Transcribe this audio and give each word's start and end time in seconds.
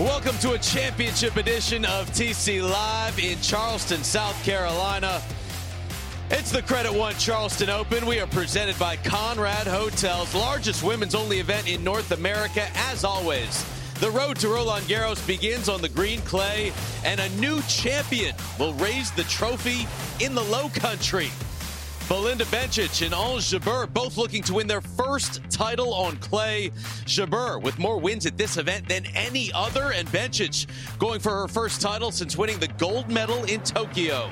Welcome 0.00 0.38
to 0.38 0.52
a 0.52 0.58
championship 0.58 1.36
edition 1.36 1.84
of 1.84 2.08
TC 2.10 2.62
Live 2.62 3.18
in 3.18 3.36
Charleston, 3.40 4.04
South 4.04 4.40
Carolina. 4.44 5.20
It's 6.30 6.52
the 6.52 6.62
Credit 6.62 6.94
One 6.94 7.14
Charleston 7.14 7.68
Open. 7.68 8.06
We 8.06 8.20
are 8.20 8.28
presented 8.28 8.78
by 8.78 8.94
Conrad 8.94 9.66
Hotels, 9.66 10.32
largest 10.36 10.84
women's 10.84 11.16
only 11.16 11.40
event 11.40 11.68
in 11.68 11.82
North 11.82 12.12
America, 12.12 12.68
as 12.76 13.02
always. 13.02 13.64
The 13.94 14.12
road 14.12 14.36
to 14.36 14.48
Roland 14.48 14.86
Garros 14.86 15.26
begins 15.26 15.68
on 15.68 15.82
the 15.82 15.88
green 15.88 16.20
clay, 16.20 16.72
and 17.04 17.18
a 17.18 17.28
new 17.30 17.60
champion 17.62 18.36
will 18.56 18.74
raise 18.74 19.10
the 19.10 19.24
trophy 19.24 19.88
in 20.24 20.32
the 20.32 20.44
low 20.44 20.68
country. 20.68 21.30
Belinda 22.08 22.44
Bencic 22.46 23.04
and 23.04 23.12
Ons 23.12 23.52
Jabeur 23.52 23.86
both 23.92 24.16
looking 24.16 24.42
to 24.44 24.54
win 24.54 24.66
their 24.66 24.80
first 24.80 25.42
title 25.50 25.92
on 25.92 26.16
clay. 26.16 26.70
Jabeur 27.04 27.60
with 27.60 27.78
more 27.78 27.98
wins 27.98 28.24
at 28.24 28.38
this 28.38 28.56
event 28.56 28.88
than 28.88 29.04
any 29.14 29.52
other, 29.52 29.92
and 29.92 30.08
Bencic 30.08 30.66
going 30.98 31.20
for 31.20 31.32
her 31.32 31.48
first 31.48 31.82
title 31.82 32.10
since 32.10 32.34
winning 32.34 32.58
the 32.60 32.68
gold 32.68 33.10
medal 33.10 33.44
in 33.44 33.60
Tokyo. 33.60 34.30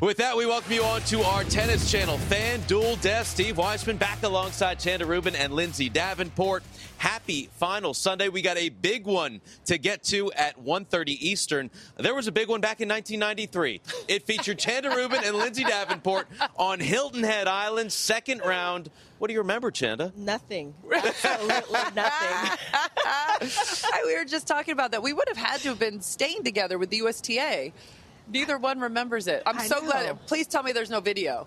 With 0.00 0.18
that, 0.18 0.36
we 0.36 0.46
welcome 0.46 0.72
you 0.72 0.84
on 0.84 1.00
to 1.02 1.22
our 1.22 1.42
tennis 1.42 1.90
channel, 1.90 2.18
FanDuel 2.28 3.00
Desk. 3.00 3.32
Steve 3.32 3.58
Weissman 3.58 3.96
back 3.96 4.22
alongside 4.22 4.78
Chanda 4.78 5.04
Rubin 5.04 5.34
and 5.34 5.52
Lindsay 5.52 5.88
Davenport. 5.88 6.62
Happy 6.98 7.50
final 7.56 7.92
Sunday. 7.94 8.28
We 8.28 8.40
got 8.40 8.56
a 8.56 8.68
big 8.68 9.06
one 9.06 9.40
to 9.64 9.76
get 9.76 10.04
to 10.04 10.30
at 10.34 10.56
1.30 10.64 11.08
Eastern. 11.18 11.68
There 11.96 12.14
was 12.14 12.28
a 12.28 12.32
big 12.32 12.48
one 12.48 12.60
back 12.60 12.80
in 12.80 12.88
1993. 12.88 13.80
It 14.06 14.22
featured 14.22 14.60
Chanda 14.60 14.90
Rubin 14.90 15.20
and 15.24 15.34
Lindsay 15.34 15.64
Davenport 15.64 16.28
on 16.56 16.78
Hilton 16.78 17.24
Head 17.24 17.48
Island, 17.48 17.90
second 17.90 18.42
round. 18.44 18.90
What 19.18 19.26
do 19.26 19.34
you 19.34 19.40
remember, 19.40 19.72
Chanda? 19.72 20.12
Nothing. 20.16 20.74
Absolutely 20.94 21.80
nothing. 21.96 22.58
we 24.06 24.16
were 24.16 24.24
just 24.24 24.46
talking 24.46 24.72
about 24.72 24.92
that. 24.92 25.02
We 25.02 25.12
would 25.12 25.26
have 25.26 25.36
had 25.36 25.60
to 25.62 25.70
have 25.70 25.80
been 25.80 26.00
staying 26.00 26.44
together 26.44 26.78
with 26.78 26.90
the 26.90 26.98
USTA. 26.98 27.72
Neither 28.30 28.58
one 28.58 28.80
remembers 28.80 29.26
it. 29.26 29.42
I'm 29.46 29.58
I 29.58 29.66
so 29.66 29.76
know. 29.80 29.86
glad. 29.90 30.26
Please 30.26 30.46
tell 30.46 30.62
me 30.62 30.72
there's 30.72 30.90
no 30.90 31.00
video. 31.00 31.46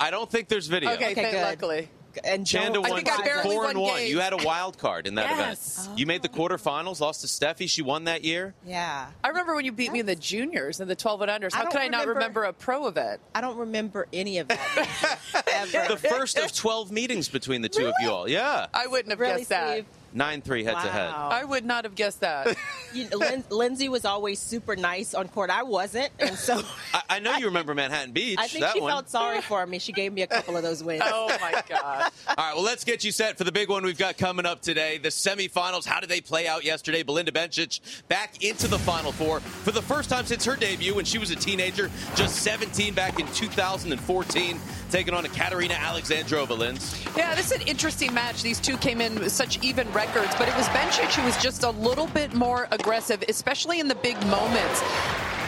I 0.00 0.10
don't 0.10 0.30
think 0.30 0.48
there's 0.48 0.66
video. 0.66 0.90
Okay, 0.92 1.12
Okay, 1.12 1.14
thank- 1.14 1.30
good. 1.32 1.42
luckily. 1.42 1.88
And 2.22 2.46
Chanda 2.46 2.74
don't- 2.74 2.86
I 2.86 2.90
won 2.90 3.04
think 3.04 3.10
I 3.20 3.24
barely 3.24 3.42
four 3.42 3.66
and 3.66 3.76
won 3.76 3.88
one. 3.88 3.96
games. 3.98 4.10
You 4.10 4.20
had 4.20 4.32
a 4.32 4.36
wild 4.36 4.78
card 4.78 5.08
in 5.08 5.16
that 5.16 5.30
Yes. 5.36 5.82
event. 5.86 5.98
You 5.98 6.06
made 6.06 6.22
the 6.22 6.28
quarterfinals, 6.28 7.00
lost 7.00 7.22
to 7.22 7.26
Steffi. 7.26 7.68
She 7.68 7.82
won 7.82 8.04
that 8.04 8.22
year. 8.22 8.54
Yeah. 8.64 9.06
I 9.24 9.28
remember 9.28 9.52
when 9.56 9.64
you 9.64 9.72
beat 9.72 9.90
me 9.90 9.98
in 9.98 10.06
the 10.06 10.14
juniors 10.14 10.78
and 10.78 10.88
the 10.88 10.94
12 10.94 11.22
and 11.22 11.30
unders. 11.30 11.52
How 11.52 11.62
don't 11.62 11.72
could 11.72 11.80
I 11.80 11.88
not 11.88 12.06
remember- 12.06 12.14
remember 12.20 12.44
a 12.44 12.52
pro 12.52 12.86
event? 12.86 13.20
I 13.34 13.40
don't 13.40 13.56
remember 13.56 14.06
any 14.12 14.38
of 14.38 14.46
that. 14.46 15.18
ever. 15.52 15.88
The 15.88 15.96
first 15.96 16.38
of 16.38 16.54
12 16.54 16.92
meetings 16.92 17.28
between 17.28 17.62
the 17.62 17.68
two 17.68 17.86
of 17.86 17.94
you 18.00 18.10
all. 18.10 18.28
Yeah. 18.28 18.66
I 18.72 18.86
wouldn't 18.86 19.10
have 19.10 19.18
really, 19.18 19.38
guessed 19.38 19.48
that. 19.50 19.72
Steve? 19.72 19.86
9 20.14 20.40
3 20.42 20.64
head 20.64 20.74
to 20.74 20.78
head. 20.78 21.10
I 21.10 21.44
would 21.44 21.64
not 21.64 21.84
have 21.84 21.94
guessed 21.94 22.20
that. 22.20 22.56
You 22.94 23.08
Lin- 23.08 23.42
Lindsay 23.50 23.88
was 23.88 24.04
always 24.04 24.38
super 24.38 24.76
nice 24.76 25.14
on 25.14 25.26
court. 25.26 25.50
I 25.50 25.64
wasn't, 25.64 26.10
and 26.20 26.36
so 26.38 26.62
I, 26.92 27.02
I 27.08 27.18
know 27.18 27.36
you 27.38 27.46
remember 27.46 27.74
Manhattan 27.74 28.12
Beach. 28.12 28.38
I 28.38 28.46
think 28.46 28.62
that 28.62 28.74
she 28.74 28.80
one. 28.80 28.92
felt 28.92 29.10
sorry 29.10 29.40
for 29.40 29.66
me. 29.66 29.80
She 29.80 29.90
gave 29.90 30.12
me 30.12 30.22
a 30.22 30.28
couple 30.28 30.56
of 30.56 30.62
those 30.62 30.84
wins. 30.84 31.02
oh 31.06 31.36
my 31.40 31.60
god. 31.68 32.12
All 32.28 32.34
right, 32.38 32.54
well, 32.54 32.62
let's 32.62 32.84
get 32.84 33.02
you 33.02 33.10
set 33.10 33.36
for 33.36 33.42
the 33.42 33.50
big 33.50 33.68
one 33.68 33.82
we've 33.82 33.98
got 33.98 34.16
coming 34.16 34.46
up 34.46 34.62
today. 34.62 34.98
The 34.98 35.08
semifinals. 35.08 35.84
How 35.84 35.98
did 35.98 36.08
they 36.08 36.20
play 36.20 36.46
out 36.46 36.62
yesterday? 36.62 37.02
Belinda 37.02 37.32
Bencic 37.32 37.80
back 38.06 38.44
into 38.44 38.68
the 38.68 38.78
Final 38.78 39.10
Four 39.10 39.40
for 39.40 39.72
the 39.72 39.82
first 39.82 40.08
time 40.08 40.24
since 40.24 40.44
her 40.44 40.54
debut 40.54 40.94
when 40.94 41.04
she 41.04 41.18
was 41.18 41.32
a 41.32 41.36
teenager, 41.36 41.90
just 42.14 42.36
17 42.42 42.94
back 42.94 43.18
in 43.18 43.26
2014, 43.32 44.60
taking 44.92 45.14
on 45.14 45.24
a 45.24 45.28
Katerina 45.30 45.74
Alexandrova, 45.74 46.56
Linz. 46.56 47.04
Yeah, 47.16 47.34
this 47.34 47.50
is 47.50 47.60
an 47.60 47.66
interesting 47.66 48.14
match. 48.14 48.40
These 48.44 48.60
two 48.60 48.76
came 48.76 49.00
in 49.00 49.16
with 49.16 49.32
such 49.32 49.60
even 49.64 49.90
records, 50.06 50.34
but 50.36 50.48
it 50.48 50.56
was 50.56 50.66
Bencic 50.68 51.14
who 51.14 51.24
was 51.24 51.36
just 51.38 51.62
a 51.62 51.70
little 51.70 52.06
bit 52.08 52.34
more 52.34 52.68
aggressive, 52.70 53.24
especially 53.28 53.80
in 53.80 53.88
the 53.88 53.94
big 53.96 54.16
moments. 54.26 54.82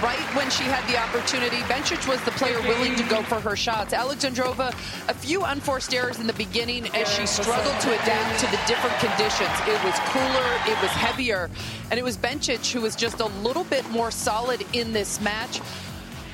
Right 0.02 0.18
when 0.36 0.50
she 0.50 0.64
had 0.64 0.86
the 0.90 0.98
opportunity, 0.98 1.56
Bencic 1.62 2.06
was 2.08 2.22
the 2.24 2.30
player 2.32 2.60
willing 2.62 2.96
to 2.96 3.02
go 3.04 3.22
for 3.22 3.40
her 3.40 3.56
shots. 3.56 3.92
Alexandrova, 3.94 4.68
a 5.08 5.14
few 5.14 5.42
unforced 5.44 5.92
errors 5.94 6.18
in 6.18 6.26
the 6.26 6.34
beginning 6.34 6.86
as 6.94 7.10
she 7.12 7.26
struggled 7.26 7.78
to 7.80 7.92
adapt 8.02 8.40
to 8.40 8.46
the 8.46 8.60
different 8.66 8.96
conditions. 8.98 9.50
It 9.66 9.82
was 9.84 9.94
cooler, 10.12 10.48
it 10.66 10.80
was 10.82 10.90
heavier, 10.90 11.50
and 11.90 11.98
it 11.98 12.04
was 12.04 12.16
Bencic 12.16 12.70
who 12.72 12.82
was 12.82 12.94
just 12.94 13.20
a 13.20 13.26
little 13.42 13.64
bit 13.64 13.88
more 13.90 14.10
solid 14.10 14.64
in 14.72 14.92
this 14.92 15.20
match. 15.20 15.60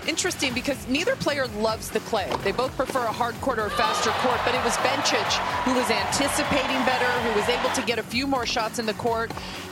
Interesting 0.07 0.53
because 0.53 0.89
neither 0.89 1.15
player 1.15 1.47
loves 1.59 1.89
the 1.89 2.01
clay. 2.01 2.29
They 2.43 2.51
both 2.51 2.77
prefer 2.77 3.05
a 3.05 3.13
hard 3.13 3.41
court 3.41 3.61
or 3.61 3.67
a 3.67 3.71
faster 3.71 4.11
court, 4.11 4.41
but 4.45 4.53
it 4.53 4.65
was 4.65 4.77
Bencic 4.79 5.33
who 5.63 5.75
was 5.75 5.89
anticipating 5.91 6.83
better, 6.85 7.07
who 7.23 7.39
was 7.39 7.49
able 7.49 7.71
to 7.71 7.83
get 7.83 8.01
a 8.01 8.03
few 8.03 8.27
more 8.27 8.45
shots 8.45 8.81
in 8.81 8.87
the 8.87 8.95
court, 8.95 9.31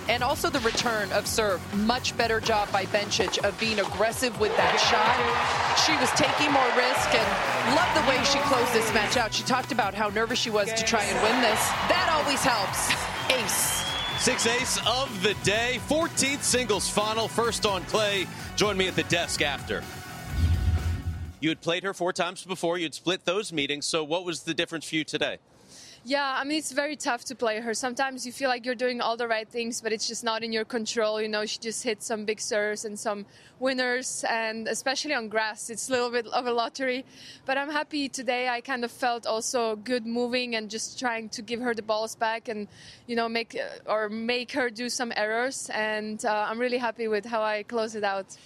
and 0.08 0.22
also 0.22 0.48
the 0.48 0.60
return 0.60 1.10
of 1.12 1.26
serve. 1.26 1.60
Much 1.74 2.16
better 2.16 2.40
job 2.40 2.70
by 2.70 2.84
Bencic 2.86 3.44
of 3.44 3.58
being 3.58 3.80
aggressive 3.80 4.38
with 4.38 4.56
that 4.56 4.78
shot. 4.78 5.18
She 5.84 5.98
was 5.98 6.10
taking 6.14 6.52
more 6.52 6.70
risk 6.78 7.10
and 7.10 7.26
loved 7.74 7.96
the 7.98 8.06
way 8.08 8.22
she 8.24 8.38
closed 8.46 8.72
this 8.72 8.92
match 8.94 9.16
out. 9.16 9.34
She 9.34 9.42
talked 9.42 9.72
about 9.72 9.94
how 9.94 10.10
nervous 10.10 10.38
she 10.38 10.50
was 10.50 10.72
to 10.72 10.84
try 10.84 11.02
and 11.02 11.22
win 11.22 11.42
this. 11.42 11.60
That 11.90 12.08
always 12.14 12.42
helps. 12.42 12.90
Ace. 13.34 13.80
Six 14.20 14.46
ace 14.46 14.78
of 14.86 15.22
the 15.22 15.34
day, 15.42 15.80
14th 15.88 16.42
singles 16.42 16.88
final, 16.88 17.26
first 17.26 17.66
on 17.66 17.82
clay. 17.84 18.26
Join 18.54 18.76
me 18.76 18.86
at 18.86 18.94
the 18.94 19.04
desk 19.04 19.42
after. 19.42 19.82
You 21.40 21.48
had 21.48 21.60
played 21.62 21.84
her 21.84 21.94
four 21.94 22.12
times 22.12 22.44
before. 22.44 22.78
You'd 22.78 22.94
split 22.94 23.24
those 23.24 23.52
meetings. 23.52 23.86
So, 23.86 24.04
what 24.04 24.24
was 24.24 24.42
the 24.42 24.54
difference 24.54 24.88
for 24.88 24.96
you 24.96 25.04
today? 25.04 25.38
Yeah, 26.02 26.34
I 26.38 26.44
mean, 26.44 26.56
it's 26.56 26.72
very 26.72 26.96
tough 26.96 27.24
to 27.26 27.34
play 27.34 27.60
her. 27.60 27.74
Sometimes 27.74 28.24
you 28.24 28.32
feel 28.32 28.48
like 28.48 28.64
you're 28.64 28.74
doing 28.74 29.02
all 29.02 29.18
the 29.18 29.28
right 29.28 29.46
things, 29.46 29.82
but 29.82 29.92
it's 29.92 30.08
just 30.08 30.24
not 30.24 30.42
in 30.42 30.50
your 30.50 30.64
control. 30.64 31.20
You 31.20 31.28
know, 31.28 31.44
she 31.44 31.58
just 31.58 31.82
hits 31.82 32.06
some 32.06 32.24
big 32.24 32.40
serves 32.40 32.86
and 32.86 32.98
some 32.98 33.26
winners, 33.58 34.24
and 34.26 34.66
especially 34.66 35.12
on 35.12 35.28
grass, 35.28 35.68
it's 35.68 35.90
a 35.90 35.92
little 35.92 36.10
bit 36.10 36.26
of 36.28 36.46
a 36.46 36.52
lottery. 36.52 37.04
But 37.44 37.58
I'm 37.58 37.70
happy 37.70 38.08
today. 38.08 38.48
I 38.48 38.62
kind 38.62 38.82
of 38.82 38.90
felt 38.90 39.26
also 39.26 39.76
good 39.76 40.06
moving 40.06 40.56
and 40.56 40.70
just 40.70 40.98
trying 40.98 41.28
to 41.30 41.42
give 41.42 41.60
her 41.60 41.74
the 41.74 41.82
balls 41.82 42.16
back 42.16 42.48
and, 42.48 42.66
you 43.06 43.14
know, 43.14 43.28
make 43.28 43.58
or 43.84 44.08
make 44.08 44.52
her 44.52 44.70
do 44.70 44.88
some 44.88 45.12
errors. 45.14 45.70
And 45.74 46.24
uh, 46.24 46.46
I'm 46.48 46.58
really 46.58 46.78
happy 46.78 47.08
with 47.08 47.26
how 47.26 47.42
I 47.42 47.62
close 47.62 47.94
it 47.94 48.04
out. 48.04 48.38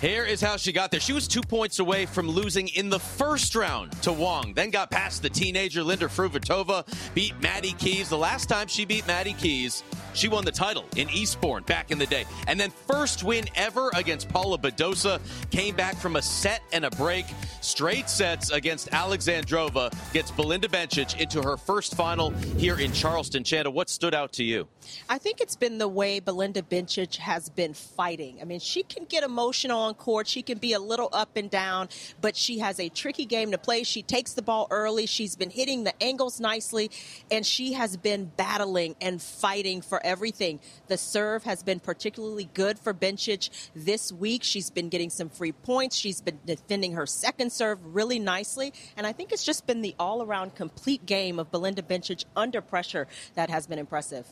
Here 0.00 0.26
is 0.26 0.42
how 0.42 0.58
she 0.58 0.72
got 0.72 0.90
there. 0.90 1.00
She 1.00 1.14
was 1.14 1.26
two 1.26 1.40
points 1.40 1.78
away 1.78 2.04
from 2.04 2.28
losing 2.28 2.68
in 2.68 2.90
the 2.90 2.98
first 2.98 3.54
round 3.54 3.92
to 4.02 4.12
Wong, 4.12 4.52
then 4.52 4.68
got 4.68 4.90
past 4.90 5.22
the 5.22 5.30
teenager 5.30 5.82
Linda 5.82 6.04
Fruhvirtova, 6.04 6.86
beat 7.14 7.32
Maddie 7.40 7.72
Keys. 7.72 8.10
The 8.10 8.18
last 8.18 8.46
time 8.46 8.68
she 8.68 8.84
beat 8.84 9.06
Maddie 9.06 9.32
Keys, 9.32 9.82
she 10.12 10.28
won 10.28 10.44
the 10.44 10.52
title 10.52 10.84
in 10.96 11.08
Eastbourne 11.08 11.62
back 11.62 11.90
in 11.90 11.98
the 11.98 12.04
day. 12.04 12.26
And 12.46 12.60
then 12.60 12.70
first 12.70 13.24
win 13.24 13.46
ever 13.54 13.90
against 13.94 14.28
Paula 14.28 14.58
Badosa, 14.58 15.18
came 15.50 15.74
back 15.74 15.96
from 15.96 16.16
a 16.16 16.22
set 16.22 16.60
and 16.74 16.84
a 16.84 16.90
break. 16.90 17.24
Straight 17.62 18.10
sets 18.10 18.50
against 18.50 18.90
Alexandrova, 18.90 19.94
gets 20.12 20.30
Belinda 20.30 20.68
Bencic 20.68 21.18
into 21.18 21.40
her 21.40 21.56
first 21.56 21.94
final 21.94 22.30
here 22.58 22.78
in 22.78 22.92
Charleston. 22.92 23.44
Chanda, 23.44 23.70
what 23.70 23.88
stood 23.88 24.14
out 24.14 24.32
to 24.34 24.44
you? 24.44 24.68
I 25.08 25.16
think 25.16 25.40
it's 25.40 25.56
been 25.56 25.78
the 25.78 25.88
way 25.88 26.20
Belinda 26.20 26.60
Bencic 26.60 27.16
has 27.16 27.48
been 27.48 27.72
fighting. 27.72 28.38
I 28.42 28.44
mean, 28.44 28.60
she 28.60 28.82
can 28.82 29.04
get 29.06 29.24
emotional 29.24 29.85
on 29.86 29.94
court. 29.94 30.26
She 30.28 30.42
can 30.42 30.58
be 30.58 30.72
a 30.72 30.78
little 30.78 31.08
up 31.12 31.36
and 31.36 31.50
down, 31.50 31.88
but 32.20 32.36
she 32.36 32.58
has 32.58 32.78
a 32.78 32.88
tricky 32.88 33.24
game 33.24 33.52
to 33.52 33.58
play. 33.58 33.84
She 33.84 34.02
takes 34.02 34.32
the 34.34 34.42
ball 34.42 34.66
early. 34.70 35.06
She's 35.06 35.36
been 35.36 35.50
hitting 35.50 35.84
the 35.84 35.94
angles 36.02 36.40
nicely, 36.40 36.90
and 37.30 37.46
she 37.46 37.72
has 37.74 37.96
been 37.96 38.32
battling 38.36 38.96
and 39.00 39.22
fighting 39.22 39.80
for 39.80 40.04
everything. 40.04 40.60
The 40.88 40.98
serve 40.98 41.44
has 41.44 41.62
been 41.62 41.80
particularly 41.80 42.50
good 42.52 42.78
for 42.78 42.92
Bencic 42.92 43.48
this 43.74 44.12
week. 44.12 44.42
She's 44.42 44.70
been 44.70 44.88
getting 44.88 45.10
some 45.10 45.28
free 45.28 45.52
points. 45.52 45.96
She's 45.96 46.20
been 46.20 46.38
defending 46.44 46.92
her 46.92 47.06
second 47.06 47.52
serve 47.52 47.78
really 47.94 48.18
nicely, 48.18 48.72
and 48.96 49.06
I 49.06 49.12
think 49.12 49.32
it's 49.32 49.44
just 49.44 49.66
been 49.66 49.82
the 49.82 49.94
all-around 49.98 50.54
complete 50.54 51.06
game 51.06 51.38
of 51.38 51.50
Belinda 51.50 51.82
Bencic 51.82 52.24
under 52.34 52.60
pressure 52.60 53.06
that 53.34 53.50
has 53.50 53.66
been 53.66 53.78
impressive. 53.78 54.26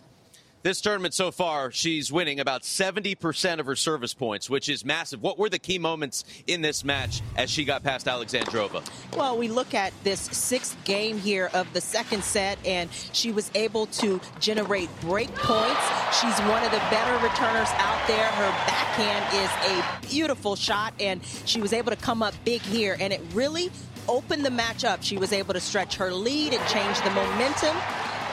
This 0.65 0.81
tournament 0.81 1.13
so 1.13 1.31
far, 1.31 1.71
she's 1.71 2.11
winning 2.11 2.41
about 2.41 2.63
70% 2.63 3.61
of 3.61 3.67
her 3.67 3.77
service 3.77 4.15
points, 4.15 4.49
which 4.49 4.71
is 4.71 4.83
massive. 4.83 5.21
What 5.21 5.39
were 5.39 5.51
the 5.51 5.59
key 5.59 5.79
moments 5.79 6.25
in 6.47 6.63
this 6.63 6.83
match 6.83 7.21
as 7.37 7.51
she 7.51 7.67
got 7.67 7.83
past 7.83 8.07
Alexandrova? 8.07 8.83
Well, 9.15 9.37
we 9.37 9.49
look 9.49 9.75
at 9.75 9.93
this 10.05 10.21
sixth 10.21 10.83
game 10.85 11.19
here 11.19 11.51
of 11.53 11.71
the 11.75 11.83
second 11.83 12.25
set, 12.25 12.59
and 12.65 12.89
she 13.13 13.31
was 13.31 13.51
able 13.55 13.85
to 13.89 14.23
generate 14.41 14.89
break 15.03 15.29
points. 15.35 15.83
She's 16.19 16.39
one 16.49 16.65
of 16.65 16.71
the 16.71 16.81
better 16.89 17.13
returners 17.23 17.69
out 17.73 18.09
there. 18.09 18.25
Her 18.25 18.51
backhand 18.67 19.35
is 19.35 19.51
a 19.71 20.09
beautiful 20.09 20.57
shot, 20.57 20.95
and 20.99 21.23
she 21.45 21.61
was 21.61 21.75
able 21.75 21.91
to 21.91 21.99
come 21.99 22.23
up 22.23 22.33
big 22.47 22.63
here, 22.63 22.97
and 23.01 23.13
it 23.13 23.21
really 23.35 23.71
opened 24.09 24.47
the 24.47 24.51
match 24.51 24.83
up. 24.83 25.03
She 25.03 25.19
was 25.19 25.35
able 25.35 25.53
to 25.53 25.61
stretch 25.61 25.97
her 25.97 26.11
lead 26.11 26.55
and 26.55 26.69
change 26.69 26.99
the 27.03 27.11
momentum 27.11 27.77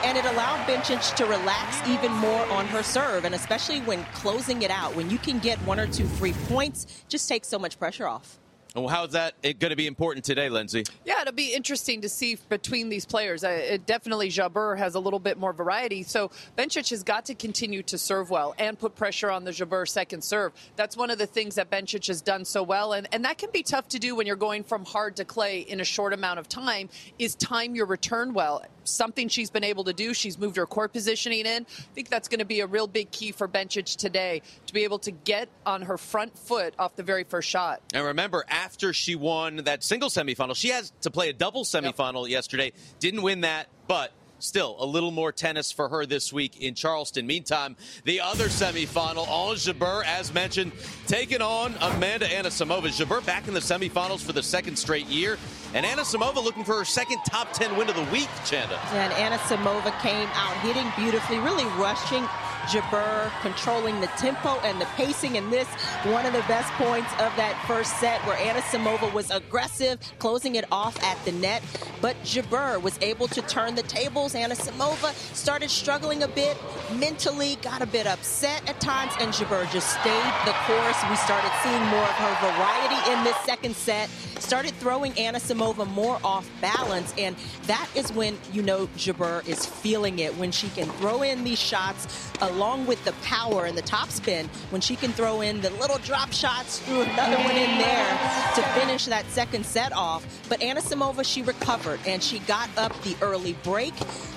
and 0.04 0.18
it 0.18 0.24
allowed 0.24 0.66
Bencic 0.66 1.14
to 1.16 1.24
relax 1.24 1.86
even 1.88 2.12
more 2.12 2.44
on 2.46 2.66
her 2.66 2.82
serve, 2.82 3.24
and 3.24 3.34
especially 3.34 3.80
when 3.80 4.04
closing 4.14 4.62
it 4.62 4.70
out, 4.70 4.94
when 4.96 5.10
you 5.10 5.18
can 5.18 5.38
get 5.38 5.58
one 5.60 5.78
or 5.78 5.86
two 5.86 6.06
free 6.06 6.34
points, 6.48 7.04
just 7.08 7.28
takes 7.28 7.48
so 7.48 7.58
much 7.58 7.78
pressure 7.78 8.08
off. 8.08 8.38
Well, 8.74 8.88
how's 8.88 9.12
that 9.12 9.34
going 9.42 9.70
to 9.70 9.76
be 9.76 9.86
important 9.86 10.24
today, 10.24 10.48
Lindsay? 10.48 10.84
Yeah, 11.04 11.20
it'll 11.20 11.34
be 11.34 11.52
interesting 11.52 12.00
to 12.00 12.08
see 12.08 12.38
between 12.48 12.88
these 12.88 13.04
players. 13.04 13.44
It 13.44 13.84
definitely, 13.84 14.30
Jabeur 14.30 14.78
has 14.78 14.94
a 14.94 15.00
little 15.00 15.18
bit 15.18 15.36
more 15.36 15.52
variety. 15.52 16.02
So 16.04 16.30
Bencic 16.56 16.88
has 16.88 17.02
got 17.02 17.26
to 17.26 17.34
continue 17.34 17.82
to 17.82 17.98
serve 17.98 18.30
well 18.30 18.54
and 18.58 18.78
put 18.78 18.94
pressure 18.96 19.30
on 19.30 19.44
the 19.44 19.50
Jabeur 19.50 19.86
second 19.86 20.24
serve. 20.24 20.52
That's 20.76 20.96
one 20.96 21.10
of 21.10 21.18
the 21.18 21.26
things 21.26 21.56
that 21.56 21.70
Bencic 21.70 22.06
has 22.06 22.22
done 22.22 22.46
so 22.46 22.62
well. 22.62 22.94
And, 22.94 23.06
and 23.12 23.26
that 23.26 23.36
can 23.36 23.50
be 23.52 23.62
tough 23.62 23.88
to 23.88 23.98
do 23.98 24.16
when 24.16 24.26
you're 24.26 24.36
going 24.36 24.64
from 24.64 24.86
hard 24.86 25.16
to 25.16 25.26
clay 25.26 25.60
in 25.60 25.80
a 25.80 25.84
short 25.84 26.14
amount 26.14 26.38
of 26.38 26.48
time, 26.48 26.88
is 27.18 27.34
time 27.34 27.74
your 27.74 27.84
return 27.86 28.32
well. 28.32 28.64
Something 28.84 29.28
she's 29.28 29.50
been 29.50 29.64
able 29.64 29.84
to 29.84 29.92
do. 29.92 30.14
She's 30.14 30.38
moved 30.38 30.56
her 30.56 30.66
court 30.66 30.92
positioning 30.92 31.44
in. 31.44 31.66
I 31.68 31.94
think 31.94 32.08
that's 32.08 32.26
going 32.26 32.40
to 32.40 32.44
be 32.44 32.60
a 32.60 32.66
real 32.66 32.86
big 32.86 33.10
key 33.10 33.32
for 33.32 33.46
Bencic 33.46 33.96
today 33.96 34.42
to 34.66 34.72
be 34.72 34.84
able 34.84 34.98
to 35.00 35.10
get 35.10 35.48
on 35.66 35.82
her 35.82 35.98
front 35.98 36.36
foot 36.38 36.74
off 36.78 36.96
the 36.96 37.02
very 37.02 37.22
first 37.22 37.48
shot. 37.48 37.80
And 37.94 38.04
remember, 38.04 38.44
after 38.62 38.92
she 38.92 39.14
won 39.14 39.56
that 39.56 39.82
single 39.82 40.08
semifinal. 40.08 40.54
She 40.54 40.68
has 40.68 40.92
to 41.00 41.10
play 41.10 41.28
a 41.28 41.32
double 41.32 41.64
semifinal 41.64 42.22
yep. 42.22 42.30
yesterday. 42.30 42.72
Didn't 43.00 43.22
win 43.22 43.40
that, 43.40 43.68
but 43.88 44.12
still 44.38 44.76
a 44.78 44.86
little 44.86 45.10
more 45.10 45.32
tennis 45.32 45.70
for 45.72 45.88
her 45.88 46.06
this 46.06 46.32
week 46.32 46.60
in 46.60 46.74
Charleston. 46.74 47.26
Meantime, 47.26 47.76
the 48.04 48.20
other 48.20 48.46
semifinal, 48.46 49.28
Ons 49.28 49.66
Jabeur, 49.66 50.04
as 50.04 50.32
mentioned, 50.34 50.72
taking 51.06 51.42
on 51.42 51.74
Amanda 51.80 52.26
Anisimova. 52.26 52.88
Jabeur 52.88 53.24
back 53.24 53.48
in 53.48 53.54
the 53.54 53.60
semifinals 53.60 54.20
for 54.20 54.32
the 54.32 54.42
second 54.42 54.76
straight 54.76 55.06
year. 55.06 55.38
And 55.74 55.86
Anisimova 55.86 56.42
looking 56.42 56.64
for 56.64 56.76
her 56.76 56.84
second 56.84 57.18
top 57.28 57.52
10 57.52 57.76
win 57.76 57.88
of 57.88 57.96
the 57.96 58.04
week, 58.12 58.28
Chanda. 58.44 58.78
And 58.92 59.12
Anisimova 59.14 59.98
came 60.00 60.28
out 60.34 60.56
hitting 60.58 60.90
beautifully, 60.96 61.38
really 61.38 61.64
rushing 61.80 62.28
Jabeur 62.68 63.30
controlling 63.40 64.00
the 64.00 64.06
tempo 64.18 64.58
and 64.60 64.80
the 64.80 64.86
pacing 64.96 65.36
in 65.36 65.50
this. 65.50 65.68
One 66.04 66.26
of 66.26 66.32
the 66.32 66.44
best 66.48 66.72
points 66.74 67.10
of 67.14 67.34
that 67.36 67.62
first 67.66 67.98
set 67.98 68.20
where 68.26 68.36
Anisimova 68.36 69.12
was 69.12 69.30
aggressive, 69.30 69.98
closing 70.18 70.54
it 70.54 70.64
off 70.70 71.00
at 71.02 71.22
the 71.24 71.32
net. 71.32 71.62
But 72.00 72.16
Jabeur 72.24 72.80
was 72.80 72.98
able 73.00 73.28
to 73.28 73.42
turn 73.42 73.74
the 73.74 73.82
tables. 73.82 74.34
Anisimova 74.34 75.12
started 75.34 75.70
struggling 75.70 76.22
a 76.22 76.28
bit 76.28 76.56
mentally, 76.94 77.56
got 77.62 77.82
a 77.82 77.86
bit 77.86 78.06
upset 78.06 78.68
at 78.68 78.80
times, 78.80 79.12
and 79.20 79.32
Jabeur 79.32 79.70
just 79.72 79.90
stayed 80.00 80.32
the 80.44 80.52
course. 80.66 80.98
We 81.10 81.16
started 81.16 81.50
seeing 81.62 81.82
more 81.86 82.04
of 82.04 82.16
her 82.16 82.34
variety 82.52 83.12
in 83.12 83.24
this 83.24 83.36
second 83.44 83.76
set, 83.76 84.08
started 84.42 84.74
throwing 84.74 85.12
Anisimova 85.12 85.88
more 85.88 86.18
off 86.24 86.50
balance, 86.60 87.14
and 87.16 87.36
that 87.66 87.88
is 87.94 88.12
when 88.12 88.36
you 88.52 88.62
know 88.62 88.86
Jabeur 88.96 89.46
is 89.48 89.64
feeling 89.64 90.18
it, 90.18 90.36
when 90.36 90.50
she 90.50 90.68
can 90.70 90.88
throw 90.98 91.22
in 91.22 91.44
these 91.44 91.60
shots 91.60 92.30
along 92.40 92.86
with 92.86 93.02
the 93.04 93.12
power 93.22 93.66
and 93.66 93.78
the 93.78 93.82
topspin, 93.82 94.46
when 94.70 94.80
she 94.80 94.96
can 94.96 95.12
throw 95.12 95.40
in 95.40 95.60
the 95.60 95.70
little 95.70 95.98
drop 95.98 96.32
shots, 96.32 96.80
threw 96.80 97.02
another 97.02 97.36
one 97.36 97.56
in 97.56 97.78
there 97.78 98.10
to 98.54 98.62
finish 98.80 99.06
that 99.06 99.24
second 99.30 99.64
set 99.64 99.92
off. 99.92 100.26
But 100.48 100.60
Anisimova, 100.60 101.24
she 101.24 101.42
recovered 101.42 102.00
and 102.06 102.22
she 102.22 102.40
got 102.40 102.68
up 102.76 103.00
the 103.02 103.16
early 103.22 103.54
break 103.62 103.94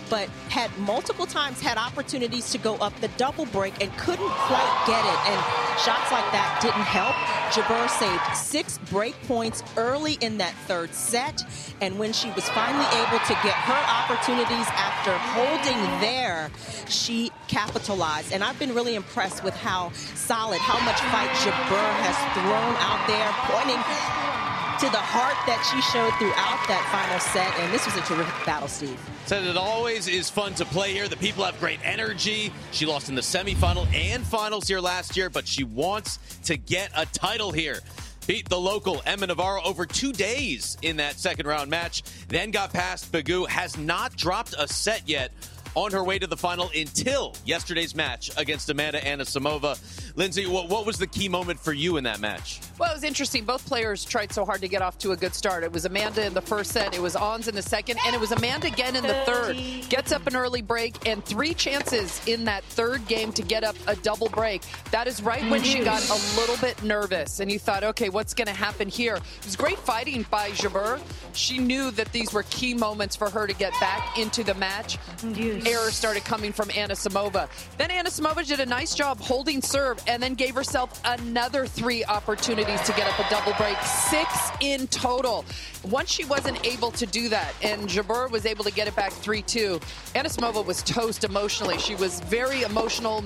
but 0.09 0.29
had 0.49 0.75
multiple 0.79 1.25
times 1.25 1.61
had 1.61 1.77
opportunities 1.77 2.51
to 2.51 2.57
go 2.57 2.75
up 2.77 2.93
the 3.01 3.07
double 3.17 3.45
break 3.47 3.81
and 3.81 3.91
couldn't 3.97 4.29
quite 4.29 4.83
get 4.87 5.03
it. 5.03 5.19
And 5.31 5.39
shots 5.79 6.11
like 6.11 6.25
that 6.31 6.59
didn't 6.61 6.87
help. 6.87 7.15
Jabeur 7.51 7.89
saved 7.89 8.37
six 8.37 8.77
break 8.89 9.15
points 9.23 9.63
early 9.77 10.17
in 10.21 10.37
that 10.37 10.53
third 10.67 10.93
set. 10.93 11.43
And 11.81 11.99
when 11.99 12.13
she 12.13 12.31
was 12.31 12.47
finally 12.49 12.85
able 13.03 13.19
to 13.19 13.33
get 13.43 13.53
her 13.53 13.83
opportunities 14.01 14.67
after 14.75 15.11
holding 15.35 15.79
there, 15.99 16.49
she 16.87 17.31
capitalized. 17.47 18.31
And 18.33 18.43
I've 18.43 18.59
been 18.59 18.73
really 18.73 18.95
impressed 18.95 19.43
with 19.43 19.55
how 19.55 19.91
solid, 19.93 20.59
how 20.59 20.79
much 20.85 20.99
fight 21.11 21.29
Jabeur 21.43 21.91
has 22.03 22.17
thrown 22.33 22.75
out 22.79 23.05
there, 23.07 23.29
pointing 23.51 24.44
to 24.79 24.89
the 24.89 24.97
heart 24.97 25.37
that 25.47 25.61
she 25.71 25.79
showed 25.81 26.13
throughout 26.19 26.59
that 26.67 26.87
final 26.91 27.19
set. 27.19 27.51
And 27.59 27.73
this 27.73 27.85
was 27.85 27.95
a 27.95 28.01
terrific 28.01 28.45
battle, 28.45 28.67
Steve. 28.67 28.99
Said 29.25 29.43
it 29.43 29.57
always 29.57 30.07
is 30.07 30.29
fun 30.29 30.53
to 30.55 30.65
play 30.65 30.91
here. 30.91 31.07
The 31.07 31.17
people 31.17 31.43
have 31.43 31.59
great 31.59 31.79
energy. 31.83 32.51
She 32.71 32.85
lost 32.85 33.09
in 33.09 33.15
the 33.15 33.21
semifinal 33.21 33.91
and 33.93 34.25
finals 34.25 34.67
here 34.67 34.79
last 34.79 35.15
year, 35.15 35.29
but 35.29 35.47
she 35.47 35.63
wants 35.63 36.19
to 36.43 36.57
get 36.57 36.91
a 36.95 37.05
title 37.05 37.51
here 37.51 37.79
beat 38.27 38.49
the 38.49 38.59
local 38.59 39.03
Emma 39.05 39.27
Navarro 39.27 39.61
over 39.63 39.85
two 39.85 40.11
days 40.11 40.77
in 40.81 40.97
that 40.97 41.19
second 41.19 41.45
round 41.45 41.69
match. 41.69 42.03
Then 42.27 42.51
got 42.51 42.73
past 42.73 43.11
Begu, 43.11 43.47
has 43.47 43.77
not 43.77 44.15
dropped 44.15 44.55
a 44.57 44.67
set 44.67 45.07
yet 45.07 45.31
on 45.75 45.91
her 45.91 46.03
way 46.03 46.17
to 46.17 46.25
the 46.25 46.37
final 46.37 46.71
until 46.75 47.35
yesterday's 47.45 47.95
match 47.95 48.31
against 48.37 48.69
Amanda 48.69 48.99
Anisimova. 49.01 49.77
Lindsay, 50.17 50.47
what, 50.47 50.69
what 50.69 50.85
was 50.85 50.97
the 50.97 51.07
key 51.07 51.27
moment 51.27 51.59
for 51.59 51.73
you 51.73 51.97
in 51.97 52.05
that 52.05 52.21
match? 52.21 52.61
Well, 52.77 52.89
it 52.89 52.93
was 52.93 53.03
interesting. 53.03 53.43
Both 53.43 53.65
players 53.65 54.05
tried 54.05 54.31
so 54.31 54.45
hard 54.45 54.61
to 54.61 54.69
get 54.69 54.81
off 54.81 54.97
to 54.99 55.11
a 55.11 55.17
good 55.17 55.33
start. 55.33 55.63
It 55.63 55.73
was 55.73 55.83
Amanda 55.83 56.25
in 56.25 56.33
the 56.33 56.41
first 56.41 56.71
set, 56.71 56.95
it 56.95 57.01
was 57.01 57.17
Ons 57.17 57.49
in 57.49 57.55
the 57.55 57.61
second, 57.61 57.99
and 58.05 58.15
it 58.15 58.19
was 58.19 58.31
Amanda 58.31 58.67
again 58.67 58.95
in 58.95 59.03
the 59.03 59.13
third. 59.25 59.57
Gets 59.89 60.13
up 60.13 60.25
an 60.27 60.35
early 60.35 60.61
break 60.61 61.05
and 61.05 61.23
three 61.23 61.53
chances 61.53 62.25
in 62.27 62.45
that 62.45 62.63
third 62.63 63.05
game 63.07 63.33
to 63.33 63.41
get 63.41 63.65
up 63.65 63.75
a 63.87 63.95
double 63.97 64.29
break. 64.29 64.61
That 64.91 65.07
is 65.07 65.21
right 65.21 65.43
when 65.51 65.63
she 65.63 65.79
mhm. 65.79 65.85
got 65.85 66.09
a 66.09 66.39
little 66.39 66.57
bit 66.57 66.81
nervous, 66.81 67.41
and 67.41 67.51
you 67.51 67.59
thought, 67.59 67.83
okay, 67.83 68.07
what's 68.07 68.33
going 68.33 68.47
to 68.47 68.53
happen 68.53 68.87
here? 68.87 69.15
It 69.15 69.45
was 69.45 69.57
great 69.57 69.79
fighting 69.79 70.25
by 70.31 70.51
Jabeur. 70.51 71.01
She 71.33 71.57
knew 71.57 71.91
that 71.91 72.11
these 72.13 72.31
were 72.31 72.43
key 72.43 72.73
moments 72.73 73.17
for 73.17 73.29
her 73.29 73.47
to 73.47 73.53
get 73.53 73.73
back 73.81 74.17
into 74.17 74.45
the 74.45 74.53
match. 74.53 74.97
Errors 75.35 75.95
started 75.95 76.23
coming 76.23 76.53
from 76.53 76.69
Anisimova. 76.69 77.49
Then 77.77 77.89
Anisimova 77.89 78.47
did 78.47 78.61
a 78.61 78.65
nice 78.65 78.95
job 78.95 79.19
holding 79.19 79.61
serve 79.61 79.99
and 80.07 80.21
then 80.21 80.33
gave 80.33 80.55
herself 80.55 81.01
another 81.05 81.65
three 81.65 82.03
opportunities 82.05 82.81
to 82.81 82.93
get 82.93 83.07
up 83.07 83.19
a 83.19 83.29
double 83.29 83.53
break, 83.53 83.77
six 83.81 84.27
in 84.61 84.87
total. 84.87 85.45
Once 85.83 86.09
she 86.09 86.25
wasn't 86.25 86.65
able 86.65 86.91
to 86.91 87.05
do 87.05 87.29
that, 87.29 87.53
and 87.61 87.87
Jabeur 87.87 88.29
was 88.29 88.45
able 88.45 88.63
to 88.63 88.71
get 88.71 88.87
it 88.87 88.95
back 88.95 89.11
3 89.11 89.41
2, 89.41 89.79
Anisimova 90.15 90.65
was 90.65 90.81
toast 90.83 91.23
emotionally. 91.23 91.77
She 91.77 91.95
was 91.95 92.19
very 92.21 92.63
emotional, 92.63 93.23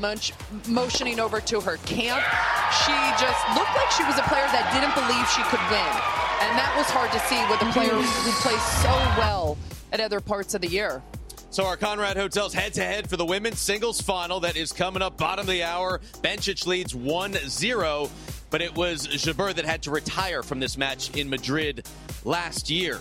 motioning 0.67 1.19
over 1.19 1.39
to 1.41 1.61
her 1.61 1.77
camp. 1.85 2.23
She 2.85 2.95
just 3.19 3.41
looked 3.55 3.75
like 3.75 3.91
she 3.91 4.03
was 4.03 4.17
a 4.17 4.23
player 4.23 4.47
that 4.51 4.69
didn't 4.73 4.95
believe 4.95 5.25
she 5.29 5.43
could 5.43 5.63
win. 5.71 6.19
And 6.41 6.57
that 6.57 6.73
was 6.77 6.87
hard 6.87 7.11
to 7.11 7.19
see 7.27 7.39
with 7.49 7.61
a 7.61 7.71
player 7.73 7.93
who 7.93 8.31
plays 8.41 8.63
so 8.81 8.89
well 9.19 9.57
at 9.91 9.99
other 9.99 10.19
parts 10.19 10.53
of 10.53 10.61
the 10.61 10.67
year. 10.67 11.01
So 11.51 11.65
our 11.65 11.77
Conrad 11.77 12.15
Hotels 12.15 12.53
head-to-head 12.53 13.09
for 13.09 13.17
the 13.17 13.25
women's 13.25 13.59
singles 13.59 13.99
final 13.99 14.39
that 14.41 14.55
is 14.55 14.71
coming 14.71 15.01
up 15.01 15.17
bottom 15.17 15.41
of 15.41 15.47
the 15.47 15.63
hour. 15.63 15.99
Bencic 16.21 16.67
leads 16.67 16.93
1-0, 16.93 18.09
but 18.51 18.61
it 18.61 18.75
was 18.75 19.07
Jabeur 19.07 19.55
that 19.55 19.65
had 19.65 19.81
to 19.83 19.91
retire 19.91 20.43
from 20.43 20.59
this 20.59 20.77
match 20.77 21.09
in 21.17 21.27
Madrid 21.27 21.87
last 22.23 22.69
year. 22.69 22.99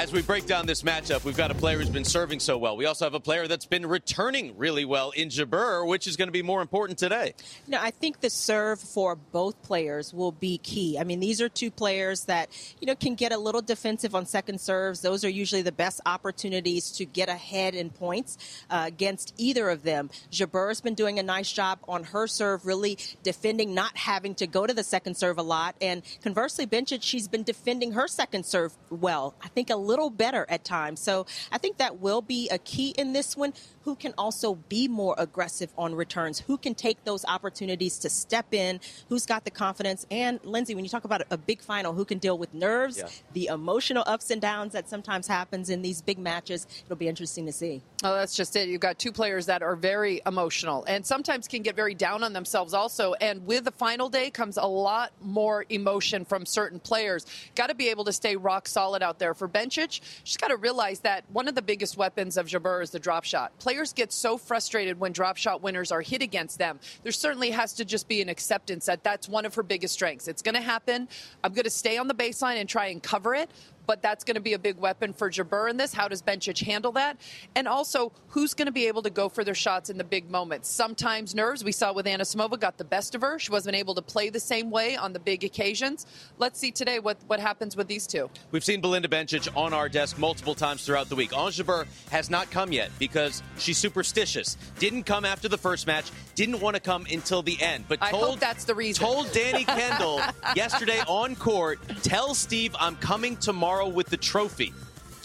As 0.00 0.14
we 0.14 0.22
break 0.22 0.46
down 0.46 0.64
this 0.64 0.82
matchup, 0.82 1.24
we've 1.24 1.36
got 1.36 1.50
a 1.50 1.54
player 1.54 1.76
who's 1.76 1.90
been 1.90 2.06
serving 2.06 2.40
so 2.40 2.56
well. 2.56 2.74
We 2.74 2.86
also 2.86 3.04
have 3.04 3.12
a 3.12 3.20
player 3.20 3.46
that's 3.46 3.66
been 3.66 3.84
returning 3.84 4.56
really 4.56 4.86
well 4.86 5.10
in 5.10 5.28
Jabeur, 5.28 5.86
which 5.86 6.06
is 6.06 6.16
going 6.16 6.28
to 6.28 6.32
be 6.32 6.40
more 6.40 6.62
important 6.62 6.98
today. 6.98 7.34
No, 7.66 7.78
I 7.78 7.90
think 7.90 8.20
the 8.22 8.30
serve 8.30 8.80
for 8.80 9.14
both 9.14 9.60
players 9.60 10.14
will 10.14 10.32
be 10.32 10.56
key. 10.56 10.98
I 10.98 11.04
mean, 11.04 11.20
these 11.20 11.42
are 11.42 11.50
two 11.50 11.70
players 11.70 12.24
that, 12.24 12.48
you 12.80 12.86
know, 12.86 12.94
can 12.94 13.14
get 13.14 13.30
a 13.30 13.36
little 13.36 13.60
defensive 13.60 14.14
on 14.14 14.24
second 14.24 14.58
serves. 14.58 15.02
Those 15.02 15.22
are 15.22 15.28
usually 15.28 15.60
the 15.60 15.70
best 15.70 16.00
opportunities 16.06 16.90
to 16.92 17.04
get 17.04 17.28
ahead 17.28 17.74
in 17.74 17.90
points 17.90 18.38
uh, 18.70 18.84
against 18.86 19.34
either 19.36 19.68
of 19.68 19.82
them. 19.82 20.08
Jabeur's 20.32 20.80
been 20.80 20.94
doing 20.94 21.18
a 21.18 21.22
nice 21.22 21.52
job 21.52 21.78
on 21.86 22.04
her 22.04 22.26
serve, 22.26 22.64
really 22.64 22.96
defending, 23.22 23.74
not 23.74 23.98
having 23.98 24.34
to 24.36 24.46
go 24.46 24.66
to 24.66 24.72
the 24.72 24.82
second 24.82 25.18
serve 25.18 25.36
a 25.36 25.42
lot. 25.42 25.74
And 25.82 26.00
conversely, 26.22 26.66
Bencic, 26.66 27.02
she's 27.02 27.28
been 27.28 27.42
defending 27.42 27.92
her 27.92 28.08
second 28.08 28.46
serve 28.46 28.72
well. 28.88 29.34
I 29.42 29.48
think 29.48 29.68
a 29.68 29.89
little 29.90 30.10
better 30.10 30.46
at 30.48 30.64
times. 30.64 31.00
So 31.00 31.26
I 31.50 31.58
think 31.58 31.78
that 31.78 31.98
will 31.98 32.22
be 32.22 32.48
a 32.50 32.58
key 32.58 32.90
in 32.96 33.12
this 33.12 33.36
one. 33.36 33.52
Who 33.84 33.96
can 33.96 34.14
also 34.16 34.54
be 34.54 34.88
more 34.88 35.14
aggressive 35.18 35.72
on 35.76 35.94
returns? 35.94 36.40
Who 36.40 36.56
can 36.58 36.74
take 36.74 37.02
those 37.04 37.24
opportunities 37.24 37.98
to 38.00 38.10
step 38.10 38.52
in? 38.52 38.78
Who's 39.08 39.26
got 39.26 39.44
the 39.44 39.50
confidence? 39.50 40.06
And 40.10 40.38
Lindsay, 40.44 40.74
when 40.74 40.84
you 40.84 40.90
talk 40.90 41.04
about 41.04 41.22
a 41.30 41.38
big 41.38 41.60
final, 41.62 41.94
who 41.94 42.04
can 42.04 42.18
deal 42.18 42.38
with 42.38 42.52
nerves, 42.54 42.98
yeah. 42.98 43.08
the 43.32 43.46
emotional 43.46 44.04
ups 44.06 44.30
and 44.30 44.40
downs 44.40 44.74
that 44.74 44.88
sometimes 44.88 45.26
happens 45.26 45.70
in 45.70 45.82
these 45.82 46.02
big 46.02 46.18
matches, 46.18 46.66
it'll 46.84 46.96
be 46.96 47.08
interesting 47.08 47.46
to 47.46 47.52
see. 47.52 47.82
Oh, 48.04 48.14
that's 48.14 48.36
just 48.36 48.54
it. 48.54 48.68
You've 48.68 48.80
got 48.80 48.98
two 48.98 49.12
players 49.12 49.46
that 49.46 49.62
are 49.62 49.76
very 49.76 50.20
emotional 50.26 50.84
and 50.84 51.04
sometimes 51.04 51.48
can 51.48 51.62
get 51.62 51.74
very 51.74 51.94
down 51.94 52.22
on 52.22 52.32
themselves 52.32 52.74
also. 52.74 53.14
And 53.14 53.46
with 53.46 53.64
the 53.64 53.72
final 53.72 54.08
day 54.08 54.30
comes 54.30 54.56
a 54.56 54.66
lot 54.66 55.12
more 55.20 55.64
emotion 55.68 56.24
from 56.24 56.46
certain 56.46 56.80
players. 56.80 57.26
Got 57.54 57.68
to 57.68 57.74
be 57.74 57.88
able 57.88 58.04
to 58.04 58.12
stay 58.12 58.36
rock 58.36 58.68
solid 58.68 59.02
out 59.02 59.18
there. 59.18 59.34
For 59.34 59.48
Bencic, 59.70 60.00
she's 60.24 60.36
got 60.36 60.48
to 60.48 60.56
realize 60.56 61.00
that 61.00 61.24
one 61.32 61.48
of 61.48 61.54
the 61.54 61.62
biggest 61.62 61.96
weapons 61.96 62.36
of 62.36 62.46
Jabeur 62.46 62.82
is 62.82 62.90
the 62.90 62.98
drop 62.98 63.24
shot. 63.24 63.56
Players 63.58 63.92
get 63.92 64.12
so 64.12 64.36
frustrated 64.36 64.98
when 64.98 65.12
drop 65.12 65.36
shot 65.36 65.62
winners 65.62 65.92
are 65.92 66.00
hit 66.00 66.22
against 66.22 66.58
them. 66.58 66.80
There 67.02 67.12
certainly 67.12 67.50
has 67.50 67.72
to 67.74 67.84
just 67.84 68.08
be 68.08 68.20
an 68.20 68.28
acceptance 68.28 68.86
that 68.86 69.04
that's 69.04 69.28
one 69.28 69.46
of 69.46 69.54
her 69.54 69.62
biggest 69.62 69.94
strengths. 69.94 70.28
It's 70.28 70.42
going 70.42 70.54
to 70.54 70.60
happen. 70.60 71.08
I'm 71.44 71.52
going 71.52 71.64
to 71.64 71.70
stay 71.70 71.96
on 71.98 72.08
the 72.08 72.14
baseline 72.14 72.56
and 72.60 72.68
try 72.68 72.86
and 72.86 73.02
cover 73.02 73.34
it 73.34 73.50
but 73.90 74.02
that's 74.02 74.22
going 74.22 74.36
to 74.36 74.40
be 74.40 74.52
a 74.52 74.58
big 74.60 74.76
weapon 74.78 75.12
for 75.12 75.28
Jabeur 75.28 75.68
in 75.68 75.76
this. 75.76 75.92
How 75.92 76.06
does 76.06 76.22
Bencic 76.22 76.62
handle 76.64 76.92
that? 76.92 77.20
And 77.56 77.66
also, 77.66 78.12
who's 78.28 78.54
going 78.54 78.66
to 78.66 78.72
be 78.72 78.86
able 78.86 79.02
to 79.02 79.10
go 79.10 79.28
for 79.28 79.42
their 79.42 79.52
shots 79.52 79.90
in 79.90 79.98
the 79.98 80.04
big 80.04 80.30
moments? 80.30 80.68
Sometimes 80.68 81.34
nerves, 81.34 81.64
we 81.64 81.72
saw 81.72 81.92
with 81.92 82.06
Anisimova, 82.06 82.60
got 82.60 82.78
the 82.78 82.84
best 82.84 83.16
of 83.16 83.20
her. 83.22 83.40
She 83.40 83.50
wasn't 83.50 83.74
able 83.74 83.96
to 83.96 84.02
play 84.02 84.30
the 84.30 84.38
same 84.38 84.70
way 84.70 84.94
on 84.94 85.12
the 85.12 85.18
big 85.18 85.42
occasions. 85.42 86.06
Let's 86.38 86.60
see 86.60 86.70
today 86.70 87.00
what, 87.00 87.16
what 87.26 87.40
happens 87.40 87.74
with 87.74 87.88
these 87.88 88.06
two. 88.06 88.30
We've 88.52 88.62
seen 88.62 88.80
Belinda 88.80 89.08
Bencic 89.08 89.48
on 89.56 89.74
our 89.74 89.88
desk 89.88 90.20
multiple 90.20 90.54
times 90.54 90.86
throughout 90.86 91.08
the 91.08 91.16
week. 91.16 91.36
Ons 91.36 91.58
Jabeur 91.58 91.88
has 92.12 92.30
not 92.30 92.48
come 92.52 92.70
yet 92.70 92.92
because 93.00 93.42
she's 93.58 93.78
superstitious. 93.78 94.56
Didn't 94.78 95.02
come 95.02 95.24
after 95.24 95.48
the 95.48 95.58
first 95.58 95.88
match, 95.88 96.12
didn't 96.36 96.60
want 96.60 96.76
to 96.76 96.80
come 96.80 97.08
until 97.10 97.42
the 97.42 97.60
end. 97.60 97.86
But 97.88 98.00
told, 98.02 98.22
I 98.22 98.26
hope 98.28 98.38
that's 98.38 98.64
the 98.64 98.74
reason. 98.76 99.04
Told 99.04 99.32
Danny 99.32 99.64
Kendall 99.66 100.20
yesterday 100.54 101.00
on 101.08 101.34
court, 101.34 101.80
tell 102.04 102.36
Steve 102.36 102.76
I'm 102.78 102.94
coming 102.94 103.36
tomorrow 103.36 103.79
tomorrow 103.80 103.94
with 103.94 104.08
the 104.08 104.16
trophy. 104.16 104.72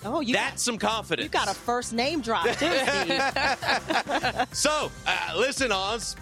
Oh, 0.03 0.21
you 0.21 0.33
that's 0.33 0.51
got, 0.51 0.59
some 0.59 0.77
confidence. 0.77 1.25
You 1.25 1.29
got 1.29 1.50
a 1.50 1.53
first 1.53 1.93
name 1.93 2.21
drop 2.21 2.45
too, 2.45 2.51
so, 4.55 4.91
uh, 5.07 5.33
listen, 5.35 5.71
Oz, 5.71 6.15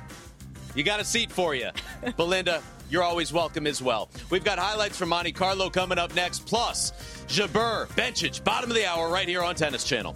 you 0.73 0.83
got 0.83 1.01
a 1.01 1.03
seat 1.03 1.31
for 1.31 1.53
you. 1.53 1.69
Belinda, 2.17 2.61
you're 2.89 3.03
always 3.03 3.33
welcome 3.33 3.67
as 3.67 3.81
well. 3.81 4.09
We've 4.29 4.43
got 4.43 4.57
highlights 4.57 4.97
from 4.97 5.09
Monte 5.09 5.33
Carlo 5.33 5.69
coming 5.69 5.97
up 5.97 6.15
next, 6.15 6.45
plus 6.45 6.91
Jabeur 7.27 7.87
Bencic, 7.89 8.43
bottom 8.43 8.69
of 8.69 8.75
the 8.75 8.85
hour 8.85 9.09
right 9.09 9.27
here 9.27 9.43
on 9.43 9.55
Tennis 9.55 9.83
Channel. 9.83 10.15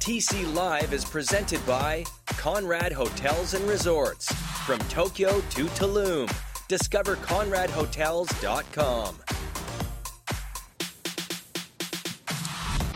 TC 0.00 0.52
Live 0.54 0.92
is 0.94 1.04
presented 1.04 1.64
by 1.66 2.04
Conrad 2.24 2.90
Hotels 2.90 3.52
and 3.52 3.68
Resorts. 3.68 4.32
From 4.64 4.78
Tokyo 4.88 5.42
to 5.42 5.66
Tulum. 5.66 6.32
Discover 6.68 7.16
ConradHotels.com. 7.16 9.16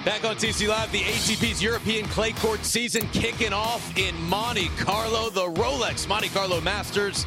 Back 0.03 0.25
on 0.25 0.37
TC 0.37 0.67
Live, 0.67 0.91
the 0.93 1.03
ATP's 1.03 1.63
European 1.63 2.07
clay 2.07 2.33
court 2.33 2.65
season 2.65 3.07
kicking 3.09 3.53
off 3.53 3.95
in 3.99 4.19
Monte 4.23 4.71
Carlo, 4.79 5.29
the 5.29 5.51
Rolex 5.61 6.09
Monte 6.09 6.31
Carlo 6.31 6.63
Masters. 6.63 7.27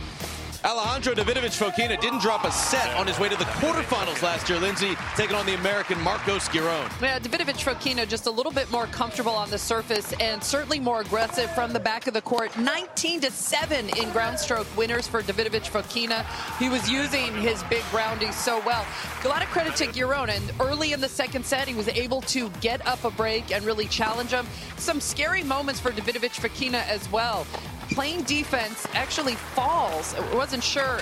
Alejandro 0.63 1.13
Davidovich 1.13 1.55
Fokina 1.57 1.99
didn't 2.01 2.19
drop 2.19 2.43
a 2.43 2.51
set 2.51 2.93
on 2.95 3.05
his 3.05 3.19
way 3.19 3.29
to 3.29 3.35
the 3.35 3.43
quarterfinals 3.45 4.21
last 4.23 4.49
year. 4.49 4.59
Lindsay 4.59 4.95
taking 5.15 5.35
on 5.35 5.45
the 5.45 5.53
American 5.53 6.01
Marcos 6.01 6.49
Giron. 6.49 6.89
Yeah, 7.01 7.19
Davidovich 7.19 7.63
Fokina 7.63 8.07
just 8.07 8.25
a 8.25 8.31
little 8.31 8.51
bit 8.51 8.69
more 8.71 8.87
comfortable 8.87 9.33
on 9.33 9.51
the 9.51 9.57
surface 9.57 10.13
and 10.19 10.43
certainly 10.43 10.79
more 10.79 11.01
aggressive 11.01 11.53
from 11.53 11.73
the 11.73 11.79
back 11.79 12.07
of 12.07 12.13
the 12.13 12.21
court. 12.21 12.57
19 12.57 13.21
to 13.21 13.31
7 13.31 13.89
in 13.97 14.09
ground 14.11 14.39
stroke 14.39 14.67
winners 14.75 15.07
for 15.07 15.21
Davidovich 15.21 15.69
Fokina. 15.69 16.25
He 16.57 16.69
was 16.69 16.89
using 16.89 17.33
his 17.35 17.61
big 17.63 17.83
groundies 17.83 18.33
so 18.33 18.61
well. 18.65 18.85
A 19.23 19.27
lot 19.27 19.43
of 19.43 19.49
credit 19.49 19.75
to 19.77 19.85
Giron. 19.87 20.29
And 20.29 20.51
early 20.59 20.93
in 20.93 21.01
the 21.01 21.09
second 21.09 21.45
set, 21.45 21.67
he 21.67 21.75
was 21.75 21.87
able 21.89 22.21
to 22.21 22.49
get 22.61 22.85
up 22.87 23.03
a 23.03 23.11
break 23.11 23.51
and 23.51 23.63
really 23.63 23.85
challenge 23.85 24.31
him. 24.31 24.47
Some 24.77 25.01
scary 25.01 25.43
moments 25.43 25.79
for 25.79 25.91
Davidovich 25.91 26.39
Fokina 26.39 26.87
as 26.87 27.09
well 27.11 27.45
playing 27.91 28.23
defense 28.23 28.87
actually 28.93 29.35
falls. 29.35 30.13
I 30.15 30.35
wasn't 30.35 30.63
sure 30.63 31.01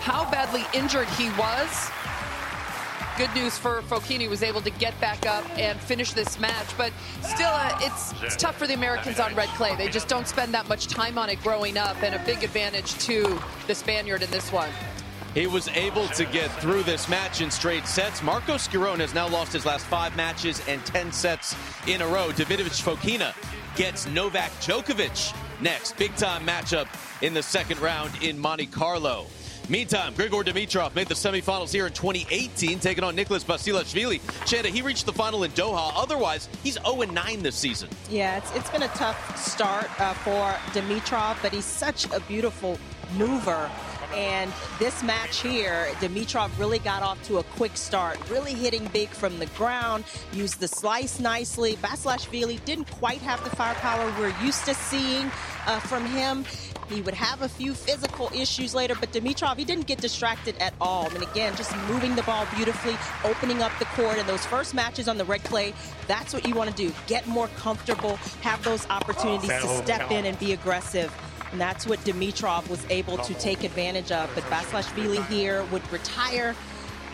how 0.00 0.30
badly 0.30 0.64
injured 0.72 1.08
he 1.10 1.30
was. 1.30 1.90
Good 3.16 3.34
news 3.34 3.58
for 3.58 3.82
Fokina 3.82 4.28
was 4.28 4.44
able 4.44 4.60
to 4.60 4.70
get 4.70 4.98
back 5.00 5.26
up 5.26 5.44
and 5.58 5.80
finish 5.80 6.12
this 6.12 6.38
match, 6.38 6.66
but 6.78 6.92
still, 7.22 7.50
uh, 7.50 7.76
it's, 7.80 8.14
it's 8.22 8.36
tough 8.36 8.56
for 8.56 8.68
the 8.68 8.74
Americans 8.74 9.18
on 9.18 9.34
red 9.34 9.48
clay. 9.50 9.74
They 9.74 9.88
just 9.88 10.06
don't 10.06 10.28
spend 10.28 10.54
that 10.54 10.68
much 10.68 10.86
time 10.86 11.18
on 11.18 11.28
it 11.28 11.42
growing 11.42 11.76
up, 11.76 12.00
and 12.04 12.14
a 12.14 12.24
big 12.24 12.44
advantage 12.44 12.94
to 13.06 13.40
the 13.66 13.74
Spaniard 13.74 14.22
in 14.22 14.30
this 14.30 14.52
one. 14.52 14.70
He 15.34 15.48
was 15.48 15.66
able 15.68 16.06
to 16.08 16.24
get 16.26 16.48
through 16.60 16.84
this 16.84 17.08
match 17.08 17.40
in 17.40 17.50
straight 17.50 17.86
sets. 17.86 18.22
Marcos 18.22 18.68
Giron 18.68 18.98
has 18.98 19.14
now 19.14 19.28
lost 19.28 19.52
his 19.52 19.66
last 19.66 19.84
five 19.86 20.16
matches 20.16 20.62
and 20.68 20.84
10 20.86 21.10
sets 21.10 21.56
in 21.88 22.02
a 22.02 22.06
row. 22.06 22.30
Davidovich 22.30 22.82
Fokina 22.82 23.34
gets 23.76 24.06
Novak 24.06 24.50
Djokovic 24.60 25.34
next. 25.60 25.96
Big 25.96 26.14
time 26.16 26.46
matchup 26.46 26.86
in 27.22 27.34
the 27.34 27.42
second 27.42 27.80
round 27.80 28.10
in 28.22 28.38
Monte 28.38 28.66
Carlo. 28.66 29.26
Meantime, 29.68 30.14
Grigor 30.14 30.42
Dimitrov 30.42 30.94
made 30.94 31.08
the 31.08 31.14
semifinals 31.14 31.70
here 31.70 31.86
in 31.86 31.92
2018, 31.92 32.78
taking 32.78 33.04
on 33.04 33.14
Nicholas 33.14 33.44
Basilashvili. 33.44 34.18
Chanda, 34.46 34.70
he 34.70 34.80
reached 34.80 35.04
the 35.04 35.12
final 35.12 35.44
in 35.44 35.50
Doha. 35.50 35.92
Otherwise, 35.94 36.48
he's 36.62 36.78
0-9 36.78 37.42
this 37.42 37.54
season. 37.54 37.90
Yeah, 38.08 38.38
it's, 38.38 38.50
it's 38.54 38.70
been 38.70 38.84
a 38.84 38.88
tough 38.88 39.36
start 39.36 39.88
uh, 40.00 40.14
for 40.14 40.52
Dimitrov, 40.72 41.36
but 41.42 41.52
he's 41.52 41.66
such 41.66 42.06
a 42.12 42.20
beautiful 42.20 42.78
mover. 43.18 43.70
And 44.14 44.52
this 44.78 45.02
match 45.02 45.40
here, 45.40 45.88
Dimitrov 46.00 46.50
really 46.58 46.78
got 46.78 47.02
off 47.02 47.22
to 47.28 47.38
a 47.38 47.42
quick 47.42 47.76
start, 47.76 48.18
really 48.30 48.54
hitting 48.54 48.86
big 48.88 49.08
from 49.08 49.38
the 49.38 49.46
ground, 49.46 50.04
used 50.32 50.60
the 50.60 50.68
slice 50.68 51.20
nicely. 51.20 51.76
Basilashvili 51.76 52.64
didn't 52.64 52.90
quite 52.90 53.20
have 53.20 53.42
the 53.44 53.50
firepower 53.50 54.12
we're 54.18 54.34
used 54.42 54.64
to 54.64 54.74
seeing 54.74 55.30
uh, 55.66 55.78
from 55.80 56.04
him. 56.06 56.44
He 56.88 57.02
would 57.02 57.14
have 57.14 57.42
a 57.42 57.48
few 57.48 57.74
physical 57.74 58.30
issues 58.34 58.74
later, 58.74 58.94
but 58.98 59.12
Dimitrov, 59.12 59.58
he 59.58 59.64
didn't 59.64 59.86
get 59.86 59.98
distracted 60.00 60.56
at 60.58 60.72
all. 60.80 61.06
And 61.10 61.22
again, 61.22 61.54
just 61.54 61.76
moving 61.88 62.16
the 62.16 62.22
ball 62.22 62.46
beautifully, 62.56 62.96
opening 63.24 63.62
up 63.62 63.72
the 63.78 63.84
court. 63.86 64.16
And 64.16 64.26
those 64.26 64.44
first 64.46 64.74
matches 64.74 65.06
on 65.06 65.18
the 65.18 65.24
red 65.26 65.44
clay, 65.44 65.74
that's 66.06 66.32
what 66.32 66.48
you 66.48 66.54
want 66.54 66.70
to 66.70 66.76
do. 66.76 66.92
Get 67.06 67.26
more 67.26 67.48
comfortable, 67.58 68.16
have 68.40 68.64
those 68.64 68.88
opportunities 68.88 69.50
to 69.50 69.68
step 69.68 70.10
in 70.10 70.24
and 70.24 70.38
be 70.38 70.52
aggressive. 70.52 71.12
And 71.52 71.60
that's 71.60 71.86
what 71.86 71.98
Dimitrov 72.00 72.68
was 72.68 72.84
able 72.90 73.18
to 73.18 73.34
take 73.34 73.64
advantage 73.64 74.12
of. 74.12 74.30
But 74.34 74.44
Basilashvili 74.44 75.26
here 75.28 75.64
would 75.64 75.90
retire, 75.92 76.54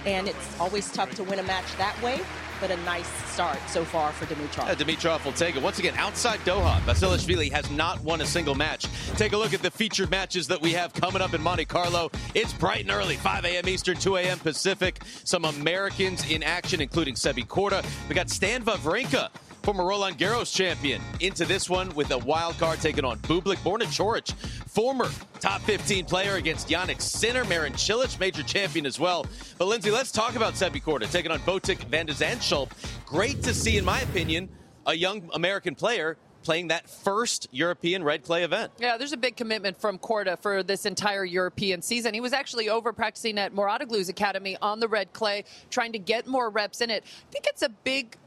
and 0.07 0.29
it's 0.29 0.61
always 0.61 0.91
tough 0.91 1.15
to 1.17 1.25
win 1.25 1.39
a 1.39 1.45
match 1.45 1.77
that 1.79 2.01
way. 2.03 2.21
But 2.61 2.71
a 2.71 2.77
nice 2.79 3.09
start 3.33 3.59
so 3.69 3.85
far 3.85 4.13
for 4.13 4.27
Dimitrov. 4.27 4.67
Yeah, 4.69 4.75
Dimitrov 4.75 5.25
will 5.25 5.33
take 5.33 5.57
it. 5.57 5.63
Once 5.63 5.81
again, 5.81 5.95
outside 5.97 6.39
Doha, 6.41 6.81
Basilashvili 6.83 7.51
has 7.53 7.71
not 7.71 8.01
won 8.03 8.21
a 8.21 8.27
single 8.27 8.55
match. 8.55 8.87
Take 9.17 9.33
a 9.33 9.37
look 9.37 9.53
at 9.53 9.61
the 9.61 9.71
featured 9.71 10.11
matches 10.11 10.47
that 10.49 10.61
we 10.61 10.73
have 10.73 10.93
coming 10.95 11.21
up 11.21 11.35
in 11.35 11.43
Monte 11.43 11.65
Carlo. 11.65 12.11
It's 12.35 12.53
bright 12.53 12.83
and 12.83 12.93
early, 12.93 13.17
5 13.17 13.45
a.m. 13.45 13.69
Eastern, 13.69 13.97
2 13.97 14.17
a.m. 14.17 14.39
Pacific. 14.39 15.03
Some 15.25 15.45
Americans 15.45 16.31
in 16.31 16.43
action, 16.43 16.81
including 16.81 17.15
Sebi 17.15 17.47
Korda. 17.47 17.85
We 18.09 18.15
got 18.15 18.31
Stan 18.31 18.65
Wawrinka 18.65 19.31
former 19.65 19.87
Roland 19.87 20.19
Garros 20.19 20.55
champion, 20.55 21.01
into 21.21 21.47
this 21.47 21.71
one 21.71 21.89
with 21.95 22.11
a 22.11 22.19
wild 22.19 22.59
card 22.59 22.83
taking 22.83 23.03
on 23.03 23.19
Bublik 23.21 23.57
Borna 23.57 23.85
Coric, 23.85 24.31
former 24.69 25.09
top 25.41 25.63
15 25.63 26.05
player 26.05 26.35
against 26.35 26.69
Jannik 26.69 27.01
Sinner, 27.01 27.45
Marin 27.47 27.73
Cilic, 27.73 28.21
major 28.21 28.43
champion 28.43 28.85
as 28.85 29.01
well. 29.01 29.25
But 29.57 29.69
Lindsay, 29.69 29.91
let's 29.91 30.13
talk 30.13 30.37
about 30.37 30.53
Sebi 30.53 30.83
Korda 30.83 31.11
taking 31.11 31.31
on 31.31 31.41
Botic 31.41 31.79
van 31.85 32.05
de 32.05 32.13
Zandschulp. 32.13 32.73
Great 33.07 33.43
to 33.43 33.55
see, 33.55 33.79
in 33.79 33.87
my 33.87 34.01
opinion, 34.03 34.51
a 34.87 34.93
young 34.93 35.31
American 35.33 35.75
player 35.75 36.19
playing 36.43 36.69
that 36.69 36.91
first 36.91 37.49
European 37.51 38.05
red 38.05 38.23
clay 38.23 38.45
event. 38.45 38.71
Yeah, 38.79 38.99
there's 38.99 39.13
a 39.13 39.17
big 39.17 39.35
commitment 39.35 39.81
from 39.81 39.99
Korda 39.99 40.39
for 40.39 40.63
this 40.63 40.85
entire 40.85 41.25
European 41.25 41.81
season. 41.81 42.13
He 42.13 42.21
was 42.21 42.35
actually 42.35 42.69
over 42.69 42.93
practicing 42.93 43.39
at 43.39 43.55
Mouratoglou's 43.55 44.11
academy 44.11 44.59
on 44.61 44.79
the 44.79 44.89
red 44.89 45.15
clay, 45.15 45.45
trying 45.71 45.93
to 45.93 45.99
get 45.99 46.27
more 46.27 46.51
reps 46.51 46.83
in 46.83 46.91
it. 46.91 47.03
I 47.03 47.33
think 47.33 47.47
it's 47.47 47.63
a 47.63 47.71
big 47.71 48.19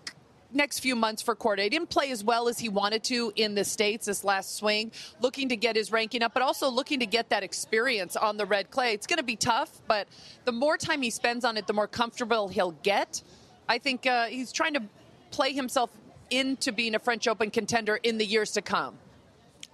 next 0.53 0.79
few 0.79 0.95
months 0.95 1.21
for 1.21 1.35
Korda. 1.35 1.63
He 1.63 1.69
didn't 1.69 1.89
play 1.89 2.11
as 2.11 2.23
well 2.23 2.47
as 2.47 2.59
he 2.59 2.69
wanted 2.69 3.03
to 3.05 3.31
in 3.35 3.55
the 3.55 3.63
States 3.63 4.05
this 4.05 4.23
last 4.23 4.55
swing, 4.55 4.91
looking 5.21 5.49
to 5.49 5.55
get 5.55 5.75
his 5.75 5.91
ranking 5.91 6.23
up, 6.23 6.33
but 6.33 6.43
also 6.43 6.69
looking 6.69 6.99
to 6.99 7.05
get 7.05 7.29
that 7.29 7.43
experience 7.43 8.15
on 8.15 8.37
the 8.37 8.45
red 8.45 8.71
clay. 8.71 8.93
It's 8.93 9.07
going 9.07 9.17
to 9.17 9.23
be 9.23 9.35
tough, 9.35 9.69
but 9.87 10.07
the 10.45 10.51
more 10.51 10.77
time 10.77 11.01
he 11.01 11.09
spends 11.09 11.45
on 11.45 11.57
it, 11.57 11.67
the 11.67 11.73
more 11.73 11.87
comfortable 11.87 12.47
he'll 12.47 12.71
get. 12.83 13.21
I 13.67 13.77
think 13.77 14.05
uh, 14.05 14.25
he's 14.25 14.51
trying 14.51 14.73
to 14.75 14.83
play 15.31 15.53
himself 15.53 15.89
into 16.29 16.71
being 16.71 16.95
a 16.95 16.99
French 16.99 17.27
Open 17.27 17.51
contender 17.51 17.97
in 17.97 18.17
the 18.17 18.25
years 18.25 18.51
to 18.53 18.61
come. 18.61 18.97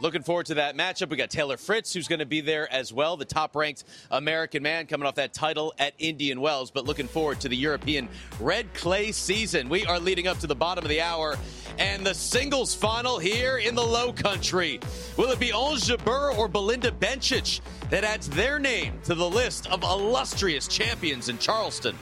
Looking 0.03 0.21
forward 0.21 0.47
to 0.47 0.55
that 0.55 0.75
matchup. 0.75 1.09
We 1.09 1.15
got 1.15 1.29
Taylor 1.29 1.55
Fritz, 1.55 1.93
who's 1.93 2.09
going 2.09 2.19
to 2.19 2.25
be 2.25 2.41
there 2.41 2.69
as 2.73 2.91
well, 2.91 3.15
the 3.15 3.23
top 3.23 3.55
ranked 3.55 3.85
American 4.11 4.61
man 4.61 4.85
coming 4.85 5.07
off 5.07 5.15
that 5.15 5.33
title 5.33 5.73
at 5.79 5.93
Indian 5.97 6.41
Wells. 6.41 6.71
But 6.71 6.83
looking 6.83 7.07
forward 7.07 7.39
to 7.39 7.47
the 7.47 7.55
European 7.55 8.09
red 8.37 8.73
clay 8.73 9.13
season. 9.13 9.69
We 9.69 9.85
are 9.85 10.01
leading 10.01 10.27
up 10.27 10.39
to 10.39 10.47
the 10.47 10.55
bottom 10.55 10.83
of 10.83 10.89
the 10.89 10.99
hour 10.99 11.37
and 11.79 12.05
the 12.05 12.13
singles 12.13 12.75
final 12.75 13.17
here 13.17 13.59
in 13.59 13.75
the 13.75 13.81
low 13.81 14.11
country. 14.11 14.81
Will 15.15 15.29
it 15.29 15.39
be 15.39 15.53
Ons 15.53 15.87
Jabeur 15.87 16.37
or 16.37 16.49
Belinda 16.49 16.91
Bencic 16.91 17.61
that 17.89 18.03
adds 18.03 18.27
their 18.27 18.59
name 18.59 18.99
to 19.05 19.15
the 19.15 19.29
list 19.29 19.67
of 19.67 19.83
illustrious 19.83 20.67
champions 20.67 21.29
in 21.29 21.37
Charleston? 21.37 21.95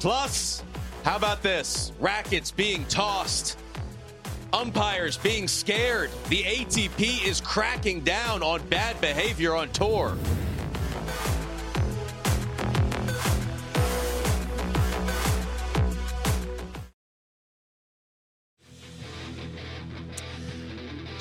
Plus, 0.00 0.62
how 1.04 1.16
about 1.16 1.42
this? 1.42 1.92
Rackets 2.00 2.50
being 2.50 2.86
tossed 2.86 3.58
umpires 4.56 5.18
being 5.18 5.46
scared. 5.46 6.10
The 6.30 6.42
ATP 6.42 7.26
is 7.26 7.40
cracking 7.40 8.00
down 8.00 8.42
on 8.42 8.62
bad 8.68 8.98
behavior 9.00 9.54
on 9.54 9.68
tour. 9.70 10.16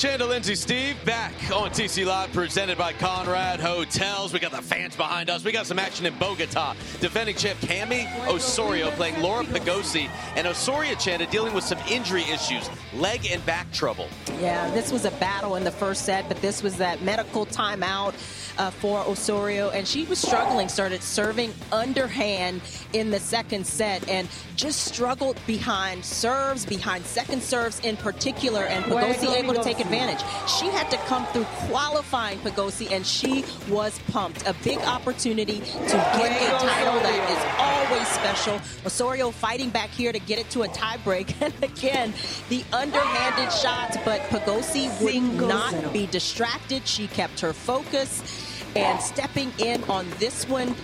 Chanda 0.05 0.27
Lindsay 0.27 0.53
Steve 0.53 1.03
back 1.03 1.33
on 1.51 1.71
TC 1.71 2.05
Live 2.05 2.31
presented 2.31 2.77
by 2.77 2.93
Conrad 2.93 3.59
Hotels. 3.59 4.33
We 4.33 4.37
got 4.37 4.51
the 4.51 4.61
fans 4.61 4.95
behind 4.95 5.31
us. 5.31 5.43
We 5.43 5.51
got 5.51 5.65
some 5.65 5.79
action 5.79 6.05
in 6.05 6.15
Bogota. 6.19 6.75
Defending 6.99 7.35
champ 7.35 7.59
Cami 7.61 8.05
Osorio 8.27 8.91
playing 8.91 9.19
Laura 9.19 9.43
Pigossi. 9.43 10.07
And 10.35 10.45
Osorio 10.45 10.93
Chanda 10.93 11.25
dealing 11.25 11.55
with 11.55 11.63
some 11.63 11.79
injury 11.89 12.21
issues, 12.21 12.69
leg 12.93 13.25
and 13.31 13.43
back 13.47 13.71
trouble. 13.71 14.07
Yeah, 14.39 14.69
this 14.75 14.91
was 14.91 15.05
a 15.05 15.11
battle 15.11 15.55
in 15.55 15.63
the 15.63 15.71
first 15.71 16.05
set, 16.05 16.27
but 16.27 16.39
this 16.39 16.61
was 16.61 16.77
that 16.77 17.01
medical 17.01 17.47
timeout 17.47 18.13
uh, 18.57 18.69
for 18.69 18.99
Osorio. 18.99 19.69
And 19.69 19.87
she 19.87 20.05
was 20.05 20.19
struggling, 20.19 20.69
started 20.69 21.01
serving 21.01 21.53
underhand 21.71 22.61
in 22.93 23.11
the 23.11 23.19
second 23.19 23.65
set 23.65 24.07
and 24.09 24.27
just 24.55 24.85
struggled 24.85 25.39
behind 25.45 26.03
serves, 26.03 26.65
behind 26.65 27.05
second 27.05 27.41
serves 27.41 27.79
in 27.81 27.97
particular. 27.97 28.63
And 28.63 28.85
Pigossi 28.85 29.35
able 29.35 29.53
to 29.53 29.63
take 29.63 29.79
advantage. 29.79 30.19
She 30.49 30.67
had 30.67 30.89
to 30.91 30.97
come 31.07 31.25
through 31.27 31.45
qualifying 31.67 32.39
Pigossi, 32.39 32.91
and 32.91 33.05
she 33.05 33.45
was 33.69 33.99
pumped. 34.11 34.47
A 34.47 34.53
big 34.63 34.79
opportunity 34.79 35.59
to 35.59 35.97
get 36.17 36.41
a 36.41 36.65
title 36.65 36.99
that 36.99 37.31
is 37.31 37.89
always 37.91 38.07
special. 38.07 38.59
Osorio 38.85 39.31
fighting 39.31 39.69
back 39.69 39.89
here 39.89 40.11
to 40.11 40.19
get 40.19 40.39
it 40.39 40.49
to 40.51 40.63
a 40.63 40.67
tiebreak. 40.67 41.33
And 41.45 41.53
again, 41.63 42.13
the 42.49 42.63
underhanded 42.73 43.51
shots, 43.51 43.97
but 44.03 44.21
Pigossi 44.29 44.89
would 45.01 45.47
not 45.47 45.93
be 45.93 46.07
distracted. 46.07 46.87
She 46.87 47.05
kept 47.07 47.39
her 47.41 47.53
focus 47.53 48.44
and 48.75 49.01
stepping 49.01 49.51
in 49.59 49.83
on 49.85 50.07
this 50.19 50.47
one 50.47 50.75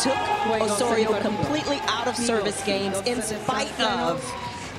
took 0.00 0.16
Osorio 0.60 1.20
completely 1.20 1.78
out 1.82 2.08
of 2.08 2.16
service 2.16 2.64
games 2.64 2.98
in 3.06 3.20
spite 3.20 3.78
of 3.80 4.24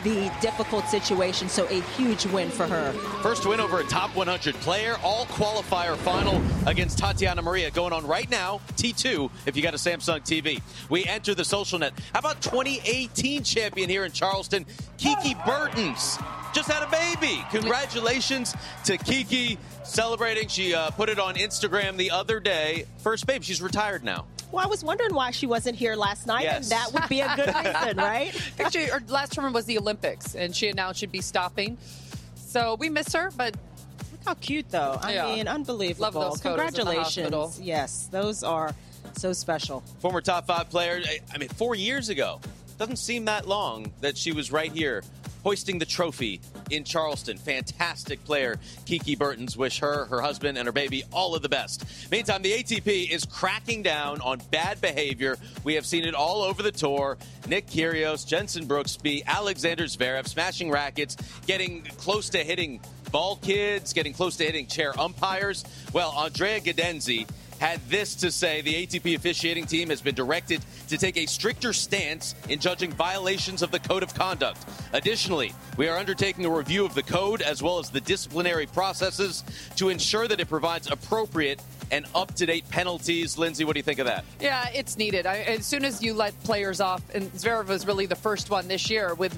the 0.04 0.32
difficult 0.42 0.86
situation. 0.88 1.48
So 1.48 1.66
a 1.68 1.82
huge 1.96 2.26
win 2.26 2.50
for 2.50 2.68
her. 2.68 2.92
First 3.22 3.46
win 3.46 3.60
over 3.60 3.80
a 3.80 3.84
top 3.86 4.16
100 4.16 4.56
player, 4.56 4.98
all 5.04 5.26
qualifier 5.28 5.96
final 5.98 6.42
against 6.68 6.98
Tatiana 6.98 7.42
Maria 7.42 7.72
going 7.72 7.94
on 7.94 8.06
right 8.06 8.30
now. 8.30 8.60
T2 8.76 9.30
if 9.46 9.56
you 9.56 9.64
got 9.64 9.74
a 9.74 9.78
Samsung 9.78 10.22
TV. 10.22 10.62
We 10.90 11.06
enter 11.06 11.34
the 11.34 11.46
social 11.46 11.80
net. 11.80 11.94
How 12.14 12.20
about 12.20 12.42
2018 12.42 13.44
champion 13.44 13.90
here 13.90 14.04
in 14.04 14.12
Charleston, 14.12 14.66
Kiki 14.98 15.36
Bertens? 15.46 16.18
Just 16.54 16.70
had 16.70 16.84
a 16.84 16.92
baby. 16.92 17.44
Congratulations 17.50 18.54
to 18.86 18.98
Kiki 18.98 19.58
celebrating. 19.84 20.48
She 20.48 20.74
uh, 20.74 20.90
put 20.92 21.10
it 21.10 21.20
on 21.20 21.36
Instagram 21.36 21.98
the 21.98 22.12
other 22.12 22.40
day. 22.40 22.86
First 23.00 23.28
babe, 23.28 23.44
she's 23.44 23.62
retired 23.62 24.04
now. 24.04 24.26
Well, 24.52 24.64
I 24.64 24.68
was 24.68 24.84
wondering 24.84 25.16
why 25.16 25.32
she 25.32 25.48
wasn't 25.48 25.76
here 25.76 25.96
last 25.96 26.28
night, 26.28 26.44
yes. 26.44 26.64
and 26.64 26.72
that 26.72 26.94
would 26.94 27.10
be 27.10 27.22
a 27.22 27.36
good 27.36 27.48
reason, 27.56 27.98
right? 27.98 28.32
Actually, 28.60 28.86
her 28.86 29.02
last 29.08 29.34
tournament 29.34 29.56
was 29.56 29.66
the 29.66 29.80
Olympics, 29.80 30.36
and 30.36 30.56
she 30.56 30.70
announced 30.70 31.00
she'd 31.00 31.12
be 31.12 31.22
stopping. 31.22 31.78
So 32.36 32.76
we 32.76 32.90
miss 32.90 33.12
her, 33.14 33.32
but 33.36 33.56
look 34.12 34.22
how 34.26 34.36
cute, 34.36 34.70
though. 34.70 35.00
I 35.02 35.16
yeah. 35.16 35.26
mean, 35.26 35.48
unbelievable. 35.48 36.04
Love 36.04 36.14
those 36.14 36.42
Congratulations. 36.42 37.60
Yes, 37.60 38.08
those 38.12 38.44
are 38.44 38.76
so 39.18 39.34
special. 39.34 39.82
Former 40.00 40.22
top 40.22 40.46
five 40.46 40.70
player. 40.70 41.02
I 41.34 41.38
mean, 41.40 41.50
four 41.50 41.74
years 41.74 42.10
ago. 42.10 42.40
Doesn't 42.78 42.98
seem 42.98 43.26
that 43.26 43.48
long 43.48 43.92
that 44.02 44.18
she 44.18 44.32
was 44.32 44.52
right 44.52 44.72
here 44.72 45.04
hoisting 45.44 45.78
the 45.78 45.86
trophy 45.86 46.42
in 46.76 46.84
Charleston. 46.84 47.38
Fantastic 47.38 48.24
player, 48.26 48.60
Kiki 48.86 49.16
Bertens. 49.16 49.56
Wish 49.56 49.80
her, 49.80 50.06
her 50.06 50.22
husband, 50.22 50.58
and 50.58 50.66
her 50.66 50.72
baby 50.72 51.04
all 51.12 51.36
of 51.36 51.42
the 51.42 51.50
best. 51.50 51.86
Meantime, 52.12 52.42
the 52.42 52.52
ATP 52.52 53.10
is 53.10 53.26
cracking 53.26 53.84
down 53.84 54.22
on 54.22 54.42
bad 54.52 54.82
behavior. 54.82 55.38
We 55.64 55.76
have 55.76 55.86
seen 55.86 56.04
it 56.04 56.16
all 56.16 56.42
over 56.42 56.64
the 56.64 56.72
tour. 56.72 57.18
Nick 57.48 57.68
Kyrgios, 57.68 58.26
Jensen 58.26 58.66
Brooksby, 58.66 59.26
Alexander 59.26 59.86
Zverev 59.86 60.28
smashing 60.28 60.72
rackets, 60.72 61.18
getting 61.46 61.84
close 61.98 62.30
to 62.30 62.40
hitting 62.40 62.82
ball 63.12 63.36
kids, 63.38 63.94
getting 63.94 64.12
close 64.12 64.38
to 64.38 64.44
hitting 64.44 64.66
chair 64.66 65.00
umpires. 65.00 65.64
Well, 65.94 66.12
Andrea 66.12 66.60
Gaudenzi 66.60 67.28
had 67.60 67.80
this 67.90 68.16
to 68.16 68.32
say 68.32 68.62
the 68.62 68.86
ATP 68.86 69.16
officiating 69.16 69.66
team 69.66 69.90
has 69.90 70.02
been 70.02 70.16
directed 70.16 70.64
to 70.90 70.98
take 70.98 71.18
a 71.18 71.26
stricter 71.26 71.74
stance 71.74 72.36
in 72.50 72.60
judging 72.60 72.92
violations 72.92 73.62
of 73.62 73.72
the 73.72 73.80
code 73.80 74.04
of 74.04 74.14
conduct. 74.14 74.64
Additionally, 74.94 75.54
we 75.78 75.88
are 75.88 75.98
undertaking 75.98 76.46
a 76.46 76.50
review 76.50 76.86
of 76.86 76.94
the 76.94 77.04
code 77.04 77.42
as 77.42 77.64
well 77.64 77.80
as 77.80 77.90
the 77.90 78.02
disciplinary 78.02 78.66
processes 78.66 79.44
to 79.76 79.90
ensure 79.90 80.28
that 80.28 80.40
it 80.40 80.50
provides 80.50 80.90
appropriate 80.90 81.62
and 81.92 82.06
up 82.16 82.34
to 82.36 82.46
date 82.46 82.68
penalties. 82.70 83.38
Lindsay, 83.38 83.64
what 83.64 83.74
do 83.74 83.80
you 83.80 83.84
think 83.84 84.00
of 84.00 84.08
that? 84.08 84.26
Yeah, 84.40 84.68
it's 84.74 84.98
needed. 84.98 85.26
I, 85.26 85.40
as 85.40 85.66
soon 85.66 85.86
as 85.86 86.02
you 86.02 86.14
let 86.14 86.42
players 86.44 86.82
off, 86.82 87.02
and 87.14 87.32
Zverev 87.34 87.68
was 87.68 87.86
really 87.86 88.06
the 88.06 88.16
first 88.16 88.50
one 88.50 88.68
this 88.68 88.90
year 88.90 89.14
with 89.14 89.38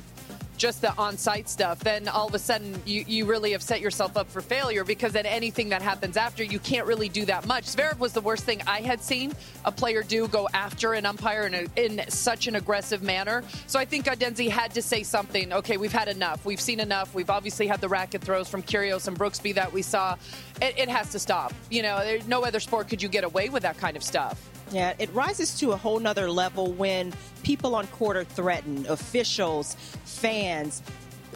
just 0.58 0.82
the 0.82 0.96
on-site 0.98 1.50
stuff, 1.50 1.80
then 1.80 2.08
all 2.08 2.28
of 2.28 2.34
a 2.34 2.39
sudden 2.39 2.82
you, 2.86 3.04
you 3.08 3.26
really 3.26 3.52
have 3.52 3.62
set 3.62 3.82
yourself 3.82 4.18
up 4.18 4.30
for 4.30 4.41
failure 4.41 4.84
because 4.84 5.13
then 5.13 5.26
anything 5.26 5.70
that 5.70 5.82
happens 5.82 6.18
after, 6.18 6.44
you 6.44 6.60
can't 6.60 6.88
really 6.88 7.10
do 7.10 7.26
that 7.26 7.46
much. 7.46 7.65
Zverev 7.65 8.00
was 8.00 8.13
the 8.13 8.22
worst 8.22 8.44
thing 8.44 8.62
I 8.68 8.82
had 8.82 9.02
seen 9.02 9.34
a 9.63 9.72
player 9.72 10.04
do 10.04 10.28
go 10.28 10.48
after 10.54 10.94
an 10.94 11.06
umpire 11.06 11.48
in, 11.48 11.54
a, 11.54 11.65
in 11.76 12.10
such 12.10 12.48
an 12.48 12.56
aggressive 12.56 13.02
manner. 13.02 13.44
So 13.68 13.80
I 13.80 13.86
think 13.86 14.06
Gaudenzi 14.06 14.50
had 14.50 14.74
to 14.76 14.82
say 14.82 15.04
something. 15.04 15.54
Okay, 15.54 15.78
we've 15.78 15.91
had 15.91 16.08
enough. 16.08 16.46
We've 16.46 16.62
seen 16.62 16.80
enough. 16.80 17.13
We've 17.13 17.30
obviously 17.30 17.68
had 17.68 17.82
the 17.82 17.89
racket 17.89 18.22
throws 18.22 18.48
from 18.48 18.63
Kyrgios 18.63 19.08
and 19.08 19.18
Brooksby 19.18 19.56
that 19.56 19.74
we 19.74 19.82
saw. 19.82 20.15
It, 20.62 20.78
it 20.78 20.89
has 20.89 21.12
to 21.12 21.20
stop. 21.20 21.54
You 21.70 21.84
know, 21.84 22.18
no 22.28 22.44
other 22.44 22.60
sport 22.60 22.88
could 22.88 23.02
you 23.02 23.10
get 23.10 23.24
away 23.24 23.50
with 23.50 23.63
that 23.63 23.78
kind 23.78 23.98
of 23.98 24.04
stuff. 24.04 24.55
Yeah, 24.71 24.93
it 24.97 25.13
rises 25.13 25.60
to 25.60 25.71
a 25.71 25.78
whole 25.78 25.99
nother 25.99 26.30
level 26.30 26.71
when 26.71 27.13
people 27.43 27.75
on 27.75 27.88
court 27.88 28.17
are 28.17 28.23
threatened, 28.23 28.88
officials, 28.88 29.75
fans, 30.06 30.82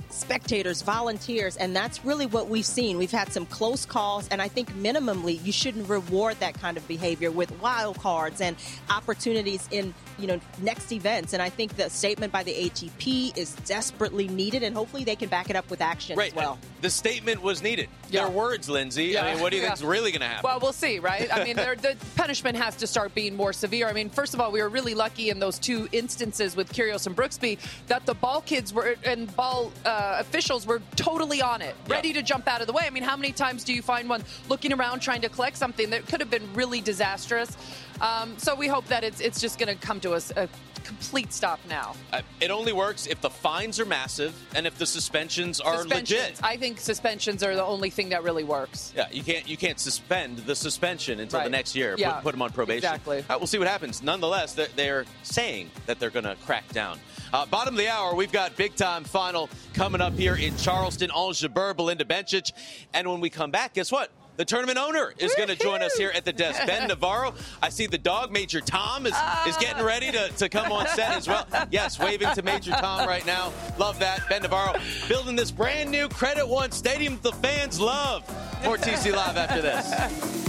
spectators, 0.10 0.82
volunteers, 0.82 1.58
and 1.58 1.76
that's 1.76 2.04
really 2.04 2.26
what 2.26 2.50
we've 2.50 2.66
seen. 2.66 2.98
We've 2.98 3.12
had 3.12 3.32
some 3.32 3.46
close 3.46 3.86
calls, 3.86 4.28
and 4.30 4.42
I 4.42 4.48
think 4.48 4.72
minimally 4.74 5.44
you 5.44 5.52
shouldn't 5.52 5.88
reward 5.90 6.40
that 6.40 6.54
kind 6.56 6.78
of 6.78 6.88
behavior 6.88 7.32
with 7.32 7.52
wild 7.62 7.98
cards 8.00 8.42
and 8.42 8.56
opportunities 8.90 9.68
in 9.72 9.94
you 10.18 10.28
know 10.28 10.40
next 10.62 10.92
events. 10.92 11.34
And 11.34 11.42
I 11.42 11.50
think 11.50 11.76
the 11.78 11.90
statement 11.90 12.34
by 12.34 12.44
the 12.44 12.54
ATP 12.54 13.38
is 13.38 13.54
desperately 13.66 14.28
needed, 14.28 14.64
and 14.64 14.76
hopefully 14.76 15.04
they 15.04 15.16
can 15.16 15.30
back 15.30 15.50
it 15.50 15.56
up 15.56 15.70
with 15.70 15.82
action 15.82 16.18
right. 16.18 16.32
as 16.32 16.36
well. 16.36 16.60
The 16.82 16.90
statement 16.90 17.42
was 17.42 17.62
needed. 17.62 17.90
Yeah. 18.10 18.26
Their 18.26 18.32
words, 18.32 18.70
Lindsay. 18.70 19.06
Yeah. 19.06 19.26
I 19.26 19.34
mean, 19.34 19.42
what 19.42 19.52
do 19.52 19.58
you 19.58 19.64
Yeah. 19.64 19.70
think's 19.70 19.84
really 19.84 20.12
going 20.12 20.22
to 20.22 20.28
happen? 20.28 20.42
Well, 20.44 20.60
we'll 20.60 20.74
see, 20.74 21.00
right? 21.00 21.28
I 21.32 21.44
mean, 21.44 21.56
the 21.56 21.96
punishment 22.16 22.58
has 22.58 22.76
to 22.78 22.88
start 22.88 23.14
being 23.14 23.36
more 23.36 23.54
severe. 23.54 23.88
I 23.88 23.94
mean, 23.94 24.10
first 24.10 24.34
of 24.34 24.42
all, 24.42 24.52
we 24.52 24.62
were 24.62 24.70
really 24.70 24.96
lucky 24.96 25.30
in 25.30 25.40
those 25.40 25.60
two 25.60 25.88
instances 25.92 26.56
with 26.56 26.72
Kyrgios 26.74 27.06
and 27.06 27.16
Brooksby 27.16 27.60
that 27.88 28.06
the 28.06 28.14
ball 28.14 28.42
kids 28.42 28.74
were 28.74 28.96
and 29.06 29.34
ball 29.36 29.72
uh, 29.86 29.99
officials 30.20 30.66
were 30.66 30.82
totally 30.96 31.42
on 31.42 31.62
it, 31.62 31.76
ready 31.88 32.14
to 32.14 32.22
jump 32.22 32.48
out 32.48 32.62
of 32.62 32.68
the 32.68 32.74
way. 32.74 32.84
I 32.86 32.90
mean, 32.90 33.04
how 33.04 33.16
many 33.16 33.32
times 33.32 33.64
do 33.64 33.74
you 33.74 33.82
find 33.82 34.10
one 34.10 34.24
looking 34.48 34.74
around 34.74 35.00
trying 35.00 35.22
to 35.22 35.30
collect 35.30 35.58
something 35.58 35.90
that 35.92 36.06
could 36.08 36.20
have 36.20 36.30
been 36.30 36.48
really 36.54 36.82
disastrous? 36.82 37.56
Um, 38.02 38.38
so 38.38 38.56
we 38.56 38.68
hope 38.68 38.86
that 38.88 39.04
it's 39.04 39.20
it's 39.20 39.42
just 39.42 39.60
going 39.60 39.68
to 39.68 39.88
come 39.88 40.00
to 40.02 40.12
us. 40.12 40.32
Uh, 40.32 40.48
complete 40.90 41.32
stop 41.32 41.60
now. 41.70 41.96
Uh, 42.12 42.22
it 42.42 42.50
only 42.52 42.74
works 42.74 43.06
if 43.08 43.22
the 43.22 43.30
fines 43.30 43.80
are 43.80 43.86
massive 43.86 44.34
and 44.56 44.66
if 44.66 44.78
the 44.78 44.86
suspensions 44.86 45.60
are 45.62 45.78
suspensions. 45.84 46.20
legit. 46.20 46.40
I 46.44 46.58
think 46.58 46.80
suspensions 46.80 47.44
are 47.44 47.56
the 47.56 47.64
only 47.64 47.90
thing 47.92 48.10
that 48.10 48.24
really 48.24 48.44
works. 48.44 48.92
Yeah, 48.96 49.08
you 49.12 49.24
can't 49.24 49.48
you 49.48 49.56
can't 49.56 49.80
suspend 49.80 50.40
the 50.40 50.56
suspension 50.56 51.20
until 51.20 51.40
Right. 51.40 51.44
the 51.46 51.50
next 51.52 51.76
year. 51.76 51.96
Yeah, 51.98 52.14
Put, 52.16 52.24
put 52.24 52.32
them 52.32 52.42
on 52.42 52.52
probation. 52.52 52.78
exactly. 52.80 53.24
Right, 53.30 53.40
we'll 53.40 53.48
see 53.48 53.60
what 53.60 53.68
happens. 53.68 54.02
Nonetheless, 54.02 54.54
they're, 54.54 54.68
they're 54.76 55.06
saying 55.24 55.70
that 55.86 56.00
they're 56.00 56.10
going 56.10 56.26
to 56.26 56.36
crack 56.46 56.68
down. 56.70 57.00
Uh, 57.32 57.46
bottom 57.46 57.76
of 57.76 57.78
the 57.78 57.88
hour, 57.88 58.16
we've 58.16 58.32
got 58.32 58.56
big 58.58 58.76
time 58.76 59.04
final 59.04 59.48
coming 59.76 60.02
up 60.02 60.14
here 60.14 60.36
in 60.36 60.58
Charleston. 60.58 61.12
Ons 61.12 61.42
Jabeur, 61.42 61.76
Belinda 61.76 62.04
Bencic, 62.06 62.52
and 62.94 63.08
when 63.08 63.22
we 63.22 63.30
come 63.30 63.52
back, 63.52 63.76
guess 63.76 63.92
what? 63.92 64.10
The 64.40 64.46
tournament 64.46 64.78
owner 64.78 65.14
is 65.18 65.36
going 65.36 65.50
to 65.50 65.58
join 65.58 65.82
us 65.82 65.96
here 65.96 66.14
at 66.16 66.24
the 66.24 66.32
desk. 66.32 66.66
Ben 66.66 66.88
Navarro. 66.88 67.34
I 67.62 67.68
see 67.68 67.88
the 67.88 67.98
dog, 67.98 68.32
Major 68.32 68.62
Tom, 68.62 69.06
is, 69.06 69.12
is 69.12 69.18
ah. 69.18 69.58
getting 69.60 69.84
ready 69.84 70.14
to, 70.14 70.30
to 70.30 70.48
come 70.48 70.72
on 70.72 70.88
set 70.88 71.12
as 71.12 71.28
well. 71.28 71.46
Yes, 71.72 72.00
waving 72.00 72.30
to 72.36 72.42
Major 72.42 72.72
Tom 72.72 73.06
right 73.06 73.26
now. 73.26 73.52
Love 73.78 74.00
that. 74.00 74.30
Ben 74.30 74.44
Navarro 74.44 74.80
building 75.10 75.36
this 75.36 75.52
brand 75.52 75.92
new 75.92 76.08
Credit 76.08 76.48
One 76.48 76.72
Stadium 76.72 77.20
the 77.22 77.34
fans 77.34 77.82
love. 77.82 78.26
For 78.64 78.78
TC 78.78 79.14
Live 79.14 79.36
after 79.36 79.62
this. 79.62 80.49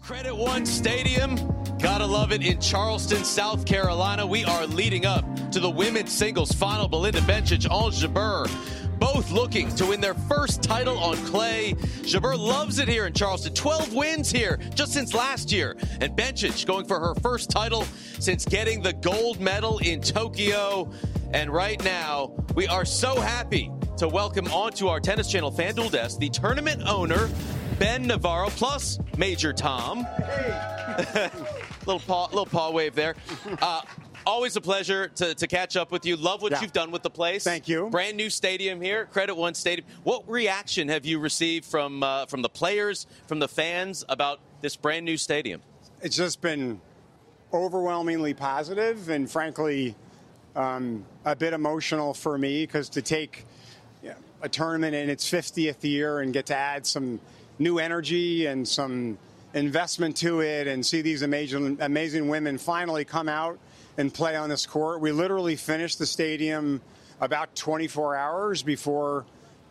Credit 0.00 0.34
One 0.34 0.66
Stadium. 0.66 1.36
Gotta 1.78 2.06
love 2.06 2.32
it 2.32 2.42
in 2.42 2.60
Charleston, 2.60 3.22
South 3.22 3.64
Carolina. 3.64 4.26
We 4.26 4.44
are 4.44 4.66
leading 4.66 5.06
up 5.06 5.24
to 5.52 5.60
the 5.60 5.70
women's 5.70 6.10
singles 6.10 6.52
final. 6.52 6.88
Belinda 6.88 7.20
Bencic, 7.20 7.70
Ons 7.70 8.02
Jabeur, 8.02 8.48
both 8.98 9.30
looking 9.30 9.72
to 9.76 9.86
win 9.86 10.00
their 10.00 10.14
first 10.14 10.62
title 10.62 10.98
on 10.98 11.16
clay. 11.26 11.74
Jabeur 12.02 12.36
loves 12.36 12.78
it 12.78 12.88
here 12.88 13.06
in 13.06 13.12
Charleston. 13.12 13.54
12 13.54 13.94
wins 13.94 14.30
here 14.30 14.58
just 14.74 14.92
since 14.92 15.14
last 15.14 15.52
year. 15.52 15.76
And 16.00 16.16
Bencic 16.16 16.66
going 16.66 16.86
for 16.86 16.98
her 16.98 17.14
first 17.16 17.50
title 17.50 17.84
since 18.18 18.44
getting 18.44 18.82
the 18.82 18.94
gold 18.94 19.38
medal 19.38 19.78
in 19.78 20.00
Tokyo. 20.00 20.90
And 21.32 21.50
right 21.50 21.82
now, 21.84 22.32
we 22.54 22.66
are 22.66 22.84
so 22.84 23.20
happy 23.20 23.70
to 23.98 24.08
welcome 24.08 24.46
onto 24.48 24.88
our 24.88 24.98
Tennis 24.98 25.30
Channel 25.30 25.52
FanDuel 25.52 25.90
desk 25.92 26.18
the 26.18 26.30
tournament 26.30 26.82
owner, 26.86 27.28
Ben 27.80 28.06
Navarro, 28.06 28.50
plus 28.50 28.98
Major 29.16 29.54
Tom. 29.54 30.00
little 31.86 31.98
paw, 32.00 32.26
little 32.26 32.44
paw 32.44 32.70
wave 32.70 32.94
there. 32.94 33.14
Uh, 33.62 33.80
always 34.26 34.54
a 34.56 34.60
pleasure 34.60 35.08
to, 35.08 35.34
to 35.34 35.46
catch 35.46 35.78
up 35.78 35.90
with 35.90 36.04
you. 36.04 36.18
Love 36.18 36.42
what 36.42 36.52
Yeah. 36.52 36.60
you've 36.60 36.74
done 36.74 36.90
with 36.90 37.02
the 37.02 37.08
place. 37.08 37.42
Thank 37.42 37.68
you. 37.68 37.88
Brand 37.88 38.18
new 38.18 38.28
stadium 38.28 38.82
here, 38.82 39.06
Credit 39.06 39.34
One 39.34 39.54
Stadium. 39.54 39.88
What 40.02 40.28
reaction 40.28 40.90
have 40.90 41.06
you 41.06 41.18
received 41.18 41.64
from 41.64 42.02
uh, 42.02 42.26
from 42.26 42.42
the 42.42 42.50
players, 42.50 43.06
from 43.26 43.38
the 43.38 43.48
fans 43.48 44.04
about 44.10 44.40
this 44.60 44.76
brand 44.76 45.06
new 45.06 45.16
stadium? 45.16 45.62
It's 46.02 46.16
just 46.16 46.42
been 46.42 46.82
overwhelmingly 47.50 48.34
positive 48.34 49.08
and 49.08 49.28
frankly 49.28 49.94
um, 50.54 51.06
a 51.24 51.34
bit 51.34 51.54
emotional 51.54 52.12
for 52.12 52.36
me 52.36 52.66
because 52.66 52.90
to 52.90 53.00
take 53.00 53.46
a 54.42 54.48
tournament 54.48 54.94
in 54.94 55.10
its 55.10 55.30
50th 55.30 55.82
year 55.82 56.20
and 56.20 56.32
get 56.32 56.46
to 56.46 56.56
add 56.56 56.86
some 56.86 57.20
new 57.60 57.78
energy 57.78 58.46
and 58.46 58.66
some 58.66 59.18
investment 59.52 60.16
to 60.16 60.40
it 60.40 60.66
and 60.66 60.84
see 60.84 61.02
these 61.02 61.22
amazing, 61.22 61.76
amazing 61.80 62.28
women 62.28 62.56
finally 62.56 63.04
come 63.04 63.28
out 63.28 63.58
and 63.98 64.12
play 64.12 64.34
on 64.34 64.48
this 64.48 64.66
court. 64.66 65.00
We 65.00 65.12
literally 65.12 65.56
finished 65.56 65.98
the 65.98 66.06
stadium 66.06 66.80
about 67.20 67.54
24 67.54 68.16
hours 68.16 68.62
before 68.62 69.26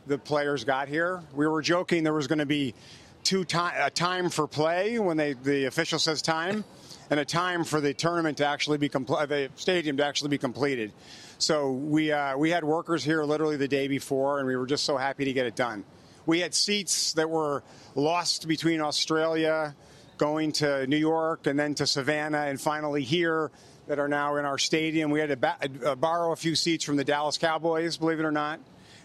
the 0.05 0.19
players 0.19 0.63
got 0.63 0.87
here. 0.87 1.21
We 1.33 1.47
were 1.47 1.63
joking 1.63 2.03
there 2.03 2.13
was 2.13 2.27
going 2.27 2.39
to 2.39 2.45
be 2.45 2.75
two 3.23 3.43
time 3.43 3.73
a 3.77 3.89
time 3.89 4.29
for 4.29 4.47
play 4.47 4.97
when 4.99 5.17
they 5.17 5.33
the 5.33 5.65
official 5.65 5.99
says 5.99 6.21
time, 6.21 6.63
and 7.09 7.19
a 7.19 7.25
time 7.25 7.63
for 7.63 7.81
the 7.81 7.93
tournament 7.93 8.37
to 8.37 8.45
actually 8.45 8.77
be 8.77 8.87
compl- 8.87 9.27
the 9.27 9.49
stadium 9.55 9.97
to 9.97 10.05
actually 10.05 10.29
be 10.29 10.37
completed. 10.37 10.93
So 11.37 11.71
we 11.71 12.11
uh, 12.11 12.37
we 12.37 12.49
had 12.49 12.63
workers 12.63 13.03
here 13.03 13.23
literally 13.23 13.57
the 13.57 13.67
day 13.67 13.87
before, 13.87 14.39
and 14.39 14.47
we 14.47 14.55
were 14.55 14.67
just 14.67 14.85
so 14.85 14.95
happy 14.97 15.25
to 15.25 15.33
get 15.33 15.45
it 15.45 15.55
done. 15.55 15.83
We 16.29 16.41
had 16.41 16.53
seats 16.53 17.13
that 17.13 17.27
were 17.27 17.63
lost 17.95 18.47
between 18.47 18.81
Australia, 18.81 19.73
going 20.19 20.51
to 20.51 20.85
New 20.85 20.95
York, 20.95 21.47
and 21.47 21.57
then 21.57 21.73
to 21.73 21.87
Savannah, 21.87 22.41
and 22.41 22.61
finally 22.61 23.01
here 23.01 23.49
that 23.87 23.97
are 23.97 24.07
now 24.07 24.35
in 24.35 24.45
our 24.45 24.59
stadium. 24.59 25.09
We 25.09 25.21
had 25.21 25.29
to 25.29 25.37
ba- 25.37 25.57
uh, 25.83 25.95
borrow 25.95 26.31
a 26.31 26.35
few 26.35 26.53
seats 26.53 26.83
from 26.83 26.97
the 26.97 27.03
Dallas 27.03 27.39
Cowboys, 27.39 27.97
believe 27.97 28.19
it 28.19 28.25
or 28.25 28.31
not, 28.31 28.59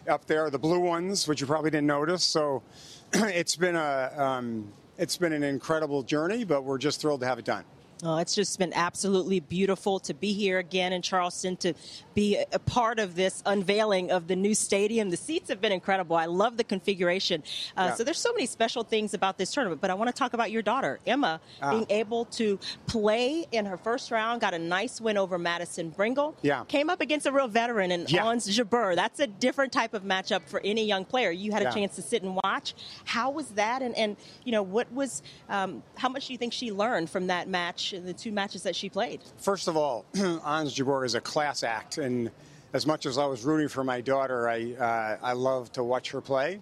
up 0.07 0.27
there, 0.27 0.51
the 0.51 0.59
blue 0.59 0.81
ones, 0.81 1.27
which 1.27 1.41
you 1.41 1.47
probably 1.47 1.71
didn't 1.71 1.87
notice. 1.87 2.23
So 2.23 2.63
it's 3.15 3.57
been 3.57 3.77
a 3.77 4.13
um, 4.19 4.71
it's 4.99 5.17
been 5.17 5.33
an 5.33 5.45
incredible 5.45 6.03
journey, 6.03 6.45
but 6.45 6.63
we're 6.63 6.77
just 6.77 7.01
thrilled 7.01 7.21
to 7.21 7.27
have 7.27 7.39
it 7.39 7.47
done. 7.47 7.65
Oh, 8.07 8.19
it's 8.19 8.35
just 8.35 8.59
been 8.59 8.75
absolutely 8.75 9.41
beautiful 9.41 9.99
to 10.01 10.13
be 10.13 10.35
here 10.35 10.59
again 10.59 10.93
in 10.93 11.01
Charleston, 11.01 11.57
to 11.59 11.73
be 12.15 12.37
a 12.53 12.59
part 12.59 12.99
of 12.99 13.15
this 13.15 13.43
unveiling 13.47 14.11
of 14.11 14.27
the 14.29 14.37
new 14.37 14.55
stadium. 14.55 15.09
The 15.09 15.17
seats 15.17 15.49
have 15.49 15.61
been 15.63 15.73
incredible. 15.73 16.15
I 16.15 16.27
love 16.27 16.59
the 16.59 16.65
configuration. 16.65 17.43
Uh, 17.75 17.87
Yeah. 17.89 17.95
So 17.95 18.05
there's 18.05 18.19
so 18.19 18.31
many 18.33 18.45
special 18.45 18.85
things 18.85 19.15
about 19.15 19.39
this 19.39 19.53
tournament. 19.53 19.81
But 19.81 19.91
I 19.91 19.95
want 19.95 20.09
to 20.09 20.13
talk 20.19 20.35
about 20.35 20.51
your 20.51 20.61
daughter, 20.61 21.01
Emma, 21.07 21.41
Ah. 21.63 21.71
being 21.71 21.87
able 21.89 22.27
to 22.27 22.59
play 22.87 23.47
in 23.53 23.65
her 23.65 23.79
first 23.79 24.11
round, 24.11 24.43
got 24.43 24.53
a 24.53 24.59
nice 24.59 25.01
win 25.01 25.17
over 25.17 25.39
Madison 25.39 25.91
Brengle. 25.91 26.35
Yeah. 26.43 26.65
Came 26.69 26.91
up 26.91 27.01
against 27.01 27.27
a 27.27 27.33
real 27.33 27.49
veteran 27.49 27.91
in 27.91 28.05
Yeah. 28.07 28.27
Ons 28.27 28.47
Jabeur. 28.55 28.95
That's 28.97 29.19
a 29.21 29.27
different 29.27 29.73
type 29.73 29.95
of 29.95 30.03
matchup 30.03 30.43
for 30.47 30.61
any 30.63 30.85
young 30.85 31.07
player. 31.07 31.31
You 31.31 31.53
had 31.53 31.63
a 31.63 31.67
Yeah. 31.67 31.71
chance 31.73 31.97
to 31.97 32.03
sit 32.03 32.23
and 32.23 32.37
watch. 32.45 32.75
How 33.07 33.31
was 33.31 33.47
that? 33.53 33.81
And, 33.81 33.97
and 33.97 34.17
you 34.45 34.53
know, 34.53 34.63
what 34.63 34.93
was, 34.93 35.23
um, 35.49 35.83
how 35.97 36.11
much 36.11 36.27
do 36.27 36.35
you 36.35 36.39
think 36.39 36.53
she 36.53 36.71
learned 36.71 37.09
from 37.09 37.29
that 37.29 37.49
match, 37.49 37.94
the 38.01 38.13
two 38.13 38.33
matches 38.33 38.63
that 38.63 38.77
she 38.77 38.89
played? 38.89 39.21
First 39.39 39.69
of 39.69 39.77
all, 39.77 40.05
Ons 40.45 40.77
Jabeur 40.77 41.05
is 41.05 41.15
a 41.15 41.21
class 41.21 41.63
act, 41.63 41.99
and 41.99 42.31
as 42.73 42.87
much 42.87 43.07
as 43.07 43.19
I 43.19 43.27
was 43.27 43.45
rooting 43.45 43.69
for 43.69 43.85
my 43.85 44.01
daughter, 44.01 44.49
I 44.49 44.73
uh, 44.73 45.19
I 45.23 45.33
love 45.33 45.73
to 45.73 45.85
watch 45.85 46.11
her 46.11 46.21
play. 46.21 46.61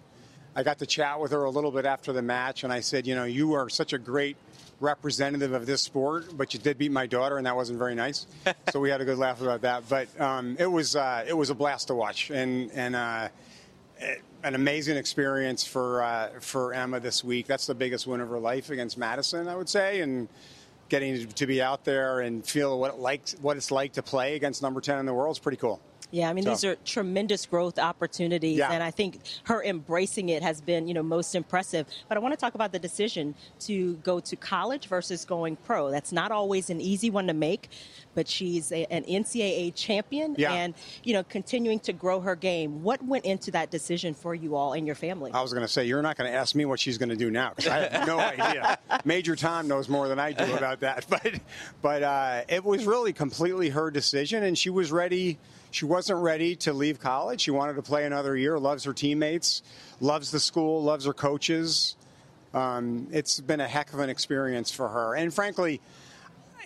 I 0.55 0.63
got 0.63 0.79
to 0.79 0.85
chat 0.85 1.19
with 1.19 1.31
her 1.31 1.43
a 1.45 1.49
little 1.49 1.71
bit 1.71 1.85
after 1.85 2.13
the 2.13 2.21
match, 2.21 2.63
and 2.63 2.71
I 2.71 2.81
said, 2.81 3.07
you 3.07 3.15
know, 3.15 3.23
you 3.23 3.53
are 3.53 3.69
such 3.69 3.93
a 3.93 3.97
great 3.97 4.37
representative 4.79 5.53
of 5.53 5.65
this 5.65 5.81
sport, 5.81 6.37
but 6.37 6.53
you 6.53 6.59
did 6.59 6.77
beat 6.77 6.91
my 6.91 7.07
daughter, 7.07 7.37
and 7.37 7.47
that 7.47 7.55
wasn't 7.55 7.79
very 7.79 7.95
nice. 7.95 8.27
so 8.71 8.79
we 8.79 8.89
had 8.89 9.01
a 9.01 9.05
good 9.05 9.17
laugh 9.17 9.41
about 9.41 9.61
that. 9.61 9.89
But 9.89 10.07
um, 10.21 10.55
it 10.59 10.67
was 10.67 10.95
uh, 10.95 11.25
it 11.27 11.33
was 11.33 11.49
a 11.49 11.55
blast 11.55 11.87
to 11.87 11.95
watch, 11.95 12.29
and 12.29 12.71
and. 12.71 12.95
Uh, 12.95 13.29
an 14.43 14.55
amazing 14.55 14.97
experience 14.97 15.65
for 15.65 16.03
uh, 16.03 16.29
for 16.39 16.73
Emma 16.73 16.99
this 16.99 17.23
week. 17.23 17.47
That's 17.47 17.65
the 17.65 17.75
biggest 17.75 18.05
win 18.05 18.21
of 18.21 18.29
her 18.29 18.39
life 18.39 18.69
against 18.69 18.97
Madison, 18.97 19.47
I 19.47 19.55
would 19.55 19.69
say, 19.69 20.01
and 20.01 20.27
getting 20.93 21.27
to 21.27 21.47
be 21.47 21.59
out 21.59 21.83
there 21.85 22.19
and 22.19 22.45
feel 22.45 22.79
what 22.79 22.93
it 22.93 22.99
like 22.99 23.27
what 23.41 23.57
it's 23.57 23.71
like 23.71 23.93
to 23.93 24.03
play 24.03 24.35
against 24.35 24.61
number 24.61 24.79
ten 24.79 24.99
in 24.99 25.07
the 25.07 25.13
world 25.13 25.35
is 25.35 25.39
pretty 25.39 25.57
cool. 25.57 25.81
Yeah, 26.13 26.29
I 26.29 26.33
mean, 26.33 26.43
So- 26.43 26.49
these 26.51 26.63
are 26.63 26.75
tremendous 26.85 27.47
growth 27.47 27.79
opportunities, 27.79 28.59
Yeah. 28.59 28.71
and 28.71 28.83
I 28.83 28.91
think 28.91 29.19
her 29.45 29.63
embracing 29.63 30.29
it 30.29 30.43
has 30.43 30.61
been, 30.61 30.87
you 30.87 30.93
know, 30.93 31.01
most 31.01 31.33
impressive. 31.33 31.87
But 32.07 32.17
I 32.17 32.19
want 32.19 32.33
to 32.33 32.37
talk 32.39 32.53
about 32.53 32.71
the 32.71 32.77
decision 32.77 33.33
to 33.61 33.95
go 34.03 34.19
to 34.19 34.35
college 34.35 34.85
versus 34.85 35.25
going 35.25 35.55
pro. 35.55 35.89
That's 35.89 36.11
not 36.11 36.31
always 36.31 36.69
an 36.69 36.79
easy 36.79 37.09
one 37.09 37.25
to 37.25 37.33
make, 37.33 37.67
but 38.13 38.27
she's 38.27 38.71
a, 38.71 38.85
an 38.91 39.05
NCAA 39.05 39.71
champion, 39.71 40.35
Yeah. 40.37 40.53
and 40.53 40.75
you 41.03 41.13
know, 41.13 41.23
continuing 41.23 41.79
to 41.79 41.93
grow 41.93 42.19
her 42.19 42.35
game. 42.35 42.83
What 42.83 43.03
went 43.03 43.25
into 43.25 43.49
that 43.49 43.71
decision 43.71 44.13
for 44.13 44.35
you 44.35 44.55
all 44.55 44.73
and 44.73 44.85
your 44.85 44.95
family? 44.95 45.31
I 45.33 45.41
was 45.41 45.51
going 45.51 45.65
to 45.65 45.71
say 45.71 45.85
you're 45.85 46.03
not 46.03 46.15
going 46.15 46.31
to 46.31 46.37
ask 46.37 46.53
me 46.53 46.65
what 46.65 46.79
she's 46.79 46.99
going 46.99 47.09
to 47.09 47.15
do 47.15 47.31
now 47.31 47.53
because 47.55 47.71
I 47.71 47.87
have 47.87 48.05
no 48.05 48.19
idea. 48.19 48.77
Major 49.03 49.35
Tom 49.35 49.67
knows 49.67 49.89
more 49.89 50.07
than 50.07 50.19
I 50.19 50.31
do 50.31 50.53
about 50.55 50.81
that, 50.81 51.05
but 51.09 51.39
but 51.81 52.03
uh, 52.03 52.41
it 52.49 52.63
was 52.63 52.85
really 52.85 53.13
completely 53.13 53.69
her 53.69 53.89
decision, 53.89 54.43
and 54.43 54.55
she 54.55 54.69
was 54.69 54.91
ready. 54.91 55.39
She 55.73 55.85
wasn't 55.85 56.19
ready 56.19 56.55
to 56.57 56.71
leave 56.71 56.99
college. 56.99 57.41
She 57.41 57.49
wanted 57.49 57.73
to 57.77 57.81
play 57.81 58.05
another 58.05 58.37
year. 58.37 58.59
Loves 58.59 58.83
her 58.83 58.93
teammates, 58.93 59.63
loves 59.99 60.29
the 60.29 60.39
school, 60.39 60.83
loves 60.83 61.05
her 61.05 61.13
coaches. 61.13 61.95
Um, 62.53 63.07
it's 63.11 63.39
been 63.39 63.59
a 63.59 63.67
heck 63.67 63.91
of 63.91 63.99
an 63.99 64.07
experience 64.07 64.69
for 64.69 64.87
her, 64.87 65.15
and 65.15 65.33
frankly, 65.33 65.81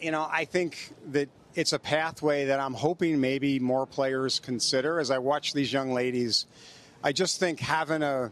you 0.02 0.12
know, 0.12 0.28
I 0.30 0.44
think 0.44 0.92
that 1.12 1.30
it's 1.56 1.72
a 1.72 1.80
pathway 1.80 2.46
that 2.46 2.60
I'm 2.60 2.74
hoping 2.74 3.22
maybe 3.22 3.60
more 3.60 3.86
players 3.86 4.42
consider. 4.42 5.00
As 5.00 5.10
I 5.10 5.20
watch 5.20 5.54
these 5.54 5.72
young 5.72 5.94
ladies, 5.94 6.46
I 7.02 7.14
just 7.14 7.40
think 7.40 7.62
having 7.62 8.04
a 8.04 8.32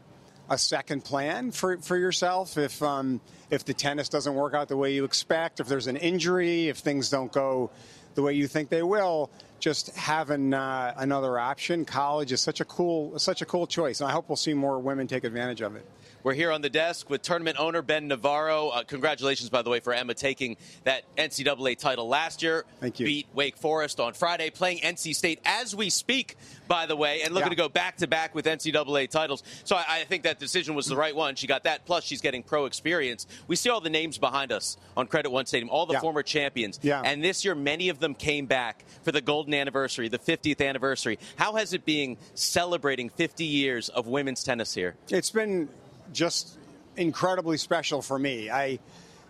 a 0.50 0.58
second 0.58 1.04
plan 1.04 1.52
for, 1.52 1.78
for 1.78 1.98
yourself 1.98 2.58
if 2.58 2.84
um, 2.84 3.20
if 3.50 3.66
the 3.66 3.74
tennis 3.74 4.10
doesn't 4.10 4.36
work 4.36 4.54
out 4.54 4.68
the 4.68 4.78
way 4.78 4.94
you 4.94 5.06
expect, 5.06 5.60
if 5.60 5.68
there's 5.68 5.88
an 5.88 5.96
injury, 5.96 6.68
if 6.68 6.78
things 6.78 7.10
don't 7.10 7.32
go 7.32 7.72
the 8.16 8.22
way 8.22 8.34
you 8.34 8.48
think 8.48 8.70
they 8.70 8.84
will, 8.84 9.30
just 9.60 9.96
having 9.96 10.54
uh, 10.54 10.94
another 10.98 11.38
option. 11.38 11.86
College 11.86 12.32
is 12.32 12.42
such 12.42 12.62
a 12.62 12.66
cool 12.66 13.18
such 13.20 13.42
a 13.42 13.46
cool 13.46 13.68
choice, 13.68 14.02
and 14.02 14.10
I 14.10 14.12
hope 14.12 14.30
we'll 14.30 14.36
see 14.36 14.54
more 14.54 14.80
women 14.80 15.08
take 15.08 15.24
advantage 15.24 15.62
of 15.62 15.76
it. 15.76 15.86
We're 16.26 16.34
here 16.34 16.52
on 16.52 16.62
the 16.62 16.72
desk 16.72 17.08
with 17.12 17.22
tournament 17.22 17.58
owner 17.60 17.84
Ben 17.84 18.08
Navarro. 18.08 18.70
Uh, 18.70 18.82
congratulations, 18.84 19.52
by 19.52 19.62
the 19.62 19.70
way, 19.70 19.80
for 19.80 19.94
Emma 19.94 20.16
taking 20.16 20.58
that 20.84 21.04
NCAA 21.18 21.78
title 21.78 22.08
last 22.08 22.42
year. 22.42 22.66
Thank 22.80 23.00
you. 23.00 23.06
Beat 23.06 23.28
Wake 23.36 23.56
Forest 23.58 24.00
on 24.00 24.14
Friday, 24.14 24.50
playing 24.50 24.80
NC 24.80 25.14
State 25.16 25.40
as 25.46 25.76
we 25.76 25.92
speak, 25.92 26.36
by 26.68 26.88
the 26.88 26.96
way, 26.96 27.22
and 27.22 27.32
looking 27.32 27.46
Yeah. 27.46 27.50
to 27.52 27.56
go 27.58 27.70
back 27.70 27.98
to 27.98 28.08
back 28.08 28.34
with 28.34 28.48
NCAA 28.48 29.06
titles. 29.08 29.44
So 29.66 29.76
I, 29.76 29.86
I 29.88 30.04
think 30.06 30.24
that 30.24 30.40
decision 30.40 30.74
was 30.74 30.88
the 30.88 30.96
right 30.96 31.16
one. 31.16 31.36
She 31.36 31.46
got 31.46 31.66
that, 31.66 31.86
plus 31.86 32.04
she's 32.04 32.22
getting 32.22 32.42
pro 32.42 32.66
experience. 32.66 33.28
We 33.48 33.56
see 33.56 33.70
all 33.70 33.80
the 33.80 33.92
names 33.92 34.18
behind 34.18 34.52
us 34.52 34.78
on 34.98 35.06
Credit 35.06 35.30
One 35.30 35.46
Stadium, 35.46 35.70
all 35.70 35.86
the 35.86 35.94
Yeah. 35.94 36.00
former 36.00 36.24
champions. 36.24 36.80
Yeah. 36.82 37.04
And 37.06 37.24
this 37.24 37.46
year, 37.46 37.54
many 37.54 37.90
of 37.90 38.00
them 38.00 38.16
came 38.16 38.48
back 38.48 38.84
for 39.04 39.12
the 39.12 39.22
golden 39.22 39.54
anniversary, 39.54 40.08
the 40.10 40.18
50th 40.18 40.60
anniversary. 40.68 41.20
How 41.36 41.54
has 41.54 41.72
it 41.74 41.86
been 41.86 42.18
celebrating 42.34 43.10
50 43.10 43.46
years 43.46 43.90
of 43.90 44.08
women's 44.08 44.44
tennis 44.44 44.74
here? 44.74 44.96
It's 45.10 45.30
been 45.30 45.70
just 46.14 46.58
incredibly 46.98 47.58
special 47.58 48.02
for 48.02 48.18
me. 48.18 48.50
I 48.50 48.80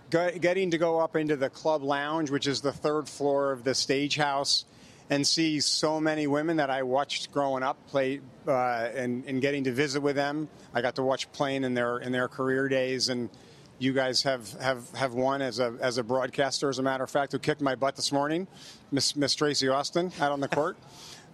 getting 0.10 0.72
to 0.72 0.78
go 0.78 1.00
up 1.00 1.16
into 1.16 1.36
the 1.36 1.50
club 1.50 1.84
lounge, 1.84 2.30
which 2.30 2.48
is 2.48 2.62
the 2.62 2.72
third 2.72 3.10
floor 3.10 3.52
of 3.52 3.64
the 3.64 3.74
stage 3.74 4.16
house, 4.16 4.66
and 5.10 5.26
see 5.26 5.60
so 5.60 6.00
many 6.00 6.28
women 6.28 6.58
that 6.58 6.70
I 6.70 6.84
watched 6.84 7.32
growing 7.32 7.64
up 7.64 7.78
play 7.88 8.22
uh, 8.48 8.90
and, 8.96 9.26
and 9.26 9.42
getting 9.42 9.64
to 9.66 9.72
visit 9.72 10.02
with 10.02 10.16
them. 10.16 10.48
I 10.74 10.82
got 10.82 10.96
to 10.96 11.04
watch 11.04 11.32
playing 11.32 11.64
in 11.64 11.74
their 11.74 11.98
in 12.00 12.12
their 12.12 12.28
career 12.28 12.68
days 12.68 13.10
and. 13.10 13.30
You 13.78 13.92
guys 13.92 14.24
have, 14.24 14.50
have, 14.62 14.90
have 14.92 15.16
won 15.16 15.42
as 15.42 15.60
a 15.60 15.76
as 15.82 15.98
a 15.98 16.04
broadcaster, 16.04 16.70
as 16.70 16.80
a 16.80 16.82
matter 16.82 17.04
of 17.04 17.12
fact, 17.12 17.34
who 17.34 17.40
kicked 17.40 17.60
my 17.60 17.76
butt 17.76 17.98
this 17.98 18.10
morning, 18.10 18.48
Miss 18.90 19.18
Miss 19.18 19.36
Tracy 19.36 19.68
Austin, 19.68 20.14
out 20.22 20.32
on 20.32 20.40
the 20.40 20.48
court. 20.48 20.78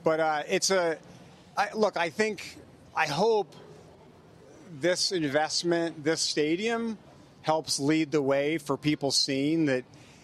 But 0.03 0.19
uh, 0.19 0.41
it's 0.49 0.71
a 0.71 0.97
I, 1.55 1.69
look. 1.75 1.97
I 1.97 2.09
think 2.09 2.57
I 2.95 3.05
hope 3.05 3.55
this 4.79 5.11
investment, 5.11 6.03
this 6.03 6.21
stadium, 6.21 6.97
helps 7.41 7.79
lead 7.79 8.11
the 8.11 8.21
way 8.21 8.57
for 8.57 8.77
people 8.77 9.11
seeing 9.11 9.65
that 9.65 9.83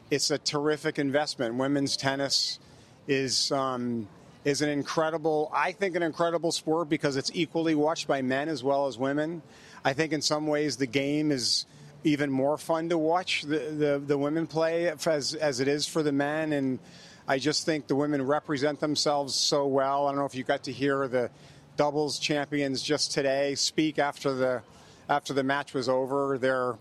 it's 0.09 0.31
a 0.31 0.37
terrific 0.37 0.99
investment. 0.99 1.55
Women's 1.55 1.97
tennis 1.97 2.59
is 3.07 3.51
um, 3.51 4.07
is 4.45 4.61
an 4.61 4.69
incredible, 4.69 5.51
I 5.53 5.71
think, 5.71 5.95
an 5.95 6.03
incredible 6.03 6.51
sport 6.51 6.87
because 6.89 7.17
it's 7.17 7.31
equally 7.33 7.75
watched 7.75 8.07
by 8.07 8.21
men 8.21 8.47
as 8.47 8.63
well 8.63 8.87
as 8.87 8.97
women. 8.97 9.41
I 9.83 9.93
think 9.93 10.13
in 10.13 10.21
some 10.21 10.47
ways 10.47 10.77
the 10.77 10.87
game 10.87 11.31
is 11.31 11.65
even 12.03 12.31
more 12.31 12.57
fun 12.57 12.89
to 12.89 12.97
watch 12.97 13.41
the 13.43 13.59
the, 13.59 14.03
the 14.05 14.17
women 14.17 14.47
play 14.47 14.87
as 14.87 15.33
as 15.33 15.59
it 15.59 15.67
is 15.67 15.85
for 15.87 16.03
the 16.03 16.11
men 16.11 16.53
and. 16.53 16.79
I 17.29 17.39
just 17.39 17.65
think 17.65 17.87
the 17.87 17.95
women 17.95 18.25
represent 18.25 18.79
themselves 18.79 19.35
so 19.35 19.67
well. 19.67 20.07
I 20.07 20.11
don't 20.11 20.19
know 20.19 20.25
if 20.25 20.33
you 20.33 20.45
got 20.45 20.63
to 20.63 20.71
hear 20.71 21.09
the 21.09 21.29
doubles 21.77 22.19
champions 22.19 22.81
just 22.81 23.11
today 23.13 23.55
speak 23.55 23.99
after 23.99 24.33
the 24.33 24.61
after 25.07 25.33
the 25.33 25.43
match 25.43 25.73
was 25.73 25.87
over. 25.87 26.37
They're 26.37 26.75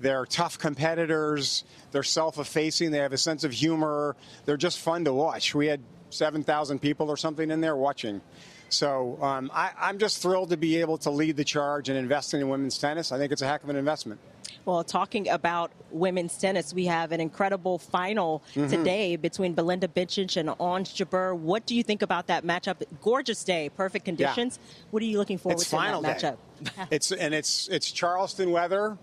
they're 0.00 0.24
tough 0.26 0.58
competitors. 0.58 1.64
They're 1.90 2.02
self-effacing. 2.02 2.92
They 2.92 2.98
have 2.98 3.12
a 3.12 3.18
sense 3.18 3.44
of 3.44 3.52
humor. 3.52 4.16
They're 4.44 4.56
just 4.56 4.78
fun 4.78 5.04
to 5.04 5.12
watch. 5.12 5.54
We 5.54 5.66
had 5.66 5.80
7,000 6.10 6.78
people 6.78 7.10
or 7.10 7.16
something 7.16 7.50
in 7.50 7.60
there 7.60 7.76
watching. 7.76 8.20
So 8.68 9.20
um, 9.22 9.50
I, 9.52 9.70
I'm 9.78 9.98
just 9.98 10.22
thrilled 10.22 10.50
to 10.50 10.56
be 10.56 10.80
able 10.80 10.98
to 10.98 11.10
lead 11.10 11.36
the 11.36 11.44
charge 11.44 11.88
and 11.88 11.98
investing 11.98 12.40
in 12.40 12.48
women's 12.48 12.78
tennis. 12.78 13.12
I 13.12 13.18
think 13.18 13.32
it's 13.32 13.42
a 13.42 13.46
heck 13.46 13.64
of 13.64 13.70
an 13.70 13.76
investment. 13.76 14.20
Well, 14.64 14.84
talking 14.84 15.28
about 15.28 15.72
women's 15.90 16.36
tennis, 16.36 16.74
we 16.74 16.86
have 16.86 17.12
an 17.12 17.20
incredible 17.20 17.78
final 17.78 18.42
Mm-hmm. 18.54 18.70
today 18.70 19.16
between 19.16 19.54
Belinda 19.54 19.88
Bencic 19.88 20.36
and 20.36 20.50
Ons 20.60 20.90
Jabeur. 20.92 21.36
What 21.36 21.66
do 21.66 21.74
you 21.74 21.82
think 21.82 22.02
about 22.02 22.26
that 22.28 22.44
matchup? 22.44 22.82
Gorgeous 23.02 23.42
day, 23.44 23.68
perfect 23.68 24.04
conditions. 24.04 24.58
What 24.90 25.02
are 25.02 25.06
you 25.06 25.18
looking 25.18 25.38
forward 25.38 25.60
it's 25.60 25.70
to 25.70 25.76
in 25.76 25.82
final 25.82 26.02
that 26.02 26.18
day. 26.18 26.32
matchup? 26.62 26.88
it's 26.90 27.12
and 27.12 27.32
it's 27.34 27.68
it's 27.68 27.90
Charleston 27.90 28.50
weather 28.50 28.98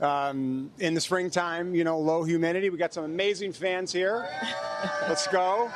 um, 0.00 0.70
in 0.78 0.94
the 0.94 1.00
springtime. 1.00 1.74
You 1.74 1.84
know, 1.84 1.98
low 1.98 2.22
humidity. 2.24 2.70
We 2.70 2.78
got 2.78 2.92
some 2.94 3.04
amazing 3.04 3.52
fans 3.52 3.92
here. 3.92 4.28
Let's 5.08 5.26
go. 5.28 5.70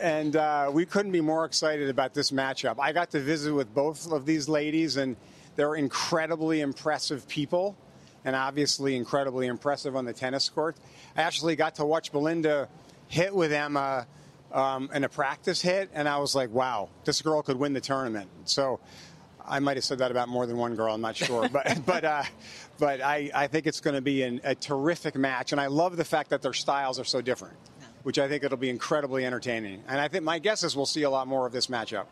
And 0.00 0.36
uh, 0.36 0.70
we 0.72 0.86
couldn't 0.86 1.12
be 1.12 1.20
more 1.20 1.44
excited 1.44 1.88
about 1.88 2.14
this 2.14 2.30
matchup. 2.30 2.76
I 2.78 2.92
got 2.92 3.10
to 3.12 3.20
visit 3.20 3.52
with 3.52 3.72
both 3.74 4.10
of 4.10 4.26
these 4.26 4.48
ladies, 4.48 4.96
and 4.96 5.16
they're 5.56 5.76
incredibly 5.76 6.60
impressive 6.60 7.26
people, 7.28 7.76
and 8.24 8.34
obviously 8.34 8.96
incredibly 8.96 9.46
impressive 9.46 9.96
on 9.96 10.04
the 10.04 10.12
tennis 10.12 10.48
court. 10.48 10.76
I 11.16 11.22
actually 11.22 11.56
got 11.56 11.76
to 11.76 11.84
watch 11.84 12.12
Belinda 12.12 12.68
hit 13.08 13.34
with 13.34 13.52
Emma 13.52 14.06
um, 14.52 14.88
in 14.94 15.04
a 15.04 15.08
practice 15.08 15.60
hit, 15.60 15.90
and 15.94 16.08
I 16.08 16.18
was 16.18 16.34
like, 16.34 16.50
wow, 16.50 16.88
this 17.04 17.20
girl 17.22 17.42
could 17.42 17.56
win 17.56 17.72
the 17.72 17.80
tournament. 17.80 18.30
So 18.44 18.80
I 19.44 19.58
might 19.58 19.76
have 19.76 19.84
said 19.84 19.98
that 19.98 20.10
about 20.10 20.28
more 20.28 20.46
than 20.46 20.56
one 20.56 20.74
girl. 20.74 20.94
I'm 20.94 21.00
not 21.00 21.16
sure, 21.16 21.48
but 21.52 21.80
but 21.84 22.04
uh, 22.04 22.22
but 22.78 23.00
I, 23.00 23.30
I 23.34 23.46
think 23.46 23.66
it's 23.66 23.80
going 23.80 23.94
to 23.94 24.02
be 24.02 24.22
an, 24.22 24.40
a 24.44 24.54
terrific 24.54 25.16
match, 25.16 25.52
and 25.52 25.60
I 25.60 25.66
love 25.66 25.96
the 25.96 26.04
fact 26.04 26.30
that 26.30 26.42
their 26.42 26.52
styles 26.52 26.98
are 26.98 27.04
so 27.04 27.20
different, 27.20 27.56
which 28.04 28.18
I 28.18 28.28
think 28.28 28.44
it'll 28.44 28.56
be 28.56 28.70
incredibly 28.70 29.26
entertaining. 29.26 29.82
And 29.88 30.00
I 30.00 30.08
think 30.08 30.24
my 30.24 30.38
guess 30.38 30.62
is 30.62 30.76
we'll 30.76 30.86
see 30.86 31.02
a 31.02 31.10
lot 31.10 31.26
more 31.26 31.46
of 31.46 31.52
this 31.52 31.66
matchup. 31.66 32.06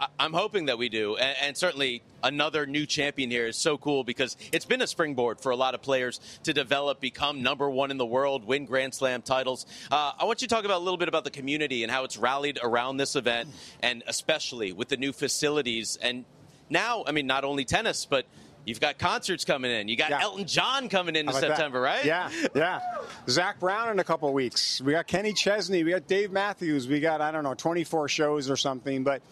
I- 0.00 0.06
I'm 0.18 0.32
hoping 0.32 0.66
that 0.66 0.78
we 0.78 0.88
do, 0.88 1.16
and, 1.16 1.36
and 1.42 1.56
certainly 1.56 2.02
another 2.22 2.66
new 2.66 2.86
champion 2.86 3.30
here 3.30 3.46
is 3.46 3.56
so 3.56 3.78
cool 3.78 4.04
because 4.04 4.36
it's 4.52 4.64
been 4.64 4.82
a 4.82 4.86
springboard 4.86 5.40
for 5.40 5.50
a 5.50 5.56
lot 5.56 5.74
of 5.74 5.82
players 5.82 6.20
to 6.44 6.52
develop, 6.52 7.00
become 7.00 7.42
number 7.42 7.68
one 7.70 7.90
in 7.90 7.96
the 7.98 8.06
world, 8.06 8.44
win 8.44 8.66
Grand 8.66 8.94
Slam 8.94 9.22
titles. 9.22 9.66
Uh, 9.90 10.12
I 10.18 10.24
want 10.24 10.42
you 10.42 10.48
to 10.48 10.54
talk 10.54 10.64
about 10.64 10.78
a 10.78 10.84
little 10.84 10.98
bit 10.98 11.08
about 11.08 11.24
the 11.24 11.30
community 11.30 11.82
and 11.82 11.90
how 11.90 12.04
it's 12.04 12.16
rallied 12.18 12.58
around 12.62 12.96
this 12.96 13.16
event, 13.16 13.48
and 13.82 14.02
especially 14.06 14.72
with 14.72 14.88
the 14.88 14.96
new 14.96 15.12
facilities. 15.12 15.98
And 16.02 16.24
now, 16.68 17.04
I 17.06 17.12
mean, 17.12 17.26
not 17.26 17.44
only 17.44 17.64
tennis, 17.64 18.04
but 18.06 18.26
you've 18.66 18.80
got 18.80 18.98
concerts 18.98 19.44
coming 19.44 19.70
in. 19.70 19.88
You 19.88 19.96
got 19.96 20.10
Yeah. 20.10 20.20
Elton 20.22 20.46
John 20.46 20.88
coming 20.88 21.16
in 21.16 21.20
in 21.20 21.26
How 21.28 21.32
that? 21.40 21.40
September, 21.40 21.80
right? 21.80 22.04
Yeah, 22.04 22.30
yeah. 22.54 22.80
Zac 23.28 23.58
Brown 23.58 23.88
in 23.90 23.98
a 23.98 24.04
couple 24.04 24.28
of 24.28 24.34
weeks. 24.34 24.80
We 24.82 24.92
got 24.92 25.06
Kenny 25.06 25.32
Chesney. 25.32 25.82
We 25.82 25.92
got 25.92 26.06
Dave 26.06 26.30
Matthews. 26.30 26.86
We 26.86 27.00
got 27.00 27.20
I 27.20 27.30
don't 27.30 27.42
know 27.44 27.54
24 27.54 28.08
shows 28.08 28.50
or 28.50 28.56
something. 28.56 29.02
But 29.02 29.22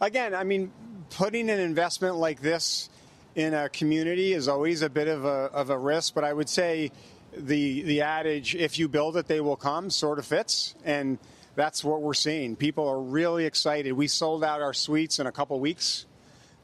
again, 0.00 0.34
I 0.34 0.44
mean, 0.44 0.72
putting 1.10 1.50
an 1.50 1.60
investment 1.60 2.16
like 2.16 2.40
this 2.40 2.88
in 3.34 3.54
a 3.54 3.68
community 3.68 4.32
is 4.32 4.48
always 4.48 4.82
a 4.82 4.90
bit 4.90 5.08
of 5.08 5.24
a 5.24 5.50
of 5.52 5.70
a 5.70 5.78
risk. 5.78 6.14
But 6.14 6.24
I 6.24 6.32
would 6.32 6.48
say 6.48 6.90
the 7.36 7.82
the 7.82 8.00
adage 8.02 8.54
"if 8.54 8.78
you 8.78 8.88
build 8.88 9.16
it, 9.16 9.26
they 9.26 9.40
will 9.40 9.56
come" 9.56 9.90
sort 9.90 10.18
of 10.18 10.26
fits, 10.26 10.74
and 10.84 11.18
that's 11.54 11.84
what 11.84 12.02
we're 12.02 12.14
seeing. 12.14 12.56
People 12.56 12.88
are 12.88 13.00
really 13.00 13.46
excited. 13.46 13.92
We 13.92 14.08
sold 14.08 14.44
out 14.44 14.60
our 14.60 14.74
suites 14.74 15.18
in 15.18 15.26
a 15.26 15.32
couple 15.32 15.58
weeks. 15.60 16.06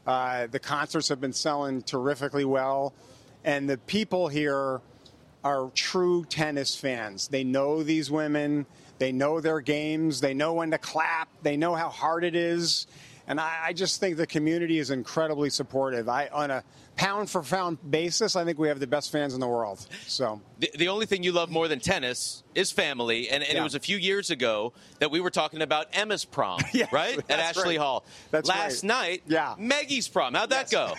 Uh, 0.07 0.49
the 0.49 0.59
concerts 0.59 1.09
have 1.09 1.21
been 1.21 1.33
selling 1.33 1.83
terrifically 1.83 2.45
well, 2.45 2.93
and 3.45 3.71
the 3.71 3.79
people 3.79 4.29
here 4.29 4.81
are 5.45 5.71
true 5.75 6.25
tennis 6.25 6.75
fans. 6.77 7.29
They 7.29 7.45
know 7.45 7.83
these 7.83 8.11
women, 8.11 8.67
they 8.99 9.13
know 9.13 9.41
their 9.41 9.61
games, 9.61 10.21
they 10.21 10.35
know 10.35 10.55
when 10.55 10.71
to 10.71 10.79
clap, 10.79 11.29
they 11.43 11.57
know 11.57 11.75
how 11.75 11.89
hard 11.89 12.25
it 12.25 12.37
is, 12.37 12.87
and 13.27 13.41
I, 13.41 13.59
I 13.67 13.73
just 13.73 14.01
think 14.01 14.17
the 14.17 14.27
community 14.27 14.79
is 14.79 14.91
incredibly 14.91 15.51
supportive. 15.51 16.09
I, 16.09 16.29
on 16.29 16.51
a 16.51 16.65
pound 16.97 17.31
for 17.31 17.43
pound 17.43 17.79
basis, 17.89 18.37
I 18.37 18.45
think 18.45 18.59
we 18.59 18.69
have 18.69 18.81
the 18.81 18.87
best 18.87 19.11
fans 19.11 19.35
in 19.35 19.41
the 19.41 19.49
world. 19.49 19.87
So. 20.07 20.41
The, 20.59 20.71
the 20.77 20.89
only 20.89 21.07
thing 21.07 21.23
you 21.23 21.33
love 21.33 21.51
more 21.51 21.69
than 21.69 21.81
tennis 21.81 22.43
is 22.55 22.71
family, 22.71 23.29
and, 23.31 23.43
and 23.43 23.59
it 23.59 23.63
was 23.63 23.75
a 23.75 23.81
few 23.81 23.97
years 23.97 24.31
ago 24.31 24.73
that 24.99 25.11
we 25.11 25.21
were 25.21 25.31
talking 25.31 25.63
about 25.63 25.87
Emma's 25.93 26.25
prom, 26.25 26.61
Yes, 26.73 26.93
right? 26.93 27.19
At 27.31 27.39
Ashley 27.41 27.77
right. 27.77 27.79
Hall. 27.79 28.05
That's 28.31 28.49
Last 28.49 28.83
right. 28.83 28.89
night, 28.89 29.23
Yeah. 29.27 29.55
Maggie's 29.59 30.09
prom. 30.09 30.35
How'd 30.35 30.51
that 30.51 30.71
go? 30.71 30.95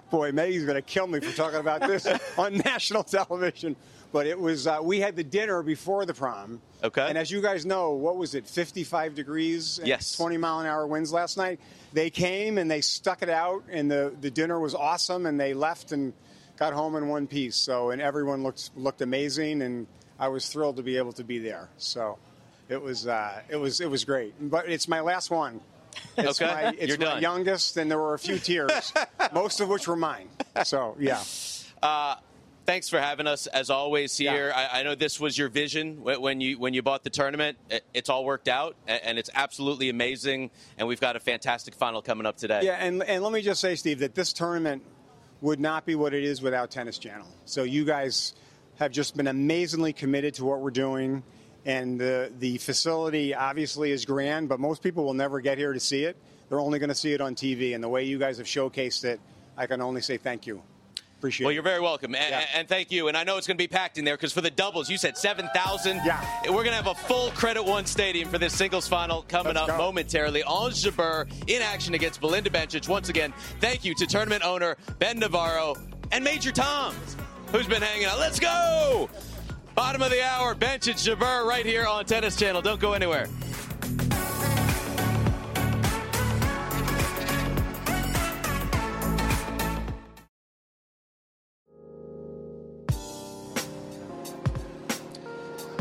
Boy, 0.10 0.32
Maggie's 0.32 0.64
going 0.64 0.76
to 0.76 0.82
kill 0.82 1.06
me 1.06 1.20
for 1.20 1.34
talking 1.36 1.60
about 1.60 1.80
this 1.80 2.06
on 2.38 2.58
national 2.58 3.02
television. 3.04 3.76
But 4.12 4.26
it 4.26 4.38
was, 4.38 4.66
uh, 4.66 4.78
we 4.82 4.98
had 5.00 5.14
the 5.14 5.22
dinner 5.22 5.62
before 5.62 6.04
the 6.04 6.14
prom. 6.14 6.60
Okay. 6.82 7.06
And 7.08 7.16
as 7.16 7.30
you 7.30 7.40
guys 7.40 7.64
know, 7.64 7.92
what 7.92 8.16
was 8.16 8.34
it, 8.34 8.46
55 8.48 9.14
degrees 9.14 9.78
and 9.78 9.86
Yes. 9.86 10.16
20 10.16 10.36
mile 10.36 10.58
an 10.60 10.66
hour 10.66 10.84
winds 10.86 11.12
last 11.12 11.36
night? 11.36 11.60
They 11.92 12.10
came 12.10 12.58
and 12.58 12.68
they 12.70 12.80
stuck 12.80 13.22
it 13.22 13.28
out, 13.28 13.62
and 13.70 13.88
the, 13.90 14.12
the 14.20 14.30
dinner 14.30 14.58
was 14.58 14.74
awesome, 14.74 15.26
and 15.26 15.38
they 15.38 15.54
left 15.54 15.92
and 15.92 16.12
got 16.56 16.72
home 16.72 16.96
in 16.96 17.08
one 17.08 17.26
piece. 17.28 17.56
So, 17.56 17.90
and 17.90 18.02
everyone 18.02 18.42
looked, 18.42 18.70
looked 18.76 19.00
amazing, 19.00 19.62
and 19.62 19.86
I 20.18 20.28
was 20.28 20.48
thrilled 20.48 20.76
to 20.78 20.82
be 20.82 20.96
able 20.96 21.12
to 21.12 21.24
be 21.24 21.38
there. 21.38 21.68
So 21.78 22.18
it 22.68 22.82
was, 22.82 23.06
uh, 23.06 23.42
it 23.48 23.56
was, 23.56 23.80
it 23.80 23.88
was 23.90 24.04
great. 24.04 24.34
But 24.40 24.68
it's 24.68 24.88
my 24.88 25.00
last 25.00 25.30
one. 25.30 25.60
It's 26.16 26.40
Okay. 26.40 26.50
my, 26.52 26.74
it's 26.78 26.88
You're 26.88 26.98
my 26.98 27.04
done. 27.04 27.22
youngest, 27.22 27.76
and 27.76 27.88
there 27.90 27.98
were 27.98 28.14
a 28.14 28.18
few 28.18 28.38
tears, 28.38 28.92
most 29.32 29.60
of 29.60 29.68
which 29.68 29.86
were 29.86 29.96
mine. 29.96 30.28
So, 30.64 30.96
yeah. 30.98 31.22
Thanks 32.66 32.88
for 32.88 33.00
having 33.00 33.26
us 33.26 33.46
as 33.48 33.70
always 33.70 34.16
here. 34.16 34.48
Yeah. 34.48 34.68
I, 34.72 34.80
I 34.80 34.82
know 34.82 34.94
this 34.94 35.18
was 35.20 35.36
your 35.36 35.48
vision 35.48 36.02
when 36.02 36.40
you 36.40 36.58
when 36.58 36.74
you 36.74 36.82
bought 36.82 37.04
the 37.04 37.10
tournament. 37.10 37.58
It- 37.68 37.84
It's 37.94 38.08
all 38.08 38.24
worked 38.24 38.48
out, 38.48 38.76
and 38.86 39.18
it's 39.18 39.30
absolutely 39.34 39.88
amazing. 39.88 40.50
And 40.78 40.86
we've 40.88 41.00
got 41.00 41.16
a 41.16 41.20
fantastic 41.20 41.74
final 41.74 42.02
coming 42.02 42.26
up 42.26 42.36
today. 42.36 42.60
Yeah, 42.62 42.76
and, 42.80 43.02
and 43.02 43.22
let 43.22 43.32
me 43.32 43.42
just 43.42 43.60
say, 43.60 43.74
Steve, 43.74 43.98
that 44.00 44.14
this 44.14 44.32
tournament 44.32 44.82
would 45.40 45.60
not 45.60 45.86
be 45.86 45.94
what 45.94 46.14
it 46.14 46.22
is 46.24 46.40
without 46.42 46.70
Tennis 46.70 46.98
Channel. 46.98 47.26
So 47.46 47.62
you 47.62 47.84
guys 47.84 48.34
have 48.76 48.92
just 48.92 49.16
been 49.16 49.26
amazingly 49.26 49.92
committed 49.92 50.34
to 50.34 50.44
what 50.44 50.60
we're 50.60 50.70
doing. 50.70 51.22
And 51.66 52.00
the, 52.00 52.32
the 52.38 52.56
facility 52.58 53.34
obviously 53.34 53.90
is 53.90 54.04
grand, 54.06 54.48
but 54.48 54.60
most 54.60 54.82
people 54.82 55.04
will 55.04 55.14
never 55.14 55.40
get 55.40 55.58
here 55.58 55.72
to 55.74 55.80
see 55.80 56.04
it. 56.04 56.16
They're 56.48 56.60
only 56.60 56.78
going 56.78 56.88
to 56.88 56.94
see 56.94 57.12
it 57.12 57.20
on 57.20 57.34
TV. 57.34 57.74
And 57.74 57.84
the 57.84 57.88
way 57.88 58.04
you 58.04 58.18
guys 58.18 58.38
have 58.38 58.46
showcased 58.46 59.04
it, 59.04 59.20
I 59.56 59.66
can 59.66 59.80
only 59.82 60.00
say 60.00 60.16
thank 60.16 60.46
you. 60.46 60.62
Appreciate 61.20 61.44
Well, 61.44 61.50
it. 61.50 61.54
you're 61.54 61.62
very 61.62 61.80
welcome, 61.82 62.14
and, 62.14 62.30
Yeah. 62.30 62.46
and 62.54 62.66
thank 62.66 62.90
you. 62.90 63.08
And 63.08 63.14
I 63.16 63.24
know 63.24 63.36
it's 63.36 63.46
going 63.46 63.58
to 63.58 63.62
be 63.62 63.68
packed 63.68 63.98
in 63.98 64.06
there 64.06 64.16
because 64.16 64.32
for 64.32 64.40
the 64.40 64.50
doubles, 64.50 64.88
you 64.88 64.96
said 64.96 65.18
7,000. 65.18 66.00
Yeah. 66.02 66.18
We're 66.46 66.64
going 66.64 66.68
to 66.68 66.76
have 66.76 66.86
a 66.86 66.94
full 66.94 67.30
Credit 67.32 67.62
One 67.62 67.84
stadium 67.84 68.30
for 68.30 68.38
this 68.38 68.56
singles 68.56 68.88
final 68.88 69.20
coming 69.28 69.52
Let's 69.52 69.68
up 69.68 69.76
go. 69.76 69.84
momentarily. 69.84 70.42
Ons 70.44 70.82
Jabeur 70.82 71.26
in 71.46 71.60
action 71.60 71.92
against 71.92 72.22
Belinda 72.22 72.48
Bencic. 72.48 72.88
Once 72.88 73.10
again, 73.10 73.34
thank 73.60 73.84
you 73.84 73.94
to 73.96 74.06
tournament 74.06 74.42
owner 74.42 74.78
Ben 74.98 75.18
Navarro 75.18 75.76
and 76.10 76.24
Major 76.24 76.52
Tom, 76.52 76.94
who's 77.52 77.66
been 77.66 77.82
hanging 77.82 78.06
out. 78.06 78.18
Let's 78.18 78.40
go! 78.40 79.10
Bottom 79.74 80.00
of 80.00 80.10
the 80.10 80.24
hour, 80.24 80.54
Bencic 80.54 80.96
Jabeur 81.06 81.44
right 81.46 81.66
here 81.66 81.84
on 81.86 82.06
Tennis 82.06 82.34
Channel. 82.34 82.62
Don't 82.62 82.80
go 82.80 82.94
anywhere. 82.94 83.28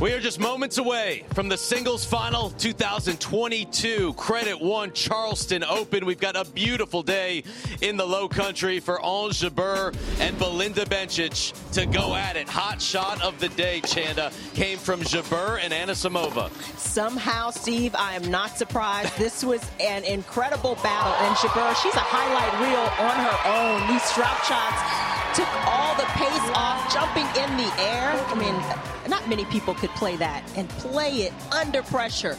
We 0.02 0.14
are 0.14 0.22
just 0.22 0.40
moments 0.40 0.78
away 0.78 1.26
from 1.34 1.50
the 1.50 1.58
singles 1.58 2.06
final 2.06 2.52
2022 2.52 4.14
Credit 4.14 4.62
One 4.62 4.94
Charleston 4.94 5.62
Open. 5.62 6.06
We've 6.06 6.18
got 6.18 6.38
a 6.38 6.50
beautiful 6.52 7.04
day 7.04 7.44
in 7.82 7.98
the 7.98 8.06
low 8.06 8.30
country 8.30 8.80
for 8.80 9.02
Ons 9.02 9.42
Jabeur 9.42 9.94
and 10.22 10.40
Belinda 10.40 10.86
Bencic 10.86 11.52
to 11.74 11.86
go 11.86 12.16
at 12.16 12.38
it. 12.38 12.48
Hot 12.48 12.82
shot 12.82 13.22
of 13.22 13.42
the 13.42 13.50
day, 13.50 13.82
Chanda, 13.82 14.32
came 14.54 14.78
from 14.78 15.02
Jabeur 15.02 15.60
and 15.62 15.74
Anisimova. 15.74 16.50
Somehow, 16.78 17.50
Steve, 17.50 17.94
I 17.94 18.16
am 18.16 18.32
not 18.32 18.58
surprised. 18.58 19.18
This 19.18 19.44
was 19.44 19.62
an 19.82 20.06
incredible 20.06 20.76
battle. 20.76 21.12
And 21.28 21.36
Jabeur, 21.36 21.76
she's 21.84 21.96
a 21.96 22.00
highlight 22.00 22.54
reel 22.62 22.88
on 23.06 23.18
her 23.20 23.84
own. 23.84 23.92
These 23.92 24.04
strap 24.04 24.46
shots 24.46 25.09
took 25.40 25.68
all 25.68 25.96
the 25.96 26.04
pace 26.18 26.50
off, 26.54 26.94
jumping 26.94 27.24
in 27.42 27.56
the 27.56 27.72
air. 27.82 28.12
I 28.28 28.36
mean, 28.36 29.10
not 29.10 29.28
many 29.30 29.46
people 29.46 29.74
could 29.74 29.90
play 29.92 30.18
that 30.18 30.44
and 30.58 30.68
play 30.70 31.22
it 31.22 31.34
under 31.54 31.82
pressure. 31.82 32.38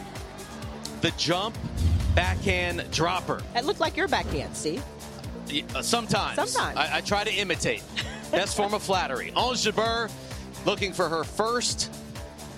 The 1.01 1.11
jump, 1.13 1.57
backhand, 2.15 2.85
dropper. 2.91 3.41
It 3.57 3.65
looked 3.65 3.81
like 3.81 3.97
your 3.97 4.07
backhand, 4.07 4.55
Steve. 4.55 4.85
Y- 5.51 5.65
uh, 5.75 5.81
Sometimes. 5.81 6.37
Sometimes. 6.37 6.77
I, 6.77 6.99
I 6.99 7.01
try 7.01 7.25
to 7.25 7.33
imitate. 7.33 7.83
Best 8.31 8.55
form 8.55 8.75
of 8.75 8.83
flattery. 8.83 9.33
Ons 9.37 9.65
Jabeur 9.65 10.11
looking 10.67 10.93
for 10.93 11.09
her 11.09 11.25
first 11.25 11.91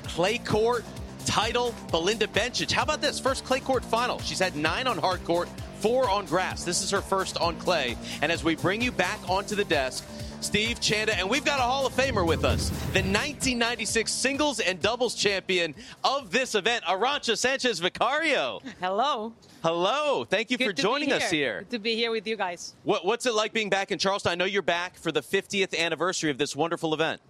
clay 0.02 0.38
court 0.38 0.84
title. 1.24 1.72
Belinda 1.92 2.26
Bencic. 2.26 2.72
How 2.72 2.82
about 2.82 3.00
this? 3.00 3.20
First 3.20 3.44
clay 3.44 3.60
court 3.60 3.84
final. 3.84 4.18
She's 4.18 4.40
had 4.40 4.56
nine 4.56 4.88
on 4.88 4.98
hard 4.98 5.22
court, 5.24 5.48
four 5.78 6.10
on 6.10 6.26
grass. 6.26 6.64
This 6.64 6.82
is 6.82 6.90
her 6.90 7.00
first 7.00 7.38
on 7.38 7.54
clay. 7.58 7.96
And 8.22 8.32
as 8.32 8.42
we 8.42 8.56
bring 8.56 8.82
you 8.82 8.90
back 8.90 9.20
onto 9.30 9.54
the 9.54 9.64
desk, 9.64 10.04
Steve 10.42 10.80
Chanda, 10.80 11.16
and 11.16 11.30
we've 11.30 11.44
got 11.44 11.60
a 11.60 11.62
Hall 11.62 11.86
of 11.86 11.92
Famer 11.94 12.26
with 12.26 12.44
us, 12.44 12.68
the 12.92 13.00
1996 13.00 14.10
singles 14.10 14.60
and 14.60 14.80
doubles 14.80 15.14
champion 15.14 15.74
of 16.02 16.30
this 16.30 16.54
event, 16.54 16.84
Arantxa 16.84 17.38
Sanchez 17.38 17.78
Vicario. 17.78 18.60
Hello. 18.80 19.32
Hello. 19.62 20.24
Thank 20.24 20.50
you 20.50 20.58
Good 20.58 20.64
for 20.64 20.72
to 20.72 20.76
be 20.76 20.82
joining 20.82 21.12
us 21.12 21.30
here. 21.30 21.52
here. 21.52 21.58
Good 21.60 21.70
to 21.70 21.78
be 21.78 21.94
here 21.94 22.10
with 22.10 22.26
you 22.26 22.36
guys. 22.36 22.74
What, 22.82 23.04
what's 23.04 23.26
it 23.26 23.34
like 23.34 23.52
being 23.52 23.70
back 23.70 23.92
in 23.92 23.98
Charleston? 23.98 24.32
I 24.32 24.34
know 24.34 24.44
you're 24.44 24.62
back 24.62 24.96
for 24.96 25.12
the 25.12 25.22
50th 25.22 25.78
anniversary 25.78 26.30
of 26.30 26.38
this 26.38 26.56
wonderful 26.56 26.92
event. 26.92 27.20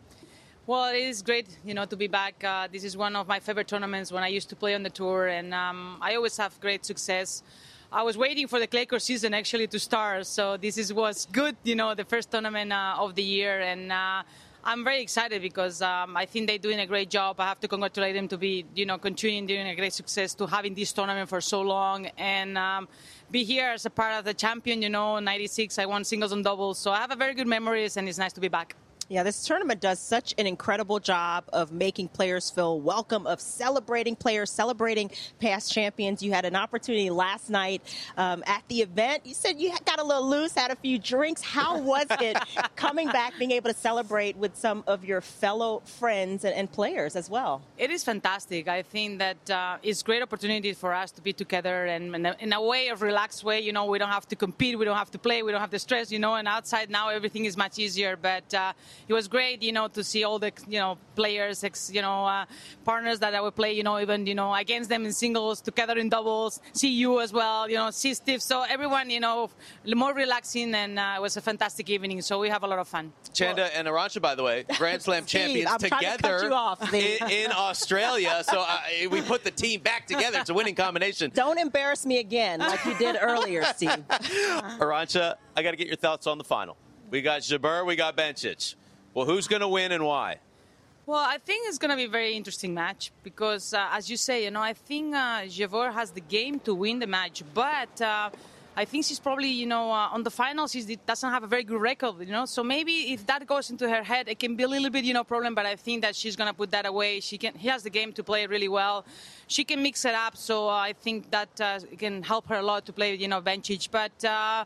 Well, 0.66 0.94
it 0.94 0.98
is 0.98 1.22
great, 1.22 1.48
you 1.64 1.74
know, 1.74 1.84
to 1.84 1.96
be 1.96 2.06
back. 2.06 2.42
Uh, 2.42 2.68
this 2.72 2.84
is 2.84 2.96
one 2.96 3.16
of 3.16 3.26
my 3.26 3.40
favorite 3.40 3.68
tournaments 3.68 4.12
when 4.12 4.22
I 4.22 4.28
used 4.28 4.48
to 4.50 4.56
play 4.56 4.74
on 4.74 4.82
the 4.84 4.90
tour, 4.90 5.26
and 5.26 5.52
um, 5.52 5.98
I 6.00 6.14
always 6.14 6.36
have 6.36 6.58
great 6.60 6.86
success. 6.86 7.42
I 7.94 8.02
was 8.02 8.16
waiting 8.16 8.46
for 8.46 8.58
the 8.58 8.66
clay 8.66 8.86
court 8.86 9.02
season 9.02 9.34
actually 9.34 9.66
to 9.66 9.78
start, 9.78 10.26
so 10.26 10.56
this 10.56 10.78
is 10.78 10.94
was 10.94 11.28
good, 11.30 11.56
you 11.62 11.74
know, 11.74 11.94
the 11.94 12.06
first 12.06 12.30
tournament 12.30 12.72
uh, 12.72 12.96
of 12.98 13.14
the 13.14 13.22
year, 13.22 13.60
and 13.60 13.92
uh, 13.92 14.22
I'm 14.64 14.82
very 14.82 15.02
excited 15.02 15.42
because 15.42 15.82
um, 15.82 16.16
I 16.16 16.24
think 16.24 16.46
they're 16.46 16.56
doing 16.56 16.80
a 16.80 16.86
great 16.86 17.10
job. 17.10 17.38
I 17.38 17.48
have 17.48 17.60
to 17.60 17.68
congratulate 17.68 18.14
them 18.14 18.28
to 18.28 18.38
be, 18.38 18.64
you 18.74 18.86
know, 18.86 18.96
continuing 18.96 19.46
doing 19.46 19.66
a 19.66 19.76
great 19.76 19.92
success 19.92 20.32
to 20.36 20.46
having 20.46 20.72
this 20.72 20.90
tournament 20.90 21.28
for 21.28 21.42
so 21.42 21.60
long 21.60 22.06
and 22.16 22.56
um, 22.56 22.88
be 23.30 23.44
here 23.44 23.68
as 23.68 23.84
a 23.84 23.90
part 23.90 24.14
of 24.14 24.24
the 24.24 24.32
champion. 24.32 24.80
You 24.80 24.88
know, 24.88 25.18
'96 25.18 25.78
I 25.78 25.84
won 25.84 26.02
singles 26.04 26.32
and 26.32 26.42
doubles, 26.42 26.78
so 26.78 26.92
I 26.92 26.96
have 26.96 27.10
a 27.10 27.16
very 27.16 27.34
good 27.34 27.46
memories, 27.46 27.98
and 27.98 28.08
it's 28.08 28.16
nice 28.16 28.32
to 28.32 28.40
be 28.40 28.48
back. 28.48 28.74
Yeah, 29.12 29.24
this 29.24 29.44
tournament 29.44 29.82
does 29.82 30.00
such 30.00 30.34
an 30.38 30.46
incredible 30.46 30.98
job 30.98 31.44
of 31.52 31.70
making 31.70 32.08
players 32.08 32.48
feel 32.48 32.80
welcome, 32.80 33.26
of 33.26 33.42
celebrating 33.42 34.16
players, 34.16 34.50
celebrating 34.50 35.10
past 35.38 35.70
champions. 35.70 36.22
You 36.22 36.32
had 36.32 36.46
an 36.46 36.56
opportunity 36.56 37.10
last 37.10 37.50
night 37.50 37.82
um, 38.16 38.42
at 38.46 38.62
the 38.68 38.80
event. 38.80 39.26
You 39.26 39.34
said 39.34 39.60
you 39.60 39.70
got 39.84 40.00
a 40.00 40.02
little 40.02 40.26
loose, 40.26 40.54
had 40.54 40.70
a 40.70 40.76
few 40.76 40.98
drinks. 40.98 41.42
How 41.42 41.78
was 41.78 42.06
it 42.22 42.38
coming 42.76 43.06
back, 43.08 43.34
being 43.38 43.50
able 43.50 43.70
to 43.70 43.76
celebrate 43.76 44.34
with 44.38 44.56
some 44.56 44.82
of 44.86 45.04
your 45.04 45.20
fellow 45.20 45.82
friends 45.84 46.46
and, 46.46 46.54
and 46.54 46.72
players 46.72 47.14
as 47.14 47.28
well? 47.28 47.60
It 47.76 47.90
is 47.90 48.02
fantastic. 48.02 48.66
I 48.66 48.80
think 48.80 49.18
that 49.18 49.50
uh, 49.50 49.76
it's 49.82 50.02
great 50.02 50.22
opportunity 50.22 50.72
for 50.72 50.94
us 50.94 51.10
to 51.10 51.20
be 51.20 51.34
together 51.34 51.84
and 51.84 52.14
in 52.14 52.24
a, 52.24 52.36
in 52.38 52.52
a 52.54 52.62
way 52.62 52.88
of 52.88 53.02
relaxed 53.02 53.44
way. 53.44 53.60
You 53.60 53.74
know, 53.74 53.84
we 53.84 53.98
don't 53.98 54.08
have 54.08 54.26
to 54.28 54.36
compete, 54.36 54.78
we 54.78 54.86
don't 54.86 54.96
have 54.96 55.10
to 55.10 55.18
play, 55.18 55.42
we 55.42 55.52
don't 55.52 55.60
have 55.60 55.70
the 55.70 55.78
stress. 55.78 56.10
You 56.10 56.18
know, 56.18 56.36
and 56.36 56.48
outside 56.48 56.88
now 56.88 57.10
everything 57.10 57.44
is 57.44 57.58
much 57.58 57.78
easier. 57.78 58.16
But 58.16 58.54
uh, 58.54 58.72
it 59.08 59.12
was 59.12 59.28
great, 59.28 59.62
you 59.62 59.72
know, 59.72 59.88
to 59.88 60.02
see 60.04 60.24
all 60.24 60.38
the 60.38 60.52
you 60.68 60.78
know 60.78 60.98
players, 61.14 61.64
ex, 61.64 61.90
you 61.92 62.02
know, 62.02 62.24
uh, 62.24 62.44
partners 62.84 63.18
that 63.20 63.34
I 63.34 63.40
would 63.40 63.54
play. 63.54 63.72
You 63.72 63.82
know, 63.82 63.98
even 63.98 64.26
you 64.26 64.34
know 64.34 64.54
against 64.54 64.88
them 64.88 65.04
in 65.04 65.12
singles, 65.12 65.60
together 65.60 65.96
in 65.98 66.08
doubles. 66.08 66.60
See 66.72 66.92
you 66.92 67.20
as 67.20 67.32
well. 67.32 67.68
You 67.68 67.76
know, 67.76 67.90
see 67.90 68.14
Steve. 68.14 68.42
So 68.42 68.62
everyone, 68.62 69.10
you 69.10 69.20
know, 69.20 69.50
more 69.86 70.14
relaxing, 70.14 70.74
and 70.74 70.98
uh, 70.98 71.14
it 71.16 71.22
was 71.22 71.36
a 71.36 71.40
fantastic 71.40 71.88
evening. 71.90 72.20
So 72.22 72.38
we 72.38 72.48
have 72.48 72.62
a 72.62 72.66
lot 72.66 72.78
of 72.78 72.88
fun. 72.88 73.12
Chanda 73.32 73.74
and 73.76 73.88
Arantxa, 73.88 74.20
by 74.20 74.34
the 74.34 74.42
way, 74.42 74.64
Grand 74.78 75.02
Slam 75.02 75.26
Steve, 75.26 75.40
champions 75.40 75.70
I'm 75.70 75.78
trying 75.78 75.90
to 75.90 76.06
cut 76.06 76.16
together 76.18 76.46
you 76.46 76.54
off, 76.54 76.94
in, 76.94 77.30
in 77.30 77.52
Australia. 77.52 78.42
So 78.52 78.60
uh, 78.68 78.80
we 79.10 79.22
put 79.22 79.44
the 79.44 79.50
team 79.50 79.80
back 79.80 80.06
together. 80.06 80.40
It's 80.40 80.50
a 80.50 80.54
winning 80.54 80.74
combination. 80.74 81.30
Don't 81.32 81.58
embarrass 81.58 82.04
me 82.04 82.18
again 82.18 82.58
like 82.58 82.84
you 82.84 82.94
did 82.98 83.16
earlier, 83.18 83.64
Steve. 83.64 83.90
Arantxa, 84.10 85.36
I 85.56 85.62
got 85.62 85.70
to 85.70 85.76
get 85.76 85.86
your 85.86 85.96
thoughts 85.96 86.26
on 86.26 86.36
the 86.36 86.44
final. 86.44 86.76
We 87.10 87.22
got 87.22 87.40
Jabeur, 87.40 87.86
we 87.86 87.96
got 87.96 88.16
Bencic. 88.16 88.74
Well, 89.14 89.26
who's 89.26 89.46
going 89.46 89.60
to 89.60 89.68
win 89.68 89.92
and 89.92 90.04
why? 90.04 90.38
Well, 91.04 91.22
I 91.22 91.36
think 91.36 91.68
it's 91.68 91.78
going 91.78 91.90
to 91.90 91.96
be 91.96 92.04
a 92.04 92.08
very 92.08 92.34
interesting 92.34 92.72
match 92.72 93.12
because, 93.22 93.74
uh, 93.74 93.88
as 93.92 94.08
you 94.08 94.16
say, 94.16 94.44
you 94.44 94.50
know, 94.50 94.62
I 94.62 94.72
think 94.72 95.14
uh, 95.14 95.42
Jabeur 95.42 95.92
has 95.92 96.12
the 96.12 96.20
game 96.20 96.60
to 96.60 96.74
win 96.74 96.98
the 96.98 97.06
match, 97.06 97.42
but 97.52 98.00
uh, 98.00 98.30
I 98.74 98.86
think 98.86 99.04
she's 99.04 99.18
probably, 99.18 99.48
you 99.48 99.66
know, 99.66 99.90
uh, 99.90 100.08
on 100.12 100.22
the 100.22 100.30
finals, 100.30 100.72
she 100.72 100.96
doesn't 101.04 101.28
have 101.28 101.42
a 101.42 101.46
very 101.46 101.64
good 101.64 101.80
record, 101.80 102.20
you 102.20 102.32
know. 102.32 102.46
So 102.46 102.64
maybe 102.64 103.12
if 103.12 103.26
that 103.26 103.46
goes 103.46 103.68
into 103.68 103.86
her 103.86 104.02
head, 104.02 104.28
it 104.28 104.38
can 104.38 104.56
be 104.56 104.62
a 104.62 104.68
little 104.68 104.88
bit, 104.88 105.04
you 105.04 105.12
know, 105.12 105.24
problem. 105.24 105.54
But 105.54 105.66
I 105.66 105.76
think 105.76 106.00
that 106.02 106.16
she's 106.16 106.36
going 106.36 106.48
to 106.48 106.54
put 106.54 106.70
that 106.70 106.86
away. 106.86 107.20
She 107.20 107.36
can. 107.36 107.54
He 107.54 107.68
has 107.68 107.82
the 107.82 107.90
game 107.90 108.14
to 108.14 108.24
play 108.24 108.46
really 108.46 108.68
well. 108.68 109.04
She 109.46 109.64
can 109.64 109.82
mix 109.82 110.06
it 110.06 110.14
up. 110.14 110.38
So 110.38 110.68
I 110.68 110.94
think 110.94 111.30
that 111.32 111.60
uh, 111.60 111.80
can 111.98 112.22
help 112.22 112.46
her 112.46 112.56
a 112.56 112.62
lot 112.62 112.86
to 112.86 112.94
play, 112.94 113.14
you 113.16 113.28
know, 113.28 113.42
Bencic. 113.42 113.90
But 113.90 114.24
uh, 114.24 114.64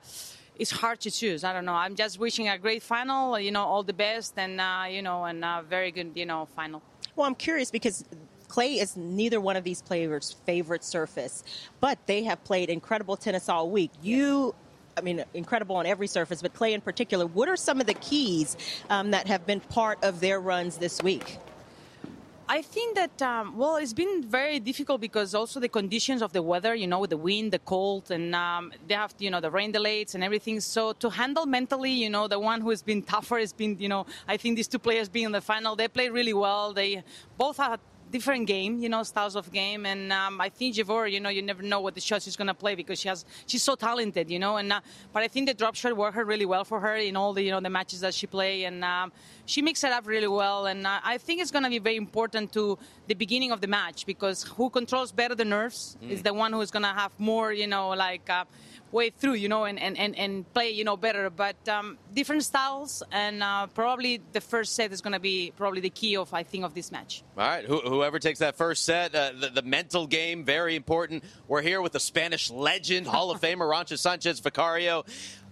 it's 0.59 0.71
hard 0.71 1.01
to 1.01 1.11
choose. 1.11 1.45
I 1.45 1.53
don't 1.53 1.65
know. 1.65 1.75
I'm 1.75 1.95
just 1.95 2.19
wishing 2.19 2.49
a 2.49 2.59
great 2.59 2.83
final. 2.83 3.39
You 3.39 3.51
know, 3.51 3.63
all 3.63 3.83
the 3.83 3.93
best, 3.93 4.35
and 4.37 4.61
uh, 4.61 4.85
you 4.89 5.03
know, 5.03 5.25
and 5.25 5.45
a 5.45 5.65
very 5.69 5.91
good, 5.91 6.13
you 6.15 6.27
know, 6.27 6.47
final. 6.57 6.83
Well, 7.15 7.27
I'm 7.27 7.35
curious 7.35 7.71
because 7.71 8.05
clay 8.49 8.75
is 8.75 8.97
neither 8.97 9.41
one 9.41 9.57
of 9.57 9.65
these 9.65 9.83
players' 9.83 10.37
favorite 10.45 10.85
surface, 10.85 11.45
but 11.81 11.99
they 12.07 12.25
have 12.25 12.43
played 12.45 12.71
incredible 12.71 13.17
tennis 13.17 13.49
all 13.49 13.71
week. 13.71 13.91
You. 14.03 14.55
I 14.99 15.03
mean, 15.03 15.23
incredible 15.35 15.77
on 15.77 15.85
every 15.85 16.07
surface, 16.07 16.41
but 16.41 16.55
clay 16.55 16.73
in 16.73 16.81
particular. 16.81 17.27
What 17.27 17.51
are 17.51 17.57
some 17.57 17.83
of 17.83 17.87
the 17.87 17.93
keys 17.93 18.57
um, 18.89 19.11
that 19.11 19.27
have 19.27 19.47
been 19.47 19.61
part 19.61 20.03
of 20.03 20.21
their 20.21 20.41
runs 20.41 20.79
this 20.79 21.03
week? 21.03 21.37
I 22.49 22.63
think 22.63 22.95
that 22.95 23.21
um, 23.23 23.57
well, 23.57 23.77
it's 23.77 23.93
been 23.93 24.23
very 24.23 24.61
difficult 24.61 25.01
because 25.01 25.35
also 25.35 25.59
the 25.59 25.69
conditions 25.69 26.23
of 26.23 26.33
the 26.33 26.43
weather, 26.43 26.77
you 26.77 26.87
know, 26.87 27.05
the 27.05 27.17
wind, 27.17 27.53
the 27.53 27.59
cold, 27.59 28.11
and 28.13 28.37
um, 28.37 28.73
they 28.87 28.95
have 28.95 29.15
you 29.19 29.31
know 29.31 29.41
the 29.41 29.51
rain 29.51 29.73
delays 29.73 30.15
and 30.15 30.23
everything. 30.23 30.61
So 30.61 30.93
to 30.95 31.11
handle 31.11 31.45
mentally, 31.45 31.91
you 31.91 32.09
know, 32.09 32.29
the 32.29 32.39
one 32.39 32.61
who 32.61 32.71
has 32.71 32.83
been 32.83 33.03
tougher 33.15 33.39
has 33.39 33.53
been, 33.53 33.77
you 33.81 33.89
know, 33.89 34.07
I 34.29 34.37
think 34.37 34.55
these 34.55 34.69
two 34.69 34.79
players 34.79 35.09
being 35.09 35.27
in 35.27 35.33
the 35.33 35.41
final, 35.41 35.75
they 35.75 35.89
play 35.89 36.09
really 36.09 36.35
well. 36.35 36.73
They 36.73 37.03
both 37.37 37.57
have 37.57 37.81
different 38.11 38.47
game, 38.47 38.79
you 38.79 38.89
know, 38.89 39.03
styles 39.03 39.37
of 39.37 39.53
game. 39.53 39.87
And 39.87 40.13
um, 40.13 40.41
I 40.41 40.49
think 40.49 40.77
Jabeur, 40.77 41.11
you 41.11 41.21
know, 41.21 41.29
you 41.29 41.43
never 41.43 41.63
know 41.63 41.81
what 41.81 41.95
the 41.95 42.01
shot 42.01 42.23
she's 42.23 42.37
going 42.37 42.47
to 42.49 42.55
play 42.55 42.75
because 42.75 43.01
she 43.01 43.09
has 43.09 43.25
she's 43.47 43.63
so 43.63 43.75
talented, 43.75 44.31
you 44.31 44.39
know. 44.39 44.57
And 44.57 44.73
uh, 44.73 44.81
but 45.13 45.23
I 45.23 45.29
think 45.29 45.49
the 45.49 45.55
drop 45.55 45.75
shot 45.75 45.97
worked 45.97 46.17
really 46.17 46.47
well 46.47 46.65
for 46.65 46.81
her 46.81 46.97
in 46.97 47.17
all 47.17 47.33
the 47.33 47.43
you 47.43 47.51
know 47.51 47.61
the 47.61 47.71
matches 47.71 48.01
that 48.01 48.15
she 48.15 48.27
play, 48.27 48.65
and 48.65 48.85
um, 48.85 49.13
she 49.47 49.63
mixed 49.63 49.85
it 49.85 49.93
up 49.93 50.07
really 50.07 50.29
well. 50.29 50.67
And 50.67 50.87
uh, 50.87 51.01
I 51.05 51.19
think 51.19 51.41
it's 51.41 51.51
going 51.51 51.65
to 51.65 51.71
be 51.71 51.79
very 51.79 51.97
important 51.97 52.53
to 52.53 52.79
the 53.07 53.15
beginning 53.15 53.53
of 53.53 53.61
the 53.61 53.69
match 53.69 54.07
because 54.07 54.43
who 54.43 54.71
controls 54.71 55.13
better 55.13 55.35
the 55.35 55.45
nerves 55.45 55.97
mm. 56.03 56.11
is 56.11 56.23
the 56.23 56.33
one 56.33 56.53
who's 56.53 56.71
going 56.71 56.85
to 56.85 56.97
have 57.03 57.13
more, 57.19 57.53
you 57.53 57.67
know, 57.67 57.91
like. 57.91 58.29
Uh, 58.29 58.45
way 58.93 59.11
through, 59.11 59.35
you 59.35 59.49
know, 59.49 59.65
and, 59.65 59.79
and, 59.79 59.99
and, 59.99 60.17
and 60.17 60.53
play, 60.53 60.71
you 60.71 60.85
know, 60.85 60.97
better. 60.97 61.31
But 61.31 61.57
um, 61.69 61.99
different 62.15 62.45
styles, 62.45 63.03
and 63.13 63.43
uh, 63.43 63.67
probably 63.69 64.21
the 64.33 64.41
first 64.41 64.75
set 64.75 64.93
is 64.93 65.01
going 65.01 65.13
to 65.13 65.21
be 65.21 65.53
probably 65.57 65.81
the 65.81 65.91
key 65.91 66.17
of, 66.17 66.33
I 66.33 66.43
think, 66.43 66.65
of 66.65 66.75
this 66.75 66.91
match. 66.93 67.23
All 67.37 67.47
right, 67.47 67.65
whoever 67.65 68.19
takes 68.19 68.39
that 68.41 68.57
first 68.57 68.85
set, 68.85 69.15
uh, 69.15 69.33
the, 69.39 69.51
the, 69.51 69.63
mental 69.63 70.07
game, 70.07 70.45
very 70.45 70.77
important. 70.77 71.25
We're 71.49 71.63
here 71.63 71.83
with 71.83 71.93
the 71.93 72.01
Spanish 72.01 72.51
legend, 72.51 73.07
Hall 73.17 73.31
of 73.31 73.41
Famer, 73.41 73.59
Arantxa 73.59 73.99
Sanchez 73.99 74.41
Vicario. 74.41 75.05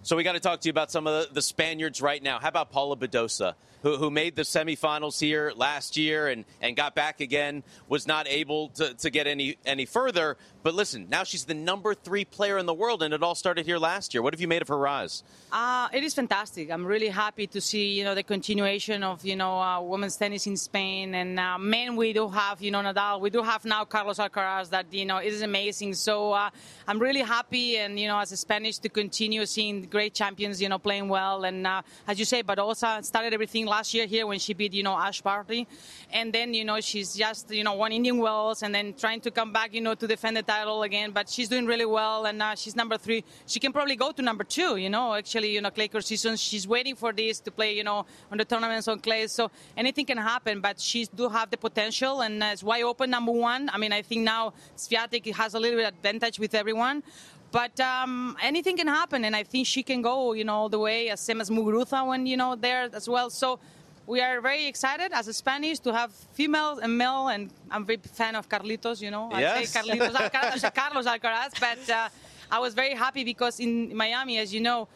So 0.02 0.16
we 0.16 0.22
got 0.22 0.32
to 0.32 0.40
talk 0.40 0.60
to 0.60 0.68
you 0.68 0.70
about 0.70 0.90
some 0.90 1.06
of 1.06 1.28
the, 1.28 1.34
the 1.34 1.42
Spaniards 1.42 2.02
right 2.02 2.22
now. 2.22 2.38
How 2.38 2.48
about 2.48 2.70
Paula 2.70 2.96
Badosa? 2.96 3.54
who, 3.84 3.98
who 3.98 4.10
made 4.10 4.34
the 4.34 4.42
semifinals 4.42 5.20
here 5.20 5.52
last 5.54 5.98
year 5.98 6.28
and, 6.28 6.46
and 6.62 6.74
got 6.74 6.94
back 6.94 7.20
again, 7.20 7.62
was 7.86 8.06
not 8.06 8.26
able 8.26 8.70
to, 8.70 8.94
to 8.94 9.10
get 9.10 9.26
any, 9.26 9.58
any 9.66 9.84
further. 9.84 10.38
But 10.64 10.74
listen, 10.74 11.08
now 11.10 11.24
she's 11.24 11.44
the 11.44 11.52
number 11.52 11.92
three 11.92 12.24
player 12.24 12.56
in 12.56 12.64
the 12.64 12.72
world, 12.72 13.02
and 13.02 13.12
it 13.12 13.22
all 13.22 13.34
started 13.34 13.66
here 13.66 13.76
last 13.76 14.14
year. 14.14 14.22
What 14.22 14.32
have 14.32 14.40
you 14.40 14.48
made 14.48 14.62
of 14.62 14.68
her 14.68 14.78
rise? 14.78 15.22
Uh, 15.52 15.88
it 15.92 16.02
is 16.02 16.14
fantastic. 16.14 16.70
I'm 16.70 16.86
really 16.86 17.10
happy 17.10 17.46
to 17.48 17.60
see, 17.60 17.92
you 17.92 18.02
know, 18.02 18.14
the 18.14 18.22
continuation 18.22 19.04
of, 19.04 19.22
you 19.26 19.36
know, 19.36 19.60
uh, 19.60 19.82
women's 19.82 20.16
tennis 20.16 20.46
in 20.46 20.56
Spain. 20.56 21.14
And 21.14 21.38
uh, 21.38 21.58
men, 21.58 21.96
we 21.96 22.14
do 22.14 22.30
have, 22.30 22.62
you 22.62 22.70
know, 22.70 22.80
Nadal. 22.80 23.20
We 23.20 23.28
do 23.28 23.42
have 23.42 23.66
now 23.66 23.84
Carlos 23.84 24.16
Alcaraz 24.16 24.70
that, 24.70 24.86
you 24.90 25.04
know, 25.04 25.18
is 25.18 25.42
amazing. 25.42 25.92
So 25.92 26.32
uh, 26.32 26.48
I'm 26.88 26.98
really 26.98 27.20
happy, 27.20 27.76
and, 27.76 28.00
you 28.00 28.08
know, 28.08 28.18
as 28.18 28.32
a 28.32 28.36
Spanish, 28.38 28.78
to 28.78 28.88
continue 28.88 29.44
seeing 29.44 29.82
great 29.82 30.14
champions, 30.14 30.62
you 30.62 30.70
know, 30.70 30.78
playing 30.78 31.10
well. 31.10 31.44
And 31.44 31.66
uh, 31.66 31.82
as 32.08 32.18
you 32.18 32.24
say, 32.24 32.40
but 32.40 32.58
also 32.58 33.02
started 33.02 33.34
everything 33.34 33.66
last 33.66 33.92
year 33.92 34.06
here 34.06 34.26
when 34.26 34.38
she 34.38 34.54
beat, 34.54 34.72
you 34.72 34.82
know, 34.82 34.94
Ash 34.94 35.20
Barty. 35.20 35.68
And 36.10 36.32
then, 36.32 36.54
you 36.54 36.64
know, 36.64 36.80
she's 36.80 37.14
just, 37.14 37.50
you 37.50 37.64
know, 37.64 37.74
won 37.74 37.92
Indian 37.92 38.16
Wells 38.16 38.62
and 38.62 38.74
then 38.74 38.94
trying 38.94 39.20
to 39.20 39.30
come 39.30 39.52
back, 39.52 39.74
you 39.74 39.82
know, 39.82 39.94
to 39.94 40.06
defend 40.06 40.38
the 40.38 40.53
title 40.54 40.82
again. 40.82 41.10
But 41.10 41.28
she's 41.28 41.48
doing 41.48 41.66
really 41.66 41.88
well 41.98 42.26
and 42.26 42.38
uh, 42.42 42.54
she's 42.54 42.76
number 42.76 42.96
three. 42.96 43.24
She 43.46 43.58
can 43.60 43.72
probably 43.72 43.96
go 43.96 44.08
to 44.12 44.22
number 44.22 44.44
two, 44.44 44.76
you 44.76 44.90
know, 44.90 45.14
actually, 45.14 45.50
you 45.54 45.60
know, 45.60 45.70
clay 45.70 45.88
court 45.88 46.04
season. 46.04 46.36
She's 46.36 46.66
waiting 46.74 46.96
for 47.02 47.12
this 47.12 47.40
to 47.40 47.50
play, 47.50 47.76
you 47.76 47.84
know, 47.84 48.06
on 48.30 48.38
the 48.38 48.44
tournaments 48.44 48.88
on 48.88 48.98
clay. 49.00 49.26
So 49.26 49.50
anything 49.76 50.06
can 50.06 50.18
happen, 50.18 50.60
but 50.60 50.80
she 50.80 51.00
do 51.20 51.28
have 51.28 51.50
the 51.50 51.56
potential 51.56 52.22
and 52.22 52.42
uh, 52.42 52.52
it's 52.52 52.62
wide 52.62 52.84
open 52.84 53.10
number 53.10 53.32
one. 53.32 53.62
I 53.74 53.78
mean, 53.78 53.92
I 53.92 54.02
think 54.02 54.22
now 54.22 54.52
Swiatek 54.76 55.32
has 55.34 55.54
a 55.54 55.60
little 55.60 55.78
bit 55.80 55.88
advantage 55.88 56.38
with 56.38 56.54
everyone. 56.54 57.02
But 57.50 57.78
um, 57.78 58.36
anything 58.42 58.76
can 58.76 58.88
happen, 58.88 59.24
and 59.24 59.36
I 59.36 59.44
think 59.44 59.68
she 59.68 59.84
can 59.84 60.02
go, 60.02 60.32
you 60.32 60.42
know, 60.42 60.54
all 60.54 60.68
the 60.68 60.80
way, 60.80 61.10
as 61.10 61.20
same 61.20 61.40
as 61.40 61.50
Muguruza 61.50 62.04
when 62.04 62.26
you 62.26 62.36
know 62.36 62.56
there 62.56 62.90
as 62.92 63.08
well. 63.08 63.30
So 63.30 63.60
we 64.06 64.20
are 64.20 64.40
very 64.40 64.66
excited 64.66 65.12
as 65.12 65.28
a 65.28 65.32
Spanish 65.32 65.78
to 65.80 65.92
have 65.92 66.12
female 66.34 66.78
and 66.78 66.96
male, 66.96 67.28
and 67.28 67.50
I'm 67.70 67.82
a 67.82 67.86
big 67.86 68.02
fan 68.02 68.34
of 68.36 68.48
Carlitos, 68.48 69.00
you 69.00 69.10
know. 69.10 69.30
Yes. 69.32 69.56
I 69.56 69.64
say 69.64 69.80
Carlitos 69.80 70.12
Alcaraz, 70.12 70.74
Carlos 70.80 71.06
Alcaraz, 71.06 71.60
but 71.60 71.90
uh, 71.90 72.08
I 72.50 72.58
was 72.58 72.74
very 72.74 72.94
happy 72.94 73.24
because 73.24 73.60
in 73.60 73.96
Miami, 73.96 74.38
as 74.38 74.52
you 74.52 74.60
know, 74.60 74.88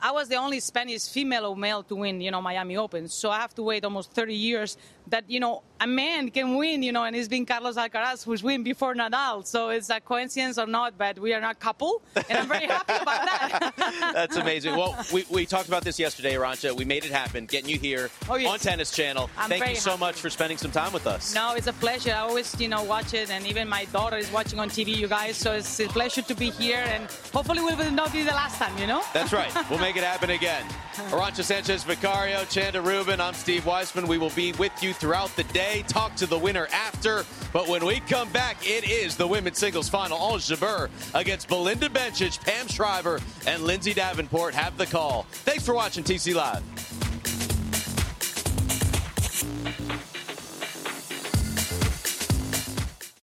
I 0.00 0.10
was 0.10 0.28
the 0.28 0.36
only 0.36 0.60
Spanish 0.60 1.08
female 1.08 1.46
or 1.46 1.56
male 1.56 1.82
to 1.84 1.94
win, 1.94 2.20
you 2.20 2.30
know, 2.30 2.42
Miami 2.42 2.76
Open. 2.76 3.08
So 3.08 3.30
I 3.30 3.38
have 3.38 3.54
to 3.54 3.62
wait 3.62 3.84
almost 3.84 4.12
30 4.12 4.34
years 4.34 4.76
that, 5.12 5.30
you 5.30 5.40
know, 5.40 5.62
a 5.80 5.86
man 5.86 6.30
can 6.30 6.56
win, 6.56 6.82
you 6.82 6.92
know, 6.92 7.04
and 7.04 7.14
it's 7.14 7.28
been 7.28 7.44
Carlos 7.44 7.76
Alcaraz 7.76 8.24
who's 8.24 8.42
win 8.42 8.62
before 8.62 8.94
Nadal. 8.94 9.46
So 9.46 9.70
it's 9.70 9.90
a 9.90 10.00
coincidence 10.00 10.56
or 10.58 10.66
not, 10.66 10.96
but 10.96 11.18
we 11.18 11.34
are 11.34 11.40
not 11.40 11.58
couple, 11.60 12.02
and 12.28 12.38
I'm 12.38 12.48
very 12.48 12.66
happy 12.66 12.94
about 13.02 13.26
that. 13.26 13.72
That's 14.14 14.36
amazing. 14.36 14.76
Well, 14.76 14.96
we, 15.12 15.24
we 15.28 15.44
talked 15.44 15.68
about 15.68 15.84
this 15.84 15.98
yesterday, 15.98 16.34
Arantxa. 16.34 16.76
We 16.76 16.84
made 16.84 17.04
it 17.04 17.10
happen, 17.10 17.46
getting 17.46 17.68
you 17.68 17.78
here 17.78 18.10
oh, 18.28 18.36
yes. 18.36 18.52
on 18.52 18.58
Tennis 18.58 18.90
Channel. 18.90 19.28
I'm 19.36 19.50
Thank 19.50 19.68
you 19.68 19.76
so 19.76 19.90
happy. 19.90 20.00
much 20.00 20.20
for 20.20 20.30
spending 20.30 20.56
some 20.56 20.70
time 20.70 20.92
with 20.92 21.06
us. 21.06 21.34
No, 21.34 21.54
it's 21.54 21.66
a 21.66 21.72
pleasure. 21.74 22.12
I 22.12 22.20
always, 22.20 22.58
you 22.60 22.68
know, 22.68 22.82
watch 22.84 23.12
it, 23.12 23.30
and 23.30 23.46
even 23.46 23.68
my 23.68 23.84
daughter 23.86 24.16
is 24.16 24.30
watching 24.32 24.60
on 24.60 24.70
TV, 24.70 24.96
you 24.96 25.08
guys. 25.08 25.36
So 25.36 25.52
it's 25.52 25.80
a 25.80 25.88
pleasure 25.88 26.22
to 26.22 26.34
be 26.34 26.50
here, 26.50 26.84
and 26.86 27.04
hopefully 27.34 27.60
we'll 27.60 27.90
not 27.90 28.12
be 28.12 28.22
the 28.22 28.30
last 28.30 28.58
time, 28.58 28.76
you 28.78 28.86
know? 28.86 29.02
That's 29.12 29.32
right. 29.32 29.52
We'll 29.70 29.80
make 29.80 29.96
it 29.96 30.02
happen 30.02 30.30
again. 30.30 30.64
Arantxa 31.10 31.44
Sanchez 31.44 31.82
Vicario, 31.82 32.44
Chanda 32.50 32.82
Rubin, 32.82 33.20
I'm 33.20 33.32
Steve 33.32 33.64
Weissman. 33.64 34.06
We 34.06 34.18
will 34.18 34.30
be 34.30 34.52
with 34.52 34.82
you 34.82 34.92
throughout 35.02 35.34
the 35.34 35.42
day. 35.52 35.84
Talk 35.88 36.14
to 36.14 36.26
the 36.26 36.38
winner 36.38 36.68
after. 36.72 37.24
But 37.52 37.66
when 37.66 37.84
we 37.84 37.98
come 38.00 38.30
back, 38.30 38.56
it 38.62 38.88
is 38.88 39.16
the 39.16 39.26
women's 39.26 39.58
singles 39.58 39.88
final. 39.88 40.16
Ons 40.16 40.48
Jabeur 40.48 40.88
against 41.12 41.48
Belinda 41.48 41.88
Bencic, 41.88 42.40
Pam 42.40 42.68
Shriver, 42.68 43.18
and 43.44 43.64
Lindsay 43.64 43.94
Davenport 43.94 44.54
have 44.54 44.78
the 44.78 44.86
call. 44.86 45.26
Thanks 45.28 45.66
for 45.66 45.74
watching 45.74 46.04
TC 46.04 46.34
Live. 46.36 46.62